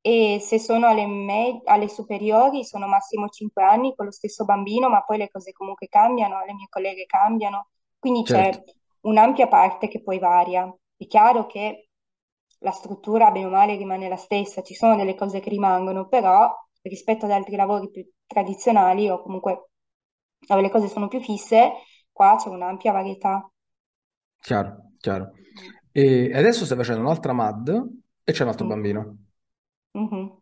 [0.00, 4.88] E se sono alle, me- alle superiori, sono massimo 5 anni con lo stesso bambino,
[4.88, 8.24] ma poi le cose comunque cambiano, le mie colleghe cambiano, quindi certo.
[8.24, 8.64] c'è
[9.02, 10.72] un'ampia parte che poi varia.
[10.96, 11.88] È chiaro che
[12.60, 16.50] la struttura, bene o male, rimane la stessa, ci sono delle cose che rimangono, però
[16.82, 19.70] rispetto ad altri lavori più tradizionali o comunque
[20.46, 21.72] dove le cose sono più fisse,
[22.12, 23.50] qua c'è un'ampia varietà.
[24.40, 25.32] Chiaro, chiaro.
[25.92, 27.88] E adesso stai facendo un'altra MAD
[28.24, 28.66] e c'è un altro Mm.
[28.66, 29.18] bambino,
[29.94, 30.38] Mhm.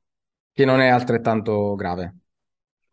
[0.53, 2.17] che non è altrettanto grave.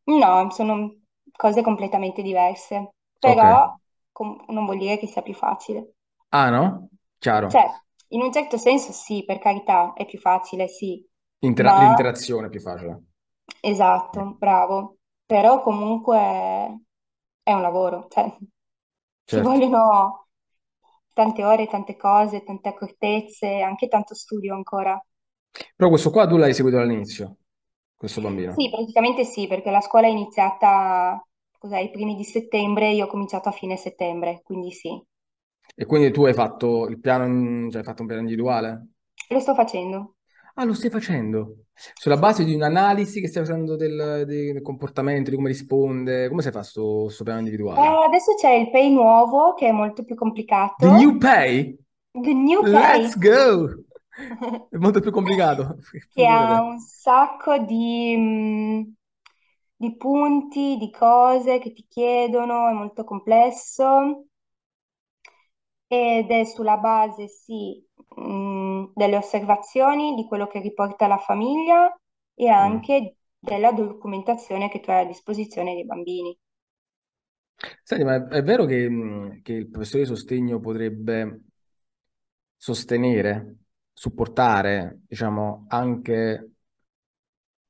[0.05, 0.95] No, sono
[1.35, 3.75] cose completamente diverse, però
[4.13, 5.95] com- non vuol dire che sia più facile.
[6.31, 6.89] Ah, no?
[7.19, 7.49] Chiaro.
[7.49, 7.65] Cioè,
[8.09, 11.05] in un certo senso sì, per carità, è più facile, sì,
[11.43, 13.03] Intera- ma l'interazione è più facile.
[13.61, 16.81] esatto, bravo, però comunque
[17.43, 18.35] è un lavoro, cioè
[19.25, 19.67] ci Certo.
[19.79, 20.27] vogliono
[21.13, 25.01] tante ore, tante cose, tante accortezze, anche tanto studio ancora.
[25.75, 27.37] Però questo qua tu l'hai seguito dall'inizio,
[27.95, 28.69] questo Sì, bambino.
[28.69, 31.21] praticamente sì, perché la scuola è iniziata,
[31.57, 34.89] cos'è, i primi di settembre, io ho cominciato a fine settembre, quindi sì,
[35.75, 38.87] E quindi tu hai fatto il piano, in- cioè hai fatto un piano individuale?
[39.31, 40.12] lo sto facendo.
[40.55, 41.65] Ah, lo stai facendo?
[41.95, 46.51] Sulla base di un'analisi che stai facendo del, del comportamento, di come risponde, come si
[46.51, 47.97] fa sto, sto piano individuale?
[47.97, 50.15] Eh, adesso c'è il Pay nuovo che è molto più
[50.79, 51.19] The new complicato.
[51.19, 51.77] pay?
[52.15, 53.69] The New Let's Pay, go!
[54.69, 55.77] È molto più complicato.
[56.13, 58.93] che ha un sacco di, mh,
[59.75, 64.25] di punti, di cose che ti chiedono, è molto complesso
[65.87, 67.81] ed è sulla base, sì,
[68.15, 71.93] mh, delle osservazioni, di quello che riporta la famiglia
[72.35, 72.87] e Mm.
[72.87, 76.37] anche della documentazione che tu hai a disposizione dei bambini.
[77.83, 81.41] Senti, ma è, è vero che, mh, che il professore di sostegno potrebbe
[82.57, 83.57] sostenere,
[83.93, 86.49] supportare, diciamo, anche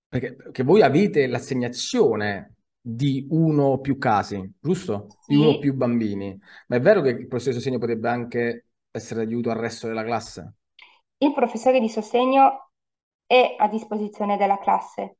[0.07, 5.17] perché, perché voi avete l'assegnazione di uno o più casi, giusto?
[5.25, 6.37] Di uno o Sì, più bambini.
[6.67, 10.03] Ma è vero che il professore di sostegno potrebbe anche essere d'aiuto al resto della
[10.05, 10.53] classe?
[11.17, 12.69] il professore di sostegno
[13.25, 15.17] è a disposizione della classe.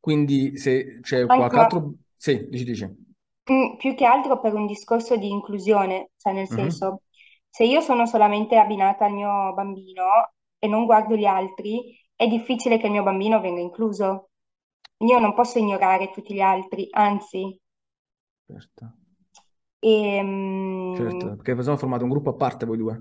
[0.00, 1.94] Quindi se c'è Anche, qualche altro...
[2.16, 3.04] Sì, dici, dici.
[3.52, 6.86] mm, più che altro per un discorso di inclusione, cioè nel Mhm.
[6.88, 7.02] senso,
[7.48, 12.78] se io sono solamente abbinata al mio bambino e non guardo gli altri, è difficile
[12.78, 14.30] che il mio bambino venga incluso.
[14.98, 17.58] Io non posso ignorare tutti gli altri, anzi,
[18.48, 18.84] Certo,
[20.90, 23.00] certo, ehm, perché sono formato un gruppo a parte voi due.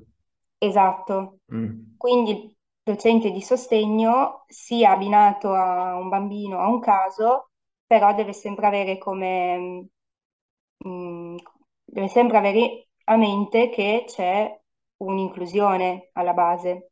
[0.57, 1.39] esatto.
[1.49, 1.97] Mm.
[1.97, 7.51] Quindi il docente di sostegno sia abbinato a un bambino, a un caso,
[7.85, 9.87] però deve sempre avere come,
[10.87, 11.37] mm,
[11.85, 14.59] deve sempre avere a mente che c'è
[14.97, 16.91] un'inclusione alla base.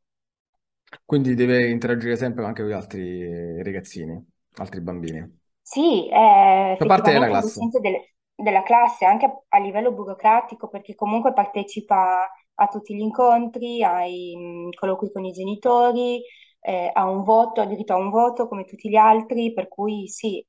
[1.05, 5.39] Quindi deve interagire sempre anche con gli altri ragazzini, altri bambini.
[5.61, 7.61] Sì, è Fa parte della classe.
[7.61, 8.01] docente del-
[8.35, 14.69] della classe, anche a, livello burocratico, perché comunque partecipa a tutti gli incontri, ai mm,
[14.80, 16.22] colloqui con i genitori,
[16.61, 20.07] eh, ha un voto, ha diritto a un voto come tutti gli altri, per cui
[20.07, 20.45] sì.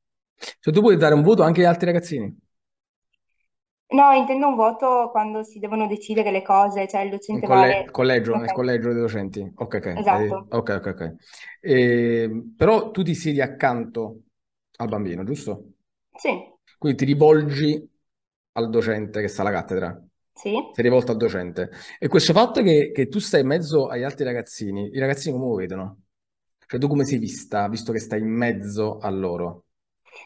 [0.60, 2.36] Cioè tu puoi dare un voto anche agli altri ragazzini?
[3.92, 7.90] No, intendo un voto quando si devono decidere le cose, cioè il docente colle- vale...
[7.90, 9.40] collegio, nel Ok, collegio dei docenti.
[9.56, 10.50] Ok, ok, esatto.
[10.50, 11.14] ok, ok, ok.
[11.60, 14.22] Eh, però tu ti siedi accanto
[14.76, 15.68] al bambino, giusto?
[16.16, 16.30] Sì,
[16.78, 17.90] Quindi ti rivolgi
[18.52, 19.90] al docente che sta alla cattedra.
[20.34, 20.54] sì.
[20.70, 21.70] Sei rivolto al docente.
[21.98, 25.48] E questo fatto che, che tu stai in mezzo agli altri ragazzini, i ragazzini come
[25.48, 26.02] lo vedono?
[26.66, 29.66] Cioè tu come sei vista, visto che stai in mezzo a loro?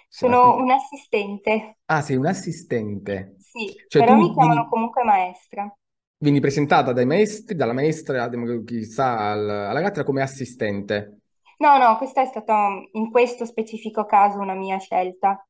[0.09, 3.37] Sono un assistente, Ah, sei un assistente.
[3.39, 5.75] sì, Cioè però mi chiamano vieni, comunque maestra.
[6.19, 11.20] vieni presentata dai maestri, dalla maestra, da chi sta al- alla cattedra come assistente.
[11.61, 15.47] No, no, questa è stata in questo specifico caso una mia scelta.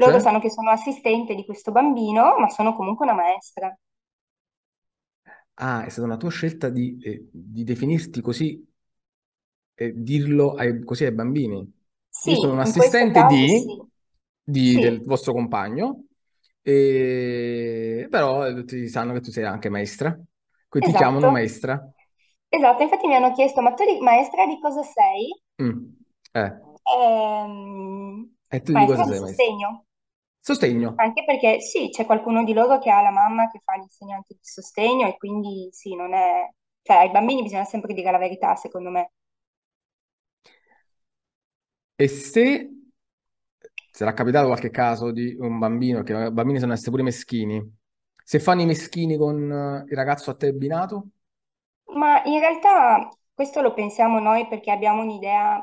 [0.00, 0.20] Loro Cioè?
[0.20, 3.72] sanno che sono assistente di questo bambino, ma sono comunque una maestra.
[5.54, 8.66] Ah, è stata una tua scelta di, eh, di definirti così
[9.74, 11.72] e dirlo ai- così ai bambini.
[12.24, 13.78] Io sono un in questo assistente caso di, sì.
[14.42, 16.04] di- del Sì, vostro compagno,
[16.62, 20.18] e- però tutti sanno che tu sei anche maestra,
[20.68, 21.30] quindi ti chiamano esatto.
[21.30, 21.90] maestra.
[22.48, 25.30] Esatto, infatti mi hanno chiesto, ma tu di- maestra di cosa sei?
[25.58, 25.96] Mm.
[26.34, 26.50] Eh,
[26.94, 29.52] Ehm, e tu di cosa maestra di sei maestra?
[29.54, 29.86] sostegno.
[30.50, 30.94] Sostegno.
[30.96, 34.40] Anche perché sì, c'è qualcuno di loro che ha la mamma che fa l'insegnante di
[34.42, 36.48] sostegno e quindi sì, non è...
[36.82, 39.12] Cioè, ai bambini bisogna sempre dire la verità, secondo me.
[41.94, 42.68] E se
[43.92, 47.78] sarà capitato qualche caso di un bambino, che i bambini sono essere pure meschini,
[48.24, 51.08] se fanno i meschini con eh, il ragazzo a te abbinato?
[51.94, 55.62] Ma in realtà questo lo pensiamo noi perché abbiamo un'idea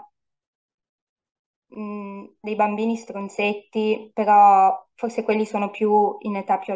[1.68, 6.73] mh, dei bambini stronzetti, però forse quelli sono più in età più,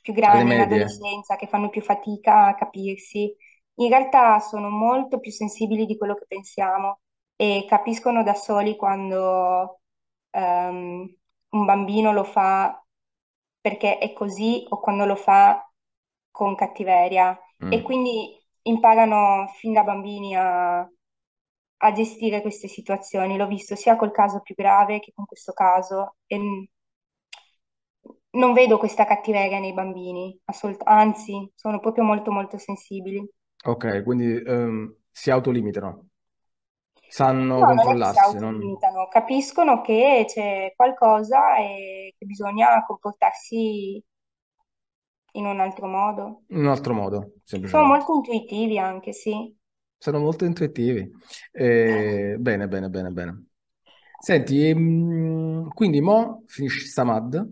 [0.00, 3.34] più grande, in adolescenza, che fanno più fatica a capirsi.
[3.76, 7.00] In realtà sono molto più sensibili di quello che pensiamo
[7.36, 9.80] e capiscono da soli quando
[10.30, 11.16] ehm,
[11.50, 12.82] un bambino lo fa
[13.60, 15.64] perché è così o quando lo fa
[16.30, 17.38] con cattiveria
[17.68, 17.82] e Mm.
[17.82, 20.88] quindi imparano fin da bambini a,
[21.82, 23.36] a gestire queste situazioni.
[23.36, 26.38] L'ho visto sia col caso più grave che con questo caso e
[28.32, 33.26] non vedo questa cattiveria nei bambini, assolut- anzi, sono proprio molto molto sensibili.
[33.64, 36.08] Ok, quindi ehm, si autolimitano,
[37.06, 44.02] sanno No, non controllarsi, non autolimitano, capiscono che c'è qualcosa e che bisogna comportarsi
[45.32, 46.44] in un altro modo.
[46.50, 47.32] in un altro modo,
[47.62, 47.88] Sono semplicemente.
[47.88, 49.56] molto intuitivi anche, sì.
[50.00, 51.10] Sono molto intuitivi.
[51.52, 53.44] Eh, bene, bene, bene, bene.
[54.18, 57.48] Senti, ehm, quindi mo finisci Samad,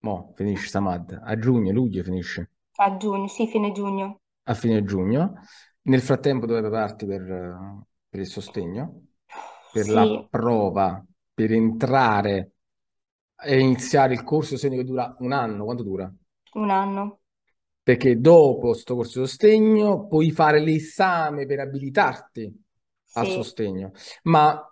[0.00, 4.20] mo finisci Samad, a giugno, luglio finisce, A giugno, sì, fine giugno.
[4.44, 5.34] a fine giugno.
[5.82, 7.22] Nel frattempo dove prepararti per,
[8.08, 9.06] per il sostegno,
[9.70, 12.52] per la Sì, prova, per entrare
[13.40, 15.64] e iniziare il corso sostegno che dura un anno.
[15.64, 16.12] Quanto dura?
[16.54, 17.17] un anno.
[17.88, 22.64] Perché dopo sto corso di sostegno puoi fare l'esame per abilitarti
[23.12, 23.92] al Sì, sostegno.
[24.24, 24.62] Ma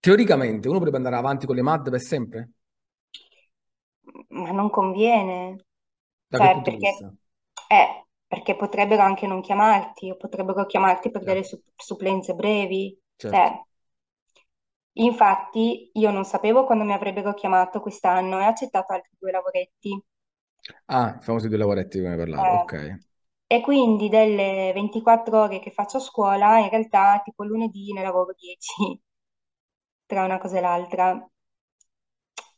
[0.00, 2.50] teoricamente uno potrebbe andare avanti con le MAD per sempre?
[4.28, 5.64] ma non conviene.
[6.30, 7.14] Da Cioè, perché, vista?
[7.68, 12.98] eh, perché potrebbero anche non chiamarti o potrebbero chiamarti per delle Certo, sup- supplenze brevi.
[13.18, 13.52] certo.
[13.52, 13.64] Cioè,
[14.98, 20.00] infatti, io non sapevo quando mi avrebbero chiamato quest'anno e ho accettato altri due lavoretti.
[20.86, 22.54] Ah, i famosi due lavoretti hai parlato.
[22.54, 22.98] Eh, Ok.
[23.46, 28.32] e quindi delle 24 ore che faccio a scuola, in realtà tipo lunedì ne lavoro
[28.34, 29.00] 10
[30.06, 31.30] tra una cosa e l'altra.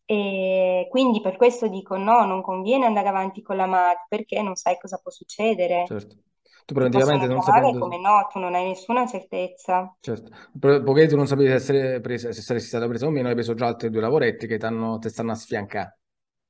[0.04, 4.56] E quindi per questo dico no, non conviene andare avanti con la MAD perché non
[4.56, 5.90] sai cosa può succedere.
[5.90, 6.16] Certo.
[6.64, 7.78] Tu Ti praticamente possono non chiamare sapendo...
[7.78, 9.94] come no, tu non hai nessuna certezza.
[10.00, 10.30] Certo.
[10.58, 13.34] Po- Poiché tu non sapevi se, essere presa, se saresti stata presa o meno, hai
[13.34, 15.98] preso già altri due lavoretti che t'hanno- te stanno a sfiancare.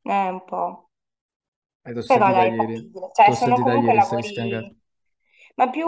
[0.00, 0.90] È un po'.
[1.88, 2.76] E ti ho Però sentita dai, è ieri.
[2.76, 3.10] fattibile.
[3.22, 4.72] Ti Cioè, ho sono sentita comunque ieri, sfiancata.
[4.72, 4.76] lavori...
[5.56, 5.86] Ma più...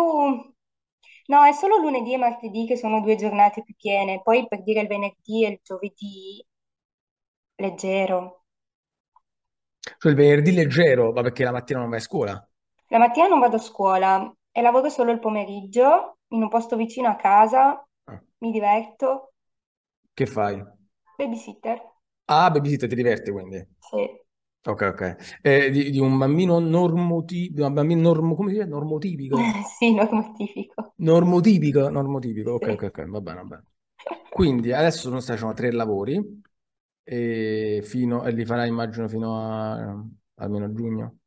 [1.27, 4.23] No, è solo lunedì e martedì che sono due giornate più piene.
[4.23, 6.45] Poi per dire il venerdì e il giovedì,
[7.59, 8.45] leggero.
[9.99, 12.49] Cioè il venerdì leggero, ma perché la mattina non vai a scuola?
[12.89, 17.09] La mattina non vado a scuola e lavoro solo il pomeriggio in un posto vicino
[17.09, 19.35] a casa, Ah, mi diverto.
[20.15, 20.65] Che fai?
[21.19, 21.81] Babysitter?
[22.29, 23.67] Ah, babysitter, ti diverti quindi.
[23.79, 24.24] Sì.
[24.67, 25.03] Ok, ok.
[25.43, 28.67] Eh, di, di un bambino normotipico, un bambino normo, come si dice?
[28.69, 29.59] Normotipico?
[29.79, 30.95] Sì, normativico.
[30.97, 32.53] Normotipico, normotipico.
[32.55, 32.85] Ok, ok, Sì.
[32.85, 33.65] ok, va bene, va bene.
[34.31, 36.43] Quindi adesso stai facendo tre lavori
[37.03, 40.05] e, fino, e li farai immagino fino a
[40.37, 41.19] almeno giugno.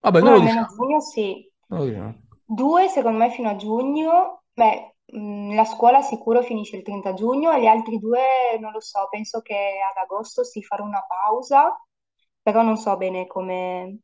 [0.00, 0.68] Vabbè, non No, lo almeno a diciamo.
[0.76, 1.50] giugno sì.
[1.68, 2.22] Non lo diciamo.
[2.44, 7.52] Due secondo me fino a giugno, Beh, mh, la scuola sicuro finisce il 30 giugno
[7.52, 9.54] e gli altri due non lo so, penso che
[9.88, 11.76] ad agosto si farà una pausa,
[12.48, 13.98] però non so bene come,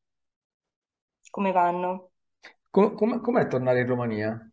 [1.31, 2.13] come vanno.
[2.71, 4.51] Com- com- com'è tornare in Romania?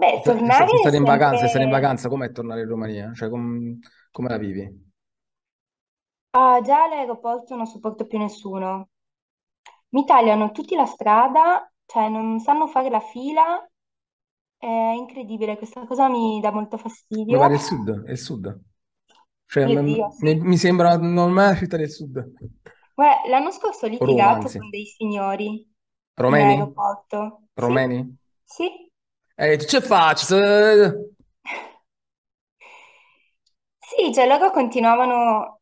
[0.00, 1.70] Beh, se- tornare se è stai in vacanza, se stai in sempre...
[1.70, 3.12] vacanza, com'è tornare in Romania?
[3.14, 3.78] Cioè, com-
[4.10, 4.86] come la vivi?
[6.32, 8.88] Ah, già all'aeroporto non sopporto più nessuno.
[9.90, 13.66] Mi tagliano tutti la strada, cioè non sanno fare la fila,
[14.58, 17.40] è incredibile, questa cosa mi dà molto fastidio.
[17.40, 18.60] Magari il sud, è il sud.
[19.50, 20.34] Cioè, Mio Dio, mi, sì.
[20.40, 22.32] mi sembra non mai la città del sud.
[22.94, 24.58] Guarda, l'anno scorso ho litigato anzi.
[24.58, 25.66] con dei signori
[26.14, 26.52] Romeni?
[26.52, 27.40] aeroporto.
[27.54, 28.16] Sì, Romeni?
[28.44, 28.90] sì.
[29.34, 30.36] E tu faccio?
[33.80, 35.60] Sì, cioè loro continuavano,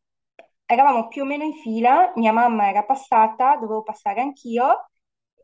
[0.65, 4.89] eravamo più o meno in fila, mia mamma era passata, dovevo passare anch'io,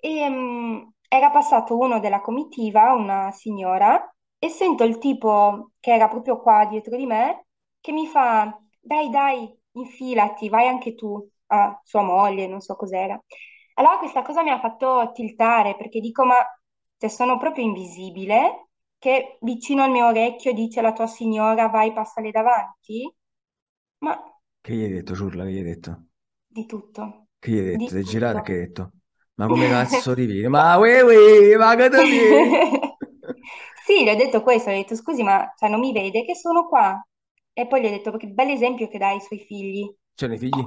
[0.01, 6.09] e mm, era passato uno della comitiva, una signora, e sento il tipo che era
[6.09, 7.45] proprio qua dietro di me,
[7.83, 13.21] che mi fa, dai, dai, infilati, vai anche tu, a sua moglie, non so cos'era.
[13.75, 16.35] Allora questa cosa mi ha fatto tiltare, perché dico, ma
[16.97, 22.31] se sono proprio invisibile che vicino al mio orecchio dice la tua signora vai, passale
[22.31, 23.13] davanti?
[23.99, 24.17] Ma
[24.61, 25.43] Che gli hai detto, Ciurla?
[25.45, 26.07] Che gli hai detto?
[26.47, 27.89] di tutto, Che gli hai detto?
[27.89, 28.53] di Sei girato e che tutto.
[28.53, 28.91] hai detto?
[29.35, 30.47] Ma come cazzo rivieni?
[30.47, 31.89] Ma ue ue, ma che?
[33.85, 36.35] Sì, gli ho detto questo, gli ho detto scusi, ma cioè, non mi vede che
[36.35, 37.01] sono qua?
[37.53, 39.89] E poi gli ho detto, perché bell'esempio che dai ai suoi figli.
[40.15, 40.65] C'erano i figli?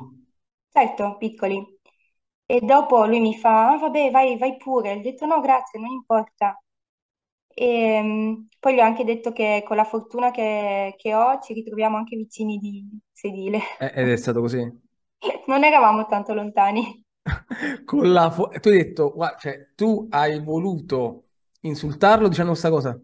[0.68, 1.64] Certo, piccoli.
[2.46, 4.94] E dopo lui mi fa, ah, vabbè, vai, vai pure.
[4.96, 6.60] Gli ho detto, no, grazie, non importa.
[7.48, 11.54] E mm, poi gli ho anche detto che con la fortuna che, che ho ci
[11.54, 13.60] ritroviamo anche vicini di sedile.
[13.78, 14.58] Eh, ed è stato così?
[15.46, 17.04] Non eravamo tanto lontani.
[17.84, 21.28] Con la fo- tu hai detto, guarda, cioè, tu hai voluto
[21.60, 22.98] insultarlo dicendo questa cosa?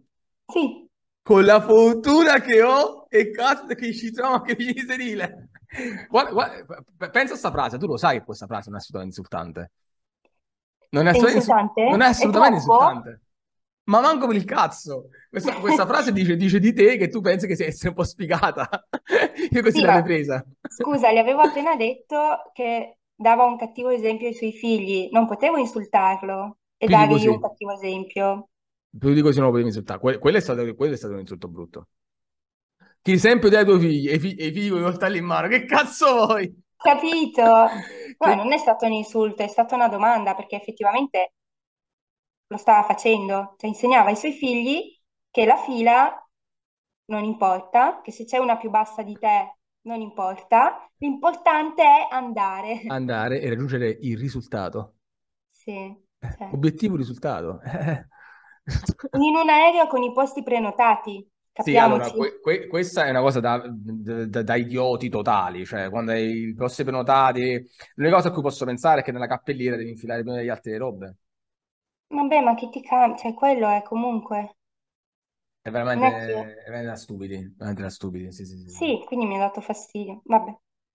[0.52, 0.88] Sì,
[1.22, 5.48] Con la fortuna che ho e cazzo che ci troviamo anche vicini di sedile.
[6.08, 9.20] Guarda, guarda, pensa a sta frase, tu lo sai che questa frase non è assolutamente
[9.20, 9.70] insultante.
[10.90, 12.56] Non è assolutamente, insu- non è insultante?
[12.56, 13.20] Assolutamente insultante.
[13.84, 15.08] Ma manco per il cazzo.
[15.28, 18.04] Questa, questa frase dice, dice di te che tu pensi che sei essere un po'
[18.04, 18.68] sfigata.
[19.50, 20.44] Io così Sì, ma presa.
[20.66, 25.08] scusa, gli avevo appena detto che dava un cattivo esempio ai suoi figli.
[25.10, 28.48] Non potevo insultarlo e Più dargli un cattivo esempio.
[28.98, 30.00] Più di così non lo potevi insultare.
[30.00, 31.88] Que- quello è stato, quello è stato un insulto brutto.
[33.02, 35.18] Che esempio dai ai tuoi figli e i fi- e i figli con i coltelli
[35.18, 35.48] in mano.
[35.48, 36.62] Che cazzo vuoi?
[36.76, 37.42] Capito?
[38.18, 38.34] Che...
[38.34, 41.32] non è stato un insulto, è stata una domanda perché effettivamente
[42.48, 43.54] lo stava facendo.
[43.58, 44.96] Cioè, insegnava ai suoi figli
[45.30, 46.16] che la fila
[47.06, 52.82] non importa, che se c'è una più bassa di te non importa, l'importante è andare.
[52.88, 54.94] Andare e raggiungere il risultato.
[55.50, 55.96] Sì,
[56.36, 57.60] cioè, Obiettivo risultato.
[59.14, 63.38] In un aereo con i posti prenotati, Sì, allora, que- que- questa è una cosa
[63.38, 67.64] da, da- da- idioti totali, cioè quando hai i posti prenotati,
[67.94, 70.72] l'unica cosa a cui posso pensare è che nella cappelliera devi infilare prima degli altri
[70.72, 71.16] le robe.
[72.10, 73.16] Vabbè, ma che ti cambia?
[73.16, 74.54] Cioè, quello è comunque.
[75.60, 76.38] È Non veramente, è che...
[76.62, 78.66] è veramente da stupidi, veramente da stupidi, sì, sì, sì.
[78.66, 80.22] Sì, quindi mi ha dato fastidio.
[80.24, 80.52] Vabbè.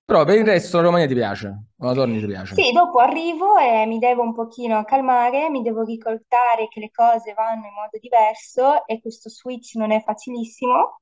[0.07, 2.59] Però per il resto la Romagna ti piace, quando torni ti piace.
[2.59, 7.33] Sì, dopo arrivo e mi devo un pochino calmare, mi devo ricordare che le cose
[7.33, 10.99] vanno in modo diverso e questo switch non è facilissimo.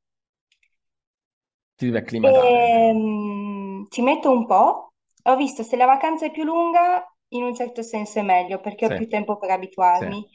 [1.77, 2.97] Ti devi acclimatare, E, diciamo.
[3.89, 4.93] ci metto un po'.
[5.23, 8.85] Ho visto se la vacanza è più lunga, in un certo senso è meglio perché
[8.87, 9.49] ho Sì, più tempo per
[9.91, 10.05] sì.
[10.09, 10.27] abituarmi.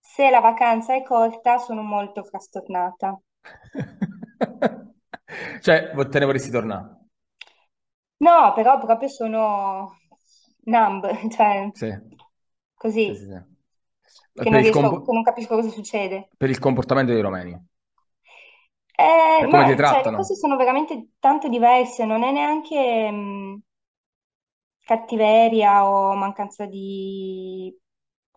[0.00, 3.18] Se la vacanza è corta, sono molto frastornata.
[5.60, 7.01] Cioè, te ne vorresti tornare?
[8.26, 9.98] No, però proprio sono
[10.64, 11.90] numb, cioè Sì,
[13.04, 13.40] sì, sì, così, sì.
[14.38, 16.28] che Per non il, riesco, che compo- non capisco cosa succede.
[16.36, 17.58] per il comportamento dei romeni.
[18.96, 23.10] Eh, Per come ti ma cioè, le cose sono veramente tanto diverse, non è neanche
[23.10, 23.60] mh,
[24.84, 27.74] cattiveria o mancanza di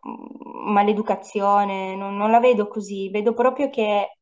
[0.02, 4.18] mh, maleducazione, non, non la vedo così, vedo proprio che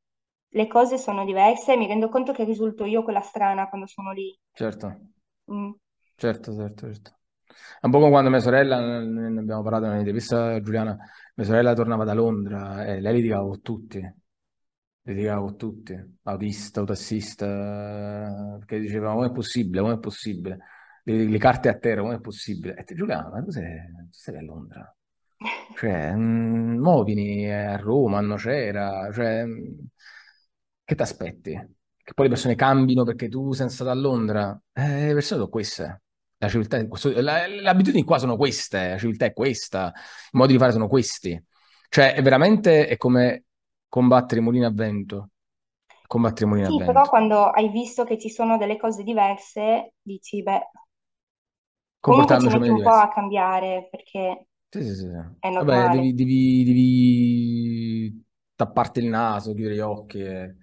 [0.49, 4.11] le cose sono diverse e mi rendo conto che risulto io quella strana quando sono
[4.11, 4.35] lì.
[4.60, 4.88] Certo,
[5.51, 5.71] Mm.
[6.15, 7.17] certo, certo, certo.
[7.79, 10.97] È un po' come quando mia sorella, ne abbiamo parlato nell'intervista Giuliana,
[11.35, 14.01] mia sorella tornava da Londra e lei litigava con tutti,
[15.03, 20.57] litigava con tutti, autista, autassista, perché diceva, come è possibile, come è possibile?
[21.03, 22.75] Le, le carte a terra, come è possibile?
[22.75, 23.65] E te, Giuliana, ma tu sei,
[24.09, 24.95] sei a Londra?
[25.75, 29.73] Cioè, mm, mo vieni a Roma, a Nocera, cioè, mm,
[30.85, 31.53] che ti aspetti?
[32.03, 34.59] Che poi le persone cambino perché tu sei stato a Londra?
[34.73, 36.01] Eh, le persone sono queste.
[36.38, 36.77] La civiltà
[37.21, 40.88] la- le abitudini qua sono queste, la civiltà è questa, i modi di fare sono
[40.89, 41.41] questi.
[41.89, 43.45] Cioè, è veramente è come
[43.88, 45.30] combattere i mulini a vento.
[46.07, 47.09] Combattere i mulini a Sì, però vento.
[47.09, 50.61] quando hai visto che ci sono delle cose diverse, dici, beh,
[52.01, 53.01] comunque ci metti un po' diversi.
[53.01, 55.07] a cambiare perché Sì, sì, sì.
[55.57, 58.25] Vabbè, devi, devi, devi
[58.55, 60.55] tapparti il naso, chiudere gli occhi e,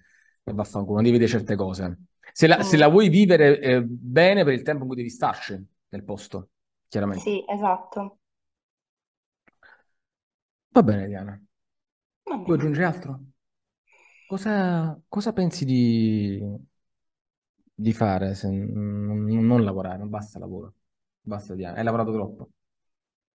[0.43, 1.97] e vaffanculo, non devi vedere certe cose.
[2.33, 5.09] Se la, se la Mm, vuoi vivere eh, bene per il tempo in cui devi
[5.09, 6.49] starci nel posto,
[6.87, 7.25] chiaramente.
[7.25, 8.17] sì, esatto.
[10.77, 11.41] Va bene, Diana.
[12.29, 13.19] Va Vuoi aggiungere altro?
[14.25, 16.39] Cosa, cosa pensi di,
[17.73, 19.97] di fare se n- non lavorare?
[19.97, 20.75] Non basta lavoro.
[21.21, 21.77] Basta, Diana.
[21.77, 22.51] Hai lavorato troppo.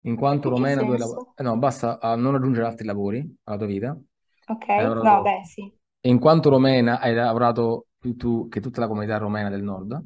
[0.02, 1.28] In quanto romena, tu hai lavorato...
[1.28, 1.36] senso?
[1.36, 4.00] eh, no, basta ah, non aggiungere altri lavori alla tua vita.
[4.48, 4.66] Ok?
[4.78, 5.24] No, troppo.
[5.24, 5.72] beh, sì.
[6.06, 10.02] E in quanto romena, hai lavorato più tu che tutta la comunità romena del nord.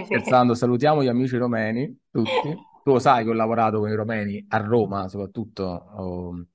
[0.00, 2.48] Scherzando, salutiamo gli amici romeni, tutti.
[2.82, 5.62] Tu lo sai che ho lavorato con i romeni a Roma, soprattutto.
[5.64, 6.46] oh,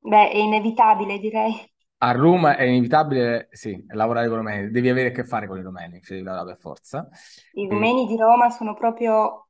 [0.00, 1.52] Beh, è inevitabile, direi.
[1.98, 4.70] A Roma è inevitabile, sì, lavorare con i romeni.
[4.70, 7.08] Devi avere a che fare con i romeni, ci devi lavorare per forza.
[7.54, 9.48] I E, rumeni di Roma sono proprio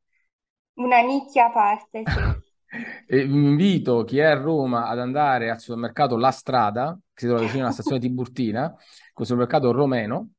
[0.76, 2.34] una nicchia a parte, sì.
[3.06, 7.40] e invito chi è a Roma ad andare al supermercato La Strada, che si trova
[7.42, 8.70] vicino alla stazione Tiburtina,
[9.12, 10.30] questo supermercato romeno,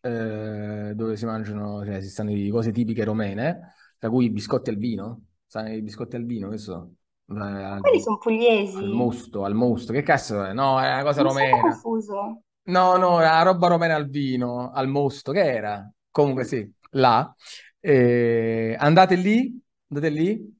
[0.00, 4.70] eh, dove si mangiano, cioè, si stanno le cose tipiche romene, tra cui i biscotti
[4.70, 5.22] al vino.
[5.46, 6.92] Sai, i biscotti al vino, che so?
[7.28, 8.84] Eh, Al, quelli sono al pugliesi.
[8.92, 9.92] mosto, al mosto.
[9.92, 10.52] Che cazzo è?
[10.52, 11.60] No, è una cosa sembra romena.
[11.60, 12.42] confuso.
[12.64, 15.88] No, no, la roba romena al vino, al mosto, che era?
[16.10, 17.32] Comunque sì, là.
[17.80, 20.55] Eh, andate lì, andate lì.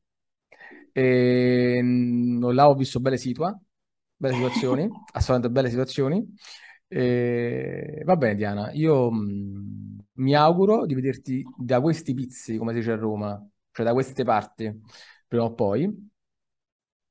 [0.99, 3.59] E, mm, là ho visto belle situa,
[4.17, 4.83] belle situazioni,
[5.13, 6.35] assolutamente belle situazioni.
[6.89, 12.79] E, va bene, Diana, io mm, mi auguro di vederti da questi pizzi, come si
[12.79, 14.73] dice a Roma, cioè da queste parti,
[15.27, 16.15] prima o poi.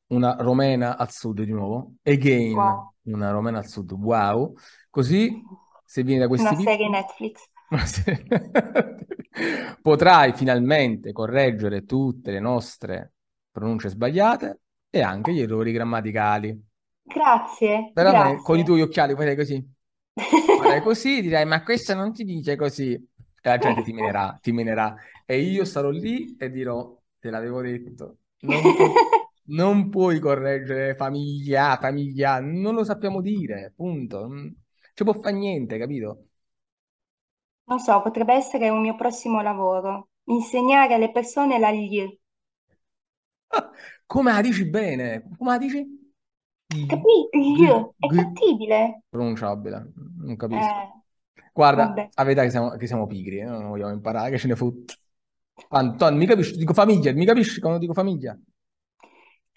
[0.08, 2.94] Una romena al sud di nuovo, again, Wow.
[3.04, 4.54] una romena al sud, wow.
[4.90, 5.42] Così,
[5.84, 7.50] se vieni da Una questi serie pizzi, Netflix.
[9.82, 13.14] potrai finalmente correggere tutte le nostre
[13.56, 14.60] pronunce sbagliate
[14.90, 16.62] e anche gli errori grammaticali.
[17.04, 18.66] Grazie, Veramente, con i grazie.
[18.66, 19.74] tuoi occhiali farai così.
[20.54, 22.94] Farai così, dirai, ma questo non ti dice così.
[22.94, 24.96] E la gente ti menerà, ti menerà.
[25.26, 29.06] E io sarò lì e dirò, te l'avevo detto, non, po-
[29.46, 34.28] non puoi correggere famiglia, famiglia, non lo sappiamo dire, punto.
[34.28, 34.56] Non
[34.94, 36.28] ci può fare niente, capito?
[37.68, 40.10] Non so, potrebbe essere un mio prossimo lavoro.
[40.30, 42.04] Insegnare alle persone la gli.
[44.06, 45.28] Come la dici bene?
[45.38, 46.04] Come la dici?
[46.68, 46.88] G-
[48.00, 49.04] È fattibile.
[49.10, 50.62] pronunciabile, non capisco.
[50.64, 52.10] Eh, Guarda, vabbè.
[52.14, 54.56] la verità è che siamo, che siamo pigri, eh, Non vogliamo imparare, che ce ne
[54.56, 54.96] fotte.
[55.70, 56.58] Anton, mi capisci?
[56.58, 58.38] Dico famiglia, mi capisci quando dico famiglia?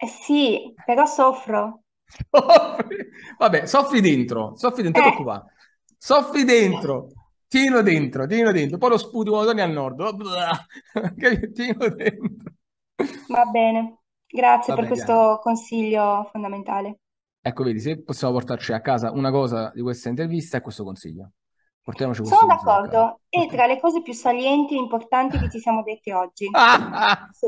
[0.00, 1.82] Eh sì, però soffro.
[3.38, 5.16] Vabbè, soffri dentro, soffri dentro, non Eh.
[5.16, 5.52] ti preoccupare.
[5.96, 7.08] Soffri dentro,
[7.48, 8.78] tienilo dentro, tienilo dentro.
[8.78, 10.00] Poi lo sputi quando torni al nord.
[11.16, 11.50] Capito?
[11.52, 12.47] Tienilo dentro.
[13.28, 13.98] Va bene.
[14.26, 16.98] Grazie per questo consiglio fondamentale.
[17.40, 21.30] Ecco, vedi, se possiamo portarci a casa una cosa di questa intervista è questo consiglio.
[21.80, 22.86] Portiamoci questo Sono consiglio a casa.
[22.90, 23.20] d'accordo.
[23.30, 26.48] Portiamo- tra le cose più salienti e importanti che ci siamo detti oggi.
[26.52, 27.28] Ah!
[27.32, 27.46] Sì.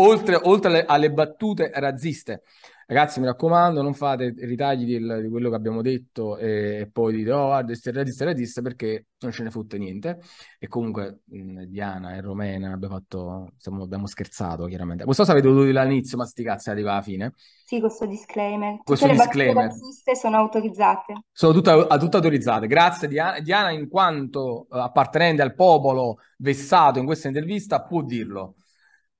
[0.00, 2.42] Oltre, oltre alle, alle battute razziste.
[2.90, 7.14] Ragazzi, mi raccomando, non fate ritagli di, di quello che abbiamo detto e, e poi
[7.16, 10.18] dite, oh, guarda, questo è razzista, è razzista, perché non ce ne fotte niente.
[10.58, 15.04] E comunque mh, Diana e Romena abbiamo fatto, insomma, abbiamo scherzato, chiaramente.
[15.04, 17.34] Questa cosa avete dovuto dire all'inizio, ma sti cazzi arriva alla fine.
[17.62, 18.82] Sì, questo disclaimer.
[18.82, 19.54] Tutte Questo le battute disclaimer.
[19.54, 21.12] razziste sono autorizzate.
[21.32, 22.66] Sono tutte, tutte autorizzate.
[22.66, 28.56] Grazie Diana, Diana, in quanto appartenente al popolo vessato in questa intervista, può dirlo.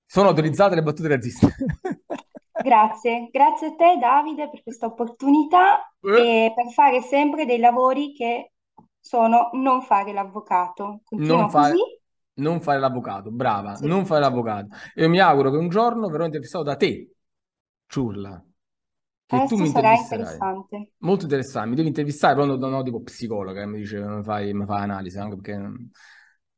[0.05, 1.47] Sono autorizzate le battute razziste.
[2.69, 8.13] Grazie, grazie a te Davide per questa opportunità Eh, e per fare sempre dei lavori
[8.13, 8.53] che
[9.01, 11.01] sono non fare l'avvocato.
[11.21, 11.73] Non Continua così?
[11.73, 11.83] fare,
[12.35, 13.87] non fare l'avvocato, brava, Sì.
[13.87, 14.69] non fare l'avvocato.
[14.97, 17.13] Io mi auguro che un giorno verrò intervistato da te,
[17.87, 18.45] Ciurla,
[19.27, 20.93] che tu mi sarà interessante.
[20.99, 24.53] Molto interessante, mi devi intervistare, però non, non tipo psicologa, che mi dice, mi fai,
[24.55, 25.75] mi fai analisi, anche perché mm,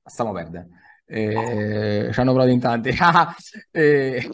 [0.04, 0.68] stiamo a perdere.
[1.12, 2.90] Eh, ci hanno provato in tanti.
[3.72, 4.30] e,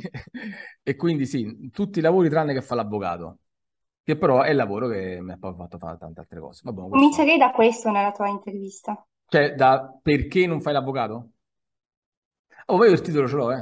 [0.82, 3.38] e quindi sì, tutti i lavori tranne che fa l'avvocato,
[4.02, 6.60] che però è il lavoro che mi ha poi fatto fare tante altre cose.
[6.64, 6.96] Vabbè, questo...
[6.96, 9.06] Comincerei da questo nella tua intervista.
[9.26, 11.30] Cioè, da perché non fai l'avvocato?
[12.66, 13.58] Oh, io il titolo ce l'ho, eh.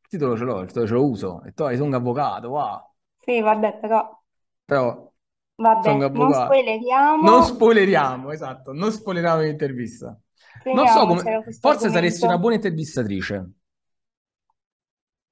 [0.00, 1.42] Il titolo ce l'ho, il titolo ce lo uso.
[1.44, 2.92] E tu sono un avvocato, wow.
[3.20, 4.20] Sì, vabbè, però
[4.64, 5.12] Però
[5.54, 7.22] vabbè, non spoileriamo.
[7.22, 10.18] Non spoileriamo, esatto, non spoileriamo l'intervista.
[10.64, 11.22] Non so come...
[11.60, 12.38] Forse saresti una argomento.
[12.38, 13.50] buona intervistatrice.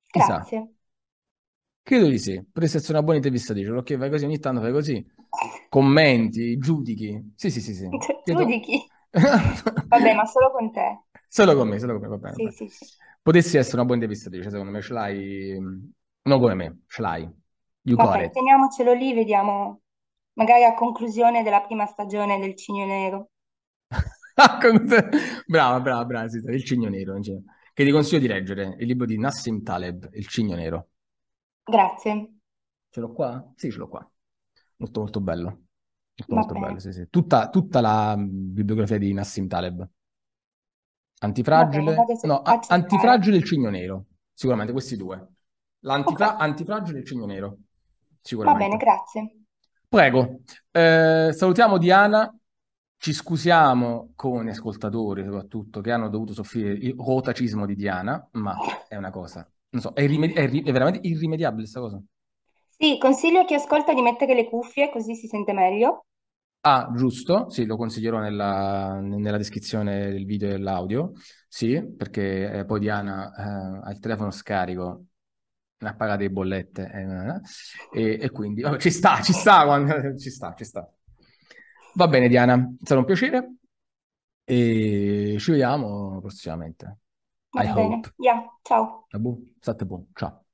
[0.06, 0.34] Chissà.
[0.34, 0.70] Grazie.
[1.82, 3.96] Credo di sì, potresti essere una buona intervistatrice, ok?
[3.96, 5.06] Fai così, ogni tanto fai così,
[5.68, 7.32] commenti, giudichi.
[7.36, 7.88] Sì, sì, sì, sì.
[8.24, 8.84] Giudichi?
[9.86, 11.04] Vabbè, ma solo con te.
[11.28, 12.34] Solo con me, solo con me, va bene.
[12.34, 12.70] Sì, va bene.
[12.70, 12.94] sì, sì.
[13.22, 15.58] Potessi essere una buona intervistatrice, secondo me, ce l'hai...
[16.22, 17.22] Non come me, ce l'hai.
[17.82, 19.82] You Vabbè, teniamocelo lì, vediamo
[20.32, 23.30] magari a conclusione della prima stagione del Cigno Nero.
[25.46, 29.18] Brava, brava, brava, sì, il Cigno Nero, che ti consiglio di leggere, il libro di
[29.18, 30.88] Nassim Taleb, Il Cigno Nero.
[31.64, 32.34] Grazie.
[32.90, 33.52] Ce l'ho qua?
[33.56, 34.10] Sì, ce l'ho qua.
[34.76, 35.44] Molto, molto bello.
[36.16, 36.66] Molto, molto bene.
[36.66, 37.06] bello, sì, sì.
[37.10, 39.76] Tutta, tutta la mm, bibliografia di Nassim Taleb.
[39.76, 39.90] Bene,
[41.18, 42.60] Antifragile, a no, a.
[42.68, 44.04] Antifragile e il Cigno Nero.
[44.32, 45.16] Sicuramente questi due.
[45.16, 45.28] Ok,
[45.80, 47.48] L'antifra- Antifragile e il Cigno Nero.
[47.48, 47.66] va bene,
[48.20, 48.76] Sicuramente.
[48.76, 49.36] grazie.
[49.88, 50.40] Prego.
[50.70, 52.34] Eh, salutiamo Diana.
[52.98, 58.56] Ci scusiamo con gli ascoltatori, soprattutto, che hanno dovuto soffrire il rotacismo di Diana, ma
[58.88, 62.02] è una cosa, non so, è, irrimedi- è irri- è veramente irrimediabile questa cosa.
[62.68, 66.04] Sì, consiglio a chi ascolta di mettere le cuffie così si sente meglio.
[66.60, 71.12] Ah, giusto, sì, lo consiglierò nella, nella descrizione del video e dell'audio,
[71.46, 73.32] sì, perché eh, poi Diana
[73.82, 75.04] eh, ha il telefono scarico,
[75.78, 76.90] ha pagate le bollette,
[77.92, 80.90] eh, e, e quindi vabbè, ci sta, ci sta, quando- ci sta, ci sta.
[81.96, 83.56] Va bene Diana, è stato un piacere
[84.44, 86.98] e ci vediamo prossimamente.
[87.56, 87.98] Va I bene.
[87.98, 88.14] hope.
[88.18, 89.08] Yeah, ciao.
[89.10, 90.45] Vabbè, state buon, ciao.